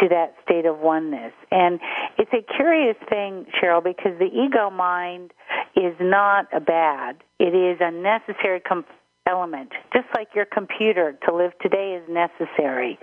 to 0.00 0.08
that 0.08 0.34
state 0.44 0.66
of 0.66 0.78
oneness. 0.78 1.32
And 1.50 1.80
it's 2.18 2.32
a 2.32 2.42
curious 2.56 2.96
thing, 3.08 3.46
Cheryl, 3.60 3.82
because 3.82 4.18
the 4.18 4.26
ego 4.26 4.70
mind 4.70 5.32
is 5.76 5.94
not 6.00 6.46
a 6.52 6.60
bad. 6.60 7.16
It 7.38 7.54
is 7.54 7.78
a 7.80 7.90
necessary 7.90 8.60
com- 8.60 8.84
element, 9.26 9.70
just 9.92 10.06
like 10.16 10.28
your 10.34 10.46
computer 10.46 11.16
to 11.26 11.34
live 11.34 11.52
today 11.60 12.00
is 12.00 12.08
necessary. 12.08 12.98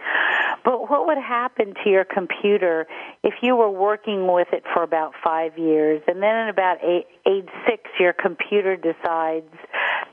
But 0.64 0.90
what 0.90 1.08
would 1.08 1.18
happen 1.18 1.74
to 1.84 1.90
your 1.90 2.06
computer 2.06 2.88
if 3.24 3.36
you 3.42 3.56
were 3.56 3.70
working 3.70 4.32
with 4.32 4.48
it 4.52 4.64
for 4.74 4.84
about 4.84 5.14
five 5.24 5.58
years, 5.58 6.02
and 6.08 6.22
then 6.22 6.36
in 6.36 6.50
about 6.50 6.78
eight, 6.84 7.06
age 7.26 7.48
six, 7.68 7.84
your 8.00 8.14
computer 8.14 8.76
decides 8.76 9.54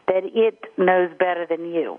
that 0.07 0.23
it 0.25 0.59
knows 0.79 1.11
better 1.19 1.47
than 1.49 1.73
you? 1.73 1.99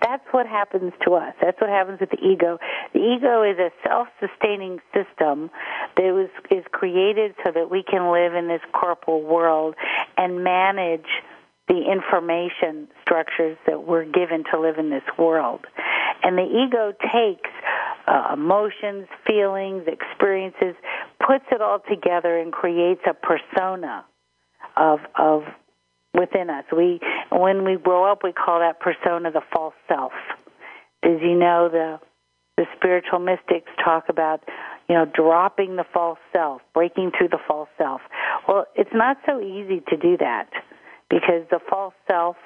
That's 0.00 0.24
what 0.30 0.46
happens 0.46 0.92
to 1.04 1.14
us. 1.14 1.34
That's 1.40 1.60
what 1.60 1.70
happens 1.70 2.00
with 2.00 2.10
the 2.10 2.24
ego. 2.24 2.58
The 2.92 3.00
ego 3.00 3.42
is 3.42 3.58
a 3.58 3.70
self-sustaining 3.86 4.80
system 4.94 5.50
that 5.96 6.14
was, 6.14 6.28
is 6.50 6.64
created 6.70 7.34
so 7.44 7.50
that 7.52 7.70
we 7.70 7.82
can 7.82 8.12
live 8.12 8.34
in 8.34 8.48
this 8.48 8.62
corporal 8.72 9.22
world 9.22 9.74
and 10.16 10.44
manage 10.44 11.08
the 11.68 11.90
information 11.90 12.88
structures 13.02 13.58
that 13.66 13.86
we're 13.86 14.04
given 14.04 14.44
to 14.52 14.58
live 14.58 14.78
in 14.78 14.90
this 14.90 15.02
world. 15.18 15.66
And 16.22 16.38
the 16.38 16.42
ego 16.42 16.92
takes 17.12 17.50
uh, 18.06 18.30
emotions, 18.32 19.06
feelings, 19.26 19.84
experiences, 19.86 20.74
puts 21.24 21.44
it 21.52 21.60
all 21.60 21.80
together 21.88 22.38
and 22.38 22.52
creates 22.52 23.02
a 23.06 23.14
persona 23.14 24.04
of 24.76 25.00
of 25.14 25.42
within 26.18 26.50
us. 26.50 26.64
We 26.74 27.00
when 27.30 27.64
we 27.64 27.76
grow 27.76 28.10
up 28.10 28.22
we 28.24 28.32
call 28.32 28.60
that 28.60 28.80
persona 28.80 29.30
the 29.30 29.42
false 29.52 29.74
self. 29.88 30.12
As 31.02 31.20
you 31.22 31.38
know 31.38 31.68
the 31.70 31.98
the 32.56 32.66
spiritual 32.76 33.20
mystics 33.20 33.70
talk 33.84 34.04
about 34.08 34.42
you 34.88 34.96
know 34.96 35.04
dropping 35.04 35.76
the 35.76 35.84
false 35.94 36.18
self, 36.32 36.60
breaking 36.74 37.12
through 37.16 37.28
the 37.28 37.38
false 37.46 37.68
self. 37.78 38.00
Well, 38.46 38.66
it's 38.74 38.90
not 38.92 39.18
so 39.26 39.40
easy 39.40 39.82
to 39.88 39.96
do 39.96 40.16
that 40.18 40.50
because 41.08 41.46
the 41.50 41.60
false 41.70 41.94
self, 42.10 42.36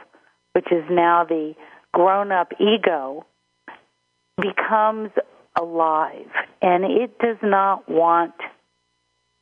which 0.53 0.71
is 0.71 0.85
now 0.91 1.25
the 1.25 1.55
grown 1.93 2.33
up 2.33 2.53
ego, 2.61 3.27
becomes 4.41 5.11
alive 5.59 6.31
and 6.61 6.85
it 6.85 7.19
does 7.19 7.37
not 7.43 7.89
want 7.89 8.35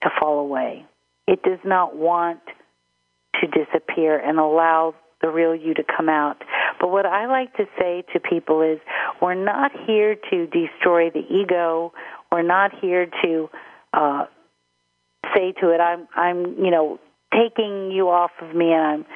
to 0.02 0.10
fall 0.20 0.40
away. 0.40 0.84
It 1.26 1.42
does 1.42 1.58
not 1.64 1.94
want 1.96 2.40
to 3.40 3.46
disappear 3.46 4.18
and 4.18 4.38
allow 4.38 4.94
the 5.22 5.28
real 5.28 5.54
you 5.54 5.74
to 5.74 5.84
come 5.84 6.08
out. 6.08 6.36
But 6.80 6.90
what 6.90 7.06
I 7.06 7.26
like 7.26 7.54
to 7.56 7.64
say 7.78 8.04
to 8.12 8.20
people 8.20 8.62
is 8.62 8.78
we're 9.20 9.34
not 9.34 9.70
here 9.86 10.16
to 10.30 10.46
destroy 10.46 11.10
the 11.10 11.22
ego. 11.30 11.92
We're 12.32 12.42
not 12.42 12.72
here 12.80 13.06
to 13.22 13.50
uh, 13.92 14.24
say 15.34 15.52
to 15.60 15.70
it, 15.70 15.80
I'm, 15.80 16.08
I'm, 16.14 16.64
you 16.64 16.70
know, 16.70 16.98
taking 17.32 17.90
you 17.90 18.08
off 18.08 18.30
of 18.40 18.54
me 18.54 18.72
and 18.72 18.82
I'm 18.82 19.06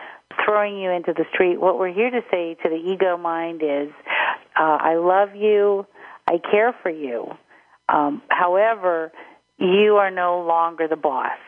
throwing 0.45 0.79
you 0.79 0.91
into 0.91 1.13
the 1.13 1.25
street. 1.33 1.61
What 1.61 1.79
we're 1.79 1.93
here 1.93 2.11
to 2.11 2.21
say 2.31 2.57
to 2.63 2.69
the 2.69 2.77
ego 2.77 3.17
mind 3.17 3.63
is, 3.63 3.93
uh, 4.59 4.79
I 4.81 4.97
love 4.97 5.35
you, 5.35 5.87
I 6.29 6.39
care 6.39 6.75
for 6.83 6.91
you. 6.91 7.29
Um, 7.89 8.23
however, 8.29 9.13
you 9.59 9.97
are 9.97 10.11
no 10.11 10.45
longer 10.47 10.87
the 10.89 10.97
boss. 10.97 11.39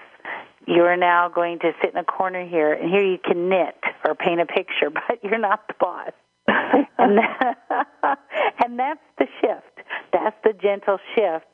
You 0.67 0.83
are 0.83 0.97
now 0.97 1.29
going 1.29 1.61
to 1.61 1.73
sit 1.81 1.93
in 1.93 1.97
a 1.97 2.05
corner 2.05 2.45
here, 2.45 2.73
and 2.73 2.91
here 2.91 3.05
you 3.05 3.19
can 3.19 3.49
knit 3.49 3.77
or 4.05 4.15
paint 4.15 4.41
a 4.41 4.47
picture, 4.47 4.91
but 4.91 5.23
you're 5.23 5.39
not 5.39 5.67
the 5.69 5.75
boss. 5.79 6.11
and, 6.49 7.19
that, 7.19 7.59
and 8.65 8.79
that's 8.79 9.01
the 9.19 9.27
shift. 9.41 9.89
That's 10.13 10.37
the 10.45 10.53
gentle 10.53 10.99
shift 11.15 11.47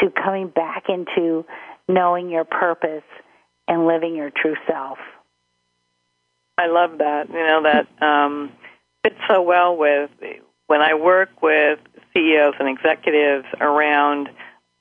to 0.00 0.10
coming 0.10 0.48
back 0.48 0.84
into 0.88 1.44
knowing 1.88 2.30
your 2.30 2.44
purpose 2.44 3.04
and 3.66 3.86
living 3.86 4.14
your 4.14 4.30
true 4.30 4.56
self. 4.66 4.98
I 6.56 6.66
love 6.66 6.98
that. 6.98 7.28
You 7.28 7.34
know 7.34 7.62
that 7.62 8.04
um, 8.04 8.52
fits 9.04 9.16
so 9.28 9.42
well 9.42 9.76
with 9.76 10.10
when 10.66 10.80
I 10.80 10.94
work 10.94 11.42
with 11.42 11.78
CEOs 12.12 12.54
and 12.58 12.68
executives 12.68 13.46
around 13.60 14.28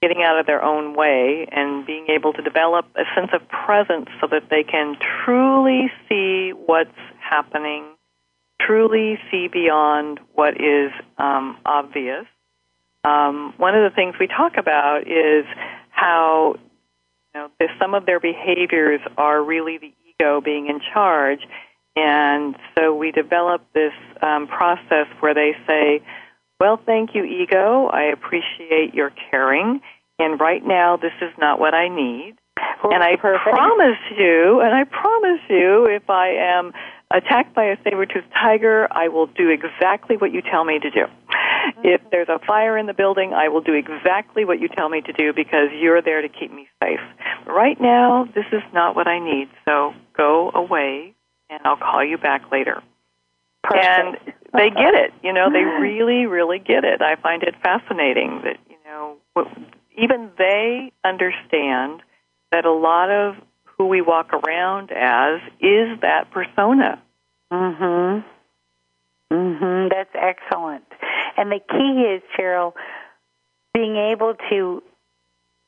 getting 0.08 0.24
out 0.24 0.40
of 0.40 0.46
their 0.46 0.64
own 0.64 0.96
way 0.96 1.48
and 1.52 1.86
being 1.86 2.08
able 2.08 2.32
to 2.32 2.42
develop 2.42 2.86
a 2.96 3.04
sense 3.14 3.30
of 3.34 3.48
presence 3.50 4.08
so 4.22 4.28
that 4.28 4.50
they 4.50 4.64
can 4.64 4.96
truly 5.26 5.92
see 6.08 6.52
what's 6.52 6.90
happening, 7.20 7.84
truly 8.62 9.20
see 9.30 9.48
beyond 9.48 10.20
what 10.34 10.54
is 10.62 10.92
um, 11.18 11.58
obvious. 11.66 12.26
Um, 13.04 13.54
one 13.58 13.76
of 13.76 13.90
the 13.90 13.94
things 13.94 14.16
we 14.20 14.28
talk 14.28 14.54
about 14.58 15.02
is 15.08 15.46
how 15.90 16.56
you 17.36 17.42
know, 17.42 17.50
some 17.80 17.94
of 17.94 18.06
their 18.06 18.20
behaviors 18.20 19.02
are 19.18 19.44
really 19.44 19.78
the 19.78 19.94
ego 20.10 20.40
being 20.40 20.68
in 20.68 20.80
charge. 20.94 21.42
And 21.98 22.56
so 22.78 22.96
we 22.96 23.12
develop 23.12 23.62
this 23.74 23.94
um, 24.22 24.48
process 24.48 25.08
where 25.20 25.34
they 25.34 25.54
say, 25.68 26.02
well, 26.60 26.80
thank 26.84 27.14
you, 27.14 27.24
ego. 27.24 27.88
I 27.88 28.04
appreciate 28.04 28.94
your 28.94 29.12
caring. 29.30 29.82
And 30.20 30.40
right 30.40 30.66
now, 30.66 30.98
this 30.98 31.14
is 31.22 31.32
not 31.38 31.60
what 31.60 31.74
I 31.74 31.88
need. 31.88 32.36
And 32.84 33.04
I 33.04 33.16
perfect. 33.16 33.56
promise 33.56 34.00
you, 34.18 34.62
and 34.62 34.74
I 34.74 34.84
promise 34.84 35.42
you, 35.50 35.86
if 35.86 36.10
I 36.10 36.30
am 36.30 36.74
attacked 37.12 37.54
by 37.56 37.66
a 37.66 37.78
saber-toothed 37.84 38.32
tiger, 38.34 38.88
I 38.92 39.08
will 39.08 39.28
do 39.28 39.50
exactly 39.50 40.18
what 40.18 40.32
you 40.32 40.42
tell 40.42 40.64
me 40.64 40.80
to 40.80 40.90
do. 40.90 41.06
If 41.84 42.02
there's 42.12 42.30
a 42.30 42.40
fire 42.46 42.78
in 42.78 42.86
the 42.86 42.94
building, 42.94 43.34
I 43.34 43.50
will 43.50 43.62
do 43.62 43.74
exactly 43.74 44.46
what 44.46 44.60
you 44.60 44.70
tell 44.70 44.90
me 44.90 45.02
to 45.02 45.14
do 45.14 45.34
because 45.34 45.70
you're 45.74 46.02
there 46.02 46.22
to 46.22 46.30
keep 46.30 46.52
me 46.52 46.68
safe. 46.82 47.00
Right 47.46 47.80
now, 47.80 48.28
this 48.34 48.46
is 48.52 48.64
not 48.74 48.96
what 48.96 49.08
I 49.08 49.20
need, 49.20 49.50
so 49.66 49.94
go 50.16 50.52
away 50.54 51.14
and 51.50 51.60
I'll 51.66 51.78
call 51.78 52.04
you 52.04 52.18
back 52.18 52.52
later. 52.52 52.82
Perfect. 53.64 53.86
And 53.86 54.18
they 54.54 54.70
get 54.70 54.94
uh-huh. 54.94 55.06
it. 55.06 55.14
You 55.24 55.34
know, 55.34 55.52
they 55.52 55.64
really, 55.82 56.26
really 56.26 56.60
get 56.60 56.84
it. 56.84 57.02
I 57.02 57.16
find 57.16 57.44
it 57.44 57.56
fascinating 57.62 58.42
that, 58.44 58.58
you 58.70 58.78
know, 58.86 59.18
what, 59.34 59.48
even 59.98 60.32
they 60.38 60.92
understand 61.04 62.02
that 62.52 62.66
a 62.66 62.72
lot 62.72 63.10
of 63.10 63.36
who 63.78 63.88
we 63.88 64.02
walk 64.02 64.34
around 64.34 64.92
as 64.92 65.42
is 65.60 66.00
that 66.02 66.32
persona. 66.32 67.02
Mhm. 67.52 68.24
Mhm. 69.32 69.90
That's 69.90 70.14
excellent. 70.14 70.86
And 71.36 71.52
the 71.52 71.60
key 71.60 72.04
is, 72.06 72.24
Cheryl, 72.38 72.74
being 73.74 73.96
able 73.96 74.36
to 74.50 74.82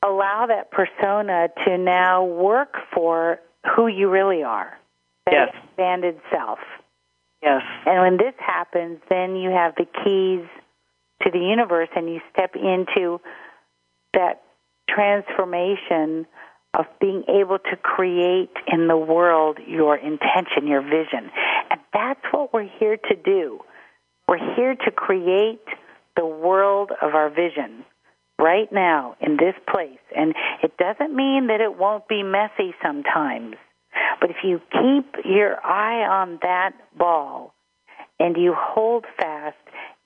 allow 0.02 0.46
that 0.46 0.70
persona 0.70 1.50
to 1.64 1.78
now 1.78 2.24
work 2.24 2.76
for 2.92 3.40
who 3.74 3.86
you 3.86 4.08
really 4.08 4.42
are. 4.42 4.78
That 5.26 5.34
Yes. 5.34 5.54
expanded 5.54 6.20
self. 6.30 6.58
Yes. 7.42 7.62
And 7.86 8.00
when 8.00 8.16
this 8.16 8.34
happens, 8.38 9.00
then 9.08 9.36
you 9.36 9.50
have 9.50 9.74
the 9.76 9.84
keys 9.84 10.46
to 11.22 11.30
the 11.30 11.38
universe 11.38 11.88
and 11.94 12.08
you 12.08 12.20
step 12.32 12.56
into 12.56 13.20
that 14.14 14.42
transformation 14.88 16.26
of 16.74 16.86
being 17.00 17.24
able 17.28 17.58
to 17.58 17.76
create 17.76 18.52
in 18.72 18.86
the 18.86 18.96
world 18.96 19.58
your 19.66 19.96
intention, 19.96 20.66
your 20.66 20.82
vision. 20.82 21.30
And 21.70 21.80
that's 21.92 22.20
what 22.30 22.52
we're 22.52 22.70
here 22.78 22.96
to 22.96 23.16
do. 23.16 23.60
We're 24.28 24.54
here 24.54 24.76
to 24.76 24.90
create 24.90 25.64
the 26.16 26.26
world 26.26 26.92
of 27.02 27.14
our 27.14 27.28
vision 27.28 27.84
right 28.38 28.70
now 28.72 29.16
in 29.20 29.36
this 29.36 29.54
place. 29.68 29.98
And 30.16 30.34
it 30.62 30.76
doesn't 30.76 31.14
mean 31.14 31.48
that 31.48 31.60
it 31.60 31.76
won't 31.76 32.08
be 32.08 32.22
messy 32.22 32.74
sometimes. 32.82 33.56
But 34.20 34.30
if 34.30 34.36
you 34.44 34.60
keep 34.70 35.24
your 35.24 35.64
eye 35.64 36.06
on 36.06 36.38
that 36.42 36.72
ball 36.96 37.52
and 38.18 38.36
you 38.36 38.54
hold 38.56 39.04
fast, 39.18 39.56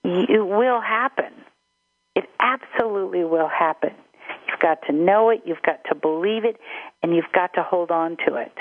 it 0.04 0.46
will 0.46 0.80
happen. 0.80 1.32
Absolutely 2.44 3.24
will 3.24 3.48
happen. 3.48 3.94
You've 4.48 4.60
got 4.60 4.78
to 4.88 4.92
know 4.92 5.30
it, 5.30 5.42
you've 5.46 5.62
got 5.64 5.80
to 5.88 5.94
believe 5.94 6.44
it, 6.44 6.58
and 7.02 7.14
you've 7.16 7.32
got 7.34 7.54
to 7.54 7.62
hold 7.62 7.90
on 7.90 8.18
to 8.28 8.36
it. 8.36 8.52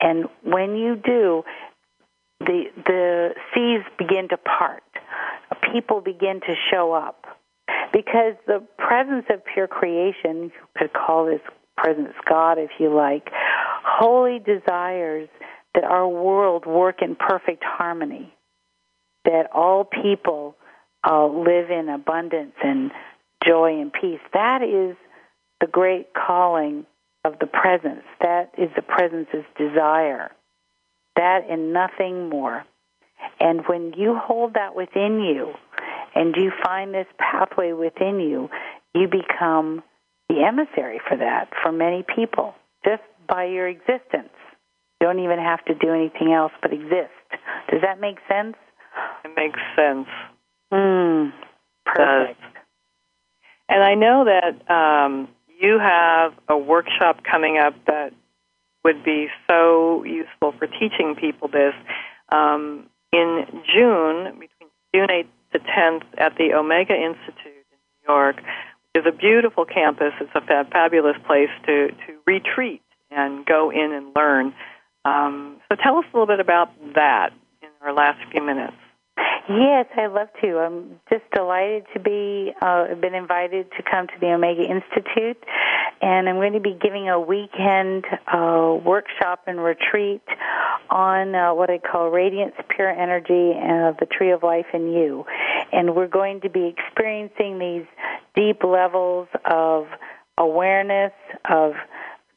And 0.00 0.26
when 0.44 0.76
you 0.76 0.96
do, 0.96 1.44
the 2.40 2.64
the 2.86 3.30
seas 3.54 3.82
begin 3.98 4.28
to 4.30 4.38
part. 4.38 4.82
People 5.72 6.00
begin 6.00 6.40
to 6.40 6.54
show 6.72 6.92
up 6.92 7.24
because 7.92 8.34
the 8.46 8.62
presence 8.78 9.26
of 9.30 9.42
pure 9.54 9.68
creation, 9.68 10.44
you 10.44 10.52
could 10.76 10.92
call 10.92 11.26
this 11.26 11.42
presence 11.76 12.14
God 12.28 12.58
if 12.58 12.70
you 12.80 12.94
like, 12.94 13.28
wholly 13.84 14.40
desires 14.40 15.28
that 15.74 15.84
our 15.84 16.08
world 16.08 16.66
work 16.66 17.02
in 17.02 17.16
perfect 17.16 17.62
harmony. 17.64 18.32
that 19.24 19.44
all 19.54 19.84
people 19.84 20.56
uh, 21.08 21.26
live 21.26 21.70
in 21.70 21.88
abundance 21.88 22.54
and 22.62 22.90
joy 23.44 23.80
and 23.80 23.92
peace. 23.92 24.20
That 24.32 24.62
is 24.62 24.96
the 25.60 25.66
great 25.66 26.08
calling 26.14 26.86
of 27.24 27.38
the 27.38 27.46
presence. 27.46 28.04
That 28.20 28.52
is 28.56 28.70
the 28.76 28.82
presence's 28.82 29.44
desire. 29.58 30.30
That 31.16 31.40
and 31.50 31.72
nothing 31.72 32.28
more. 32.28 32.64
And 33.38 33.62
when 33.66 33.92
you 33.96 34.16
hold 34.16 34.54
that 34.54 34.74
within 34.74 35.20
you 35.20 35.52
and 36.14 36.34
you 36.36 36.50
find 36.64 36.94
this 36.94 37.06
pathway 37.18 37.72
within 37.72 38.20
you, 38.20 38.48
you 38.94 39.06
become 39.08 39.82
the 40.28 40.42
emissary 40.44 41.00
for 41.08 41.16
that 41.16 41.50
for 41.62 41.72
many 41.72 42.04
people 42.14 42.54
just 42.84 43.02
by 43.28 43.44
your 43.44 43.68
existence. 43.68 44.32
You 45.00 45.06
don't 45.06 45.20
even 45.20 45.38
have 45.38 45.64
to 45.66 45.74
do 45.74 45.92
anything 45.92 46.32
else 46.32 46.52
but 46.62 46.72
exist. 46.72 47.12
Does 47.70 47.80
that 47.82 48.00
make 48.00 48.16
sense? 48.28 48.56
It 49.24 49.32
makes 49.36 49.58
sense. 49.76 50.08
Mm, 50.72 51.32
perfect. 51.84 52.40
And 53.70 53.84
I 53.84 53.94
know 53.94 54.24
that 54.24 54.68
um, 54.68 55.28
you 55.60 55.78
have 55.78 56.34
a 56.48 56.58
workshop 56.58 57.22
coming 57.22 57.56
up 57.56 57.74
that 57.86 58.12
would 58.84 59.04
be 59.04 59.28
so 59.46 60.02
useful 60.04 60.52
for 60.58 60.66
teaching 60.66 61.14
people 61.18 61.48
this. 61.48 61.74
Um, 62.30 62.86
in 63.12 63.46
June, 63.72 64.40
between 64.40 64.70
June 64.92 65.08
8th 65.08 65.26
to 65.52 65.58
10th, 65.60 66.02
at 66.18 66.36
the 66.36 66.54
Omega 66.54 66.94
Institute 66.94 67.46
in 67.46 67.78
New 67.78 68.12
York, 68.12 68.36
which 68.36 69.04
is 69.04 69.06
a 69.06 69.16
beautiful 69.16 69.64
campus. 69.64 70.12
It's 70.20 70.30
a 70.34 70.40
fab- 70.40 70.70
fabulous 70.70 71.16
place 71.24 71.50
to, 71.66 71.88
to 71.88 72.18
retreat 72.26 72.82
and 73.10 73.46
go 73.46 73.70
in 73.70 73.92
and 73.92 74.06
learn. 74.16 74.52
Um, 75.04 75.60
so 75.68 75.76
tell 75.80 75.98
us 75.98 76.04
a 76.12 76.16
little 76.16 76.26
bit 76.26 76.40
about 76.40 76.70
that 76.94 77.30
in 77.62 77.68
our 77.82 77.92
last 77.92 78.18
few 78.32 78.44
minutes. 78.44 78.76
Yes, 79.48 79.86
I'd 79.96 80.12
love 80.12 80.28
to. 80.42 80.58
I'm 80.58 81.00
just 81.10 81.24
delighted 81.34 81.84
to 81.94 82.00
be 82.00 82.52
uh, 82.60 82.94
been 82.94 83.14
invited 83.14 83.70
to 83.76 83.82
come 83.82 84.06
to 84.06 84.12
the 84.20 84.28
Omega 84.28 84.62
Institute, 84.62 85.42
and 86.00 86.28
I'm 86.28 86.36
going 86.36 86.52
to 86.52 86.60
be 86.60 86.76
giving 86.80 87.08
a 87.08 87.18
weekend 87.18 88.04
uh, 88.32 88.76
workshop 88.84 89.44
and 89.46 89.62
retreat 89.62 90.22
on 90.88 91.34
uh, 91.34 91.54
what 91.54 91.70
I 91.70 91.78
call 91.78 92.10
radiance, 92.10 92.54
pure 92.68 92.90
energy, 92.90 93.52
and 93.56 93.96
the 93.98 94.06
tree 94.06 94.30
of 94.30 94.42
life 94.42 94.66
in 94.74 94.92
you. 94.92 95.24
And 95.72 95.96
we're 95.96 96.08
going 96.08 96.42
to 96.42 96.50
be 96.50 96.66
experiencing 96.76 97.58
these 97.58 97.86
deep 98.36 98.62
levels 98.62 99.28
of 99.44 99.86
awareness 100.38 101.12
of 101.48 101.72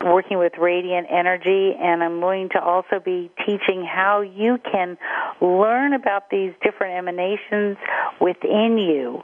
working 0.04 0.38
with 0.38 0.54
radiant 0.60 1.08
energy, 1.10 1.74
and 1.80 2.04
I'm 2.04 2.20
going 2.20 2.50
to 2.50 2.62
also 2.62 3.00
be 3.04 3.32
teaching 3.46 3.84
how 3.84 4.22
you 4.22 4.60
can 4.72 4.98
learn 5.42 5.94
about 5.94 6.30
these 6.30 6.54
different 6.64 6.98
emanations 6.98 7.78
within 8.20 8.78
you 8.78 9.24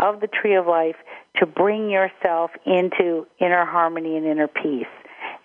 of 0.00 0.20
the 0.20 0.28
tree 0.28 0.54
of 0.54 0.66
life 0.66 0.96
to 1.36 1.46
bring 1.46 1.90
yourself 1.90 2.50
into 2.64 3.26
inner 3.40 3.64
harmony 3.64 4.16
and 4.16 4.26
inner 4.26 4.48
peace. 4.48 4.86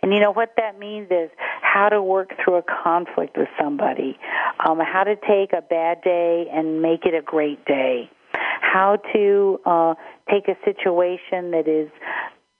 And 0.01 0.13
you 0.13 0.19
know 0.19 0.31
what 0.31 0.53
that 0.57 0.77
means 0.77 1.07
is 1.09 1.29
how 1.61 1.89
to 1.89 2.01
work 2.01 2.31
through 2.43 2.55
a 2.55 2.63
conflict 2.63 3.37
with 3.37 3.47
somebody, 3.59 4.19
um, 4.59 4.79
how 4.79 5.05
to 5.05 5.15
take 5.15 5.53
a 5.53 5.61
bad 5.61 6.01
day 6.03 6.47
and 6.53 6.81
make 6.81 7.05
it 7.05 7.13
a 7.13 7.21
great 7.21 7.63
day, 7.65 8.09
how 8.61 8.97
to 9.13 9.59
uh, 9.65 9.95
take 10.29 10.47
a 10.49 10.57
situation 10.65 11.51
that 11.51 11.67
is 11.67 11.89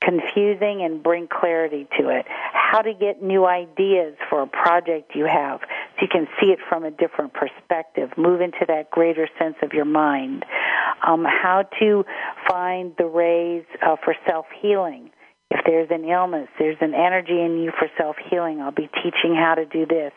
confusing 0.04 0.84
and 0.84 1.02
bring 1.02 1.28
clarity 1.28 1.88
to 2.00 2.10
it. 2.10 2.26
How 2.54 2.82
to 2.82 2.94
get 2.94 3.22
new 3.22 3.46
ideas 3.46 4.16
for 4.30 4.42
a 4.42 4.48
project 4.48 5.12
you 5.16 5.26
have 5.26 5.62
so 5.62 6.02
you 6.02 6.08
can 6.12 6.28
see 6.40 6.48
it 6.48 6.60
from 6.68 6.84
a 6.84 6.92
different 6.92 7.34
perspective. 7.34 8.10
Move 8.18 8.42
into 8.42 8.66
that 8.68 8.92
greater 8.92 9.28
sense 9.40 9.56
of 9.62 9.74
your 9.74 9.86
mind. 9.86 10.46
Um, 11.06 11.26
how 11.26 11.64
to 11.80 12.04
find 12.48 12.94
the 12.98 13.06
rays 13.06 13.66
uh, 13.82 13.96
for 14.04 14.16
self 14.28 14.46
healing. 14.62 15.12
If 15.52 15.62
there's 15.66 15.90
an 15.92 16.06
illness, 16.06 16.48
there's 16.58 16.78
an 16.82 16.96
energy 16.96 17.40
in 17.40 17.62
you 17.62 17.72
for 17.78 17.88
self 17.98 18.16
healing. 18.30 18.62
I'll 18.62 18.72
be 18.72 18.90
teaching 19.04 19.36
how 19.36 19.56
to 19.56 19.66
do 19.66 19.86
this. 19.86 20.12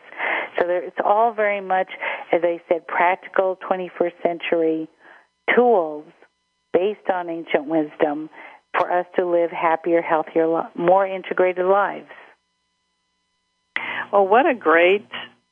So 0.59 0.65
there, 0.65 0.83
it's 0.83 0.97
all 1.03 1.33
very 1.33 1.61
much, 1.61 1.89
as 2.31 2.41
I 2.43 2.59
said, 2.67 2.87
practical 2.87 3.57
21st 3.69 4.23
century 4.23 4.89
tools 5.55 6.05
based 6.73 7.09
on 7.13 7.29
ancient 7.29 7.65
wisdom 7.65 8.29
for 8.77 8.91
us 8.91 9.05
to 9.15 9.25
live 9.25 9.51
happier, 9.51 10.01
healthier, 10.01 10.47
more 10.75 11.05
integrated 11.05 11.65
lives. 11.65 12.09
Well, 14.11 14.27
what 14.27 14.45
a 14.45 14.53
great 14.53 15.07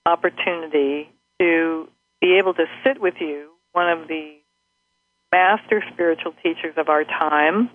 opportunity 0.05 1.09
to 1.39 1.87
be 2.21 2.37
able 2.39 2.53
to 2.53 2.65
sit 2.83 3.01
with 3.01 3.15
you, 3.19 3.49
one 3.73 3.89
of 3.89 4.07
the 4.07 4.35
master 5.31 5.83
spiritual 5.91 6.33
teachers 6.41 6.75
of 6.77 6.87
our 6.87 7.03
time, 7.03 7.69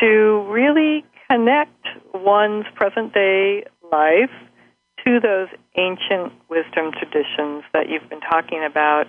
to 0.00 0.46
really 0.48 1.04
connect 1.28 1.86
one's 2.14 2.66
present 2.74 3.12
day 3.12 3.64
life 3.90 4.30
to 5.04 5.20
those 5.20 5.48
ancient 5.76 6.32
wisdom 6.48 6.92
traditions 6.92 7.64
that 7.72 7.88
you've 7.88 8.08
been 8.08 8.20
talking 8.20 8.64
about 8.64 9.06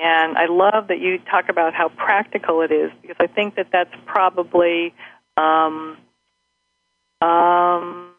and 0.00 0.38
I 0.38 0.46
love 0.46 0.88
that 0.88 1.00
you 1.00 1.18
talk 1.30 1.48
about 1.48 1.74
how 1.74 1.88
practical 1.88 2.62
it 2.62 2.70
is 2.70 2.90
because 3.02 3.16
I 3.18 3.26
think 3.26 3.56
that 3.56 3.68
that's 3.72 3.94
probably 4.06 4.94
um, 5.36 5.96
um, 7.20 8.12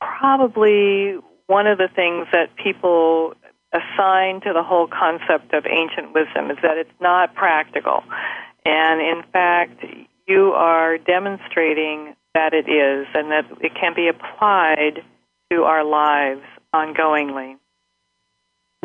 probably 0.00 1.18
one 1.46 1.66
of 1.66 1.78
the 1.78 1.88
things 1.94 2.26
that 2.32 2.56
people 2.56 3.34
assign 3.72 4.40
to 4.42 4.52
the 4.52 4.62
whole 4.62 4.86
concept 4.86 5.52
of 5.52 5.66
ancient 5.66 6.14
wisdom 6.14 6.50
is 6.50 6.58
that 6.62 6.78
it's 6.78 6.90
not 7.00 7.34
practical. 7.34 8.02
And 8.64 9.00
in 9.00 9.22
fact, 9.32 9.84
you 10.26 10.52
are 10.52 10.96
demonstrating 10.96 12.14
that 12.34 12.54
it 12.54 12.68
is 12.68 13.06
and 13.14 13.30
that 13.30 13.44
it 13.60 13.72
can 13.74 13.94
be 13.94 14.08
applied 14.08 15.02
to 15.50 15.62
our 15.64 15.84
lives 15.84 16.42
ongoingly. 16.74 17.56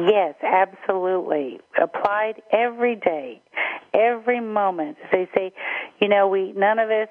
Yes, 0.08 0.36
absolutely. 0.44 1.60
Applied 1.82 2.42
every 2.52 2.96
day, 2.96 3.42
every 3.94 4.40
moment. 4.40 4.98
They 5.12 5.28
say, 5.36 5.52
you 6.00 6.08
know, 6.08 6.28
we 6.28 6.54
none 6.54 6.80
of 6.80 6.90
us 6.90 7.10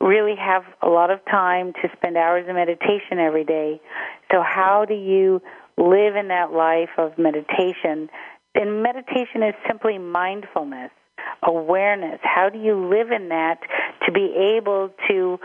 really 0.00 0.36
have 0.36 0.62
a 0.82 0.88
lot 0.88 1.10
of 1.10 1.24
time 1.24 1.72
to 1.82 1.88
spend 1.96 2.16
hours 2.16 2.46
in 2.48 2.54
meditation 2.54 3.18
every 3.18 3.44
day. 3.44 3.80
So 4.30 4.42
how 4.42 4.84
do 4.86 4.94
you 4.94 5.40
live 5.76 6.14
in 6.16 6.28
that 6.28 6.52
life 6.52 6.90
of 6.96 7.18
meditation? 7.18 8.08
And 8.54 8.82
meditation 8.82 9.42
is 9.42 9.54
simply 9.66 9.98
mindfulness, 9.98 10.90
awareness. 11.42 12.20
How 12.22 12.48
do 12.48 12.58
you 12.58 12.88
live 12.88 13.10
in 13.10 13.30
that 13.30 13.58
to 14.06 14.12
be 14.12 14.56
able 14.58 14.90
to 15.08 15.38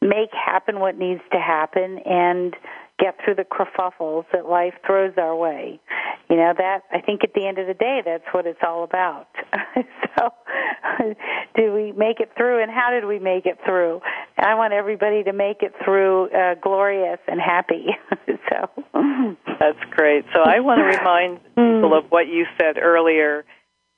make 0.00 0.30
happen 0.32 0.80
what 0.80 0.98
needs 0.98 1.20
to 1.32 1.38
happen 1.38 1.98
and 2.04 2.54
get 3.02 3.16
through 3.24 3.34
the 3.34 3.44
kerfuffles 3.44 4.24
that 4.32 4.46
life 4.46 4.74
throws 4.86 5.12
our 5.16 5.34
way. 5.34 5.80
You 6.30 6.36
know, 6.36 6.52
that, 6.56 6.82
I 6.92 7.00
think 7.00 7.24
at 7.24 7.34
the 7.34 7.46
end 7.46 7.58
of 7.58 7.66
the 7.66 7.74
day, 7.74 8.00
that's 8.04 8.24
what 8.32 8.46
it's 8.46 8.60
all 8.64 8.84
about. 8.84 9.26
so, 10.16 10.30
do 11.56 11.72
we 11.72 11.92
make 11.92 12.20
it 12.20 12.30
through 12.36 12.62
and 12.62 12.70
how 12.70 12.90
did 12.90 13.04
we 13.04 13.18
make 13.18 13.44
it 13.44 13.58
through? 13.66 14.00
And 14.38 14.46
I 14.46 14.54
want 14.54 14.72
everybody 14.72 15.24
to 15.24 15.32
make 15.32 15.62
it 15.62 15.74
through 15.84 16.30
uh, 16.30 16.54
glorious 16.62 17.18
and 17.26 17.40
happy. 17.40 17.86
so, 18.26 18.70
that's 19.58 19.82
great. 19.90 20.24
So, 20.32 20.42
I 20.42 20.60
want 20.60 20.78
to 20.78 20.84
remind 20.84 21.42
people 21.56 21.98
of 21.98 22.04
what 22.10 22.28
you 22.28 22.46
said 22.58 22.78
earlier 22.78 23.44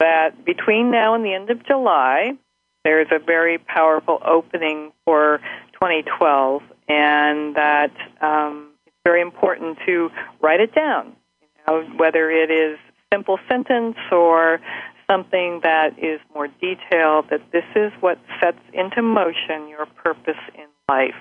that 0.01 0.45
between 0.45 0.91
now 0.91 1.15
and 1.15 1.25
the 1.25 1.35
end 1.35 1.51
of 1.51 1.65
July, 1.67 2.33
there's 2.85 3.09
a 3.13 3.19
very 3.19 3.59
powerful 3.59 4.21
opening 4.25 4.93
for 5.05 5.41
2012, 5.75 6.63
and 6.89 7.55
that 7.57 7.93
um, 8.21 8.74
very 9.05 9.21
important 9.21 9.79
to 9.87 10.11
write 10.41 10.61
it 10.61 10.75
down. 10.75 11.15
You 11.41 11.49
know, 11.67 11.83
whether 11.97 12.31
it 12.31 12.51
is 12.51 12.79
simple 13.13 13.39
sentence 13.49 13.97
or 14.11 14.61
something 15.11 15.61
that 15.63 15.99
is 15.99 16.21
more 16.35 16.49
detailed, 16.49 17.27
that 17.31 17.43
this 17.53 17.65
is 17.77 17.93
what 18.01 18.19
sets 18.41 18.59
into 18.73 19.03
motion 19.03 19.69
your 19.69 19.87
purpose 19.87 20.41
in 20.55 20.67
life. 20.89 21.15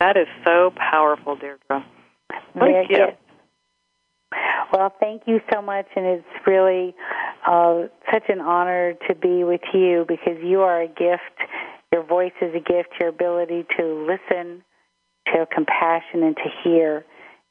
That 0.00 0.16
is 0.16 0.26
so 0.44 0.72
powerful, 0.76 1.36
Deirdre. 1.36 1.84
Thank 2.58 2.90
you. 2.90 3.06
Well, 4.72 4.92
thank 4.98 5.22
you 5.26 5.40
so 5.52 5.60
much, 5.60 5.86
and 5.94 6.06
it's 6.06 6.46
really 6.46 6.94
uh, 7.46 7.82
such 8.10 8.24
an 8.28 8.40
honor 8.40 8.94
to 9.08 9.14
be 9.14 9.44
with 9.44 9.60
you 9.74 10.04
because 10.08 10.38
you 10.42 10.62
are 10.62 10.80
a 10.82 10.88
gift. 10.88 11.50
Your 11.92 12.02
voice 12.02 12.32
is 12.40 12.54
a 12.54 12.60
gift. 12.60 12.88
Your 12.98 13.10
ability 13.10 13.66
to 13.78 14.06
listen, 14.06 14.64
to 15.26 15.38
have 15.38 15.50
compassion, 15.50 16.22
and 16.22 16.36
to 16.36 16.48
hear 16.64 17.04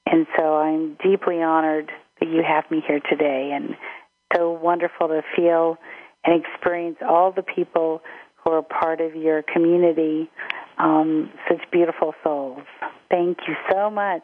and 0.06 0.28
so 0.38 0.58
I'm 0.58 0.98
deeply 1.04 1.42
honored 1.42 1.92
that 2.20 2.30
you 2.30 2.44
have 2.48 2.70
me 2.72 2.84
here 2.88 3.00
today 3.10 3.52
and 3.54 3.76
so 4.36 4.52
wonderful 4.52 5.08
to 5.10 5.22
feel 5.36 5.78
and 6.24 6.44
experience 6.44 6.98
all 7.08 7.32
the 7.32 7.44
people 7.44 8.02
who 8.44 8.52
are 8.52 8.62
part 8.62 9.02
of 9.02 9.16
your 9.16 9.44
community, 9.44 10.30
um, 10.78 11.32
such 11.48 11.60
beautiful 11.72 12.14
souls. 12.24 12.64
Thank 13.10 13.40
you 13.48 13.56
so 13.72 13.90
much. 13.90 14.24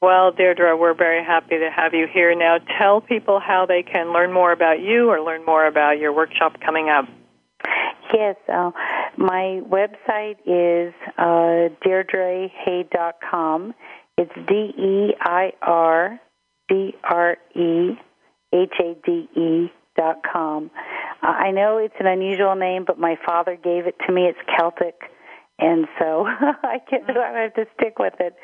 Well, 0.00 0.32
Deirdre, 0.32 0.76
we're 0.76 0.94
very 0.94 1.24
happy 1.24 1.58
to 1.58 1.70
have 1.70 1.94
you 1.94 2.08
here. 2.12 2.34
Now, 2.34 2.58
tell 2.80 3.00
people 3.00 3.38
how 3.38 3.66
they 3.66 3.84
can 3.84 4.12
learn 4.12 4.32
more 4.32 4.50
about 4.50 4.80
you 4.80 5.08
or 5.08 5.20
learn 5.20 5.44
more 5.44 5.64
about 5.64 5.98
your 5.98 6.12
workshop 6.12 6.56
coming 6.64 6.88
up. 6.88 7.04
Yes, 8.12 8.36
uh, 8.52 8.72
my 9.16 9.60
website 9.64 10.36
is 10.44 10.92
uh, 11.16 11.68
deirdrehade.com. 11.86 13.74
It's 14.18 14.32
D 14.48 14.54
E 14.78 15.14
I 15.20 15.52
R 15.62 16.20
D 16.68 16.94
R 17.02 17.36
E 17.54 17.98
H 18.52 18.74
A 18.80 18.94
D 19.04 19.28
E 19.34 19.72
dot 19.96 20.16
com. 20.30 20.70
Uh, 21.22 21.26
I 21.26 21.50
know 21.50 21.78
it's 21.78 21.94
an 22.00 22.06
unusual 22.06 22.54
name, 22.54 22.84
but 22.86 22.98
my 22.98 23.16
father 23.26 23.56
gave 23.56 23.86
it 23.86 23.96
to 24.06 24.12
me. 24.12 24.22
It's 24.22 24.38
Celtic, 24.58 24.94
and 25.58 25.86
so 25.98 26.26
I 26.62 26.78
can't. 26.88 27.04
I 27.08 27.42
have 27.42 27.54
to 27.54 27.64
stick 27.78 27.98
with 27.98 28.14
it. 28.20 28.34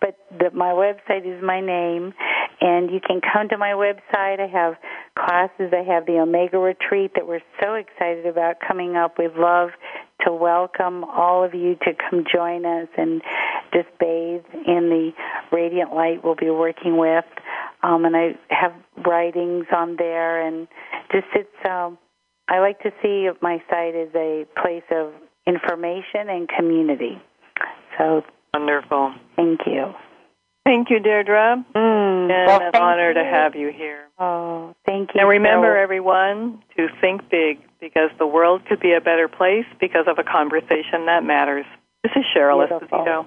But 0.00 0.16
the, 0.30 0.50
my 0.52 0.70
website 0.70 1.26
is 1.26 1.42
my 1.42 1.60
name, 1.60 2.12
and 2.60 2.90
you 2.90 3.00
can 3.00 3.20
come 3.20 3.48
to 3.48 3.58
my 3.58 3.72
website. 3.72 4.40
I 4.40 4.48
have 4.52 4.74
classes. 5.18 5.72
I 5.72 5.82
have 5.92 6.06
the 6.06 6.18
Omega 6.20 6.58
Retreat 6.58 7.12
that 7.16 7.26
we're 7.26 7.44
so 7.60 7.74
excited 7.74 8.26
about 8.26 8.56
coming 8.66 8.96
up. 8.96 9.18
We'd 9.18 9.34
love 9.36 9.70
to 10.26 10.32
welcome 10.32 11.04
all 11.04 11.44
of 11.44 11.54
you 11.54 11.76
to 11.76 11.92
come 12.10 12.24
join 12.32 12.64
us 12.66 12.88
and 12.96 13.22
just 13.72 13.88
bathe 13.98 14.42
in 14.66 14.88
the 14.90 15.10
radiant 15.52 15.94
light 15.94 16.24
we'll 16.24 16.34
be 16.34 16.50
working 16.50 16.96
with. 16.98 17.24
Um, 17.82 18.04
and 18.04 18.16
I 18.16 18.30
have 18.50 18.72
writings 19.06 19.66
on 19.74 19.96
there, 19.96 20.46
and 20.46 20.66
just 21.12 21.26
it's. 21.34 21.68
Um, 21.68 21.98
I 22.48 22.60
like 22.60 22.78
to 22.80 22.90
see 23.02 23.28
if 23.30 23.40
my 23.42 23.62
site 23.68 23.94
as 23.94 24.08
a 24.14 24.44
place 24.60 24.84
of 24.90 25.12
information 25.46 26.28
and 26.28 26.48
community. 26.48 27.20
So 27.98 28.22
wonderful. 28.54 29.14
Thank 29.36 29.60
you. 29.66 29.92
Thank 30.66 30.90
you, 30.90 30.98
Deirdre. 30.98 31.64
Mm, 31.76 31.76
and 31.76 32.28
well, 32.28 32.60
an 32.60 32.74
honor 32.74 33.08
you. 33.10 33.14
to 33.14 33.24
have 33.24 33.54
you 33.54 33.70
here. 33.70 34.08
Oh, 34.18 34.74
thank 34.84 35.10
you. 35.14 35.20
And 35.20 35.28
remember, 35.28 35.76
so. 35.76 35.80
everyone, 35.80 36.60
to 36.76 36.88
think 37.00 37.30
big 37.30 37.60
because 37.78 38.10
the 38.18 38.26
world 38.26 38.62
could 38.68 38.80
be 38.80 38.92
a 38.92 39.00
better 39.00 39.28
place 39.28 39.66
because 39.78 40.06
of 40.08 40.18
a 40.18 40.24
conversation 40.24 41.06
that 41.06 41.22
matters. 41.22 41.66
This 42.02 42.10
is 42.16 42.24
Cheryl 42.36 42.66
Beautiful. 42.66 42.98
Esposito. 42.98 43.26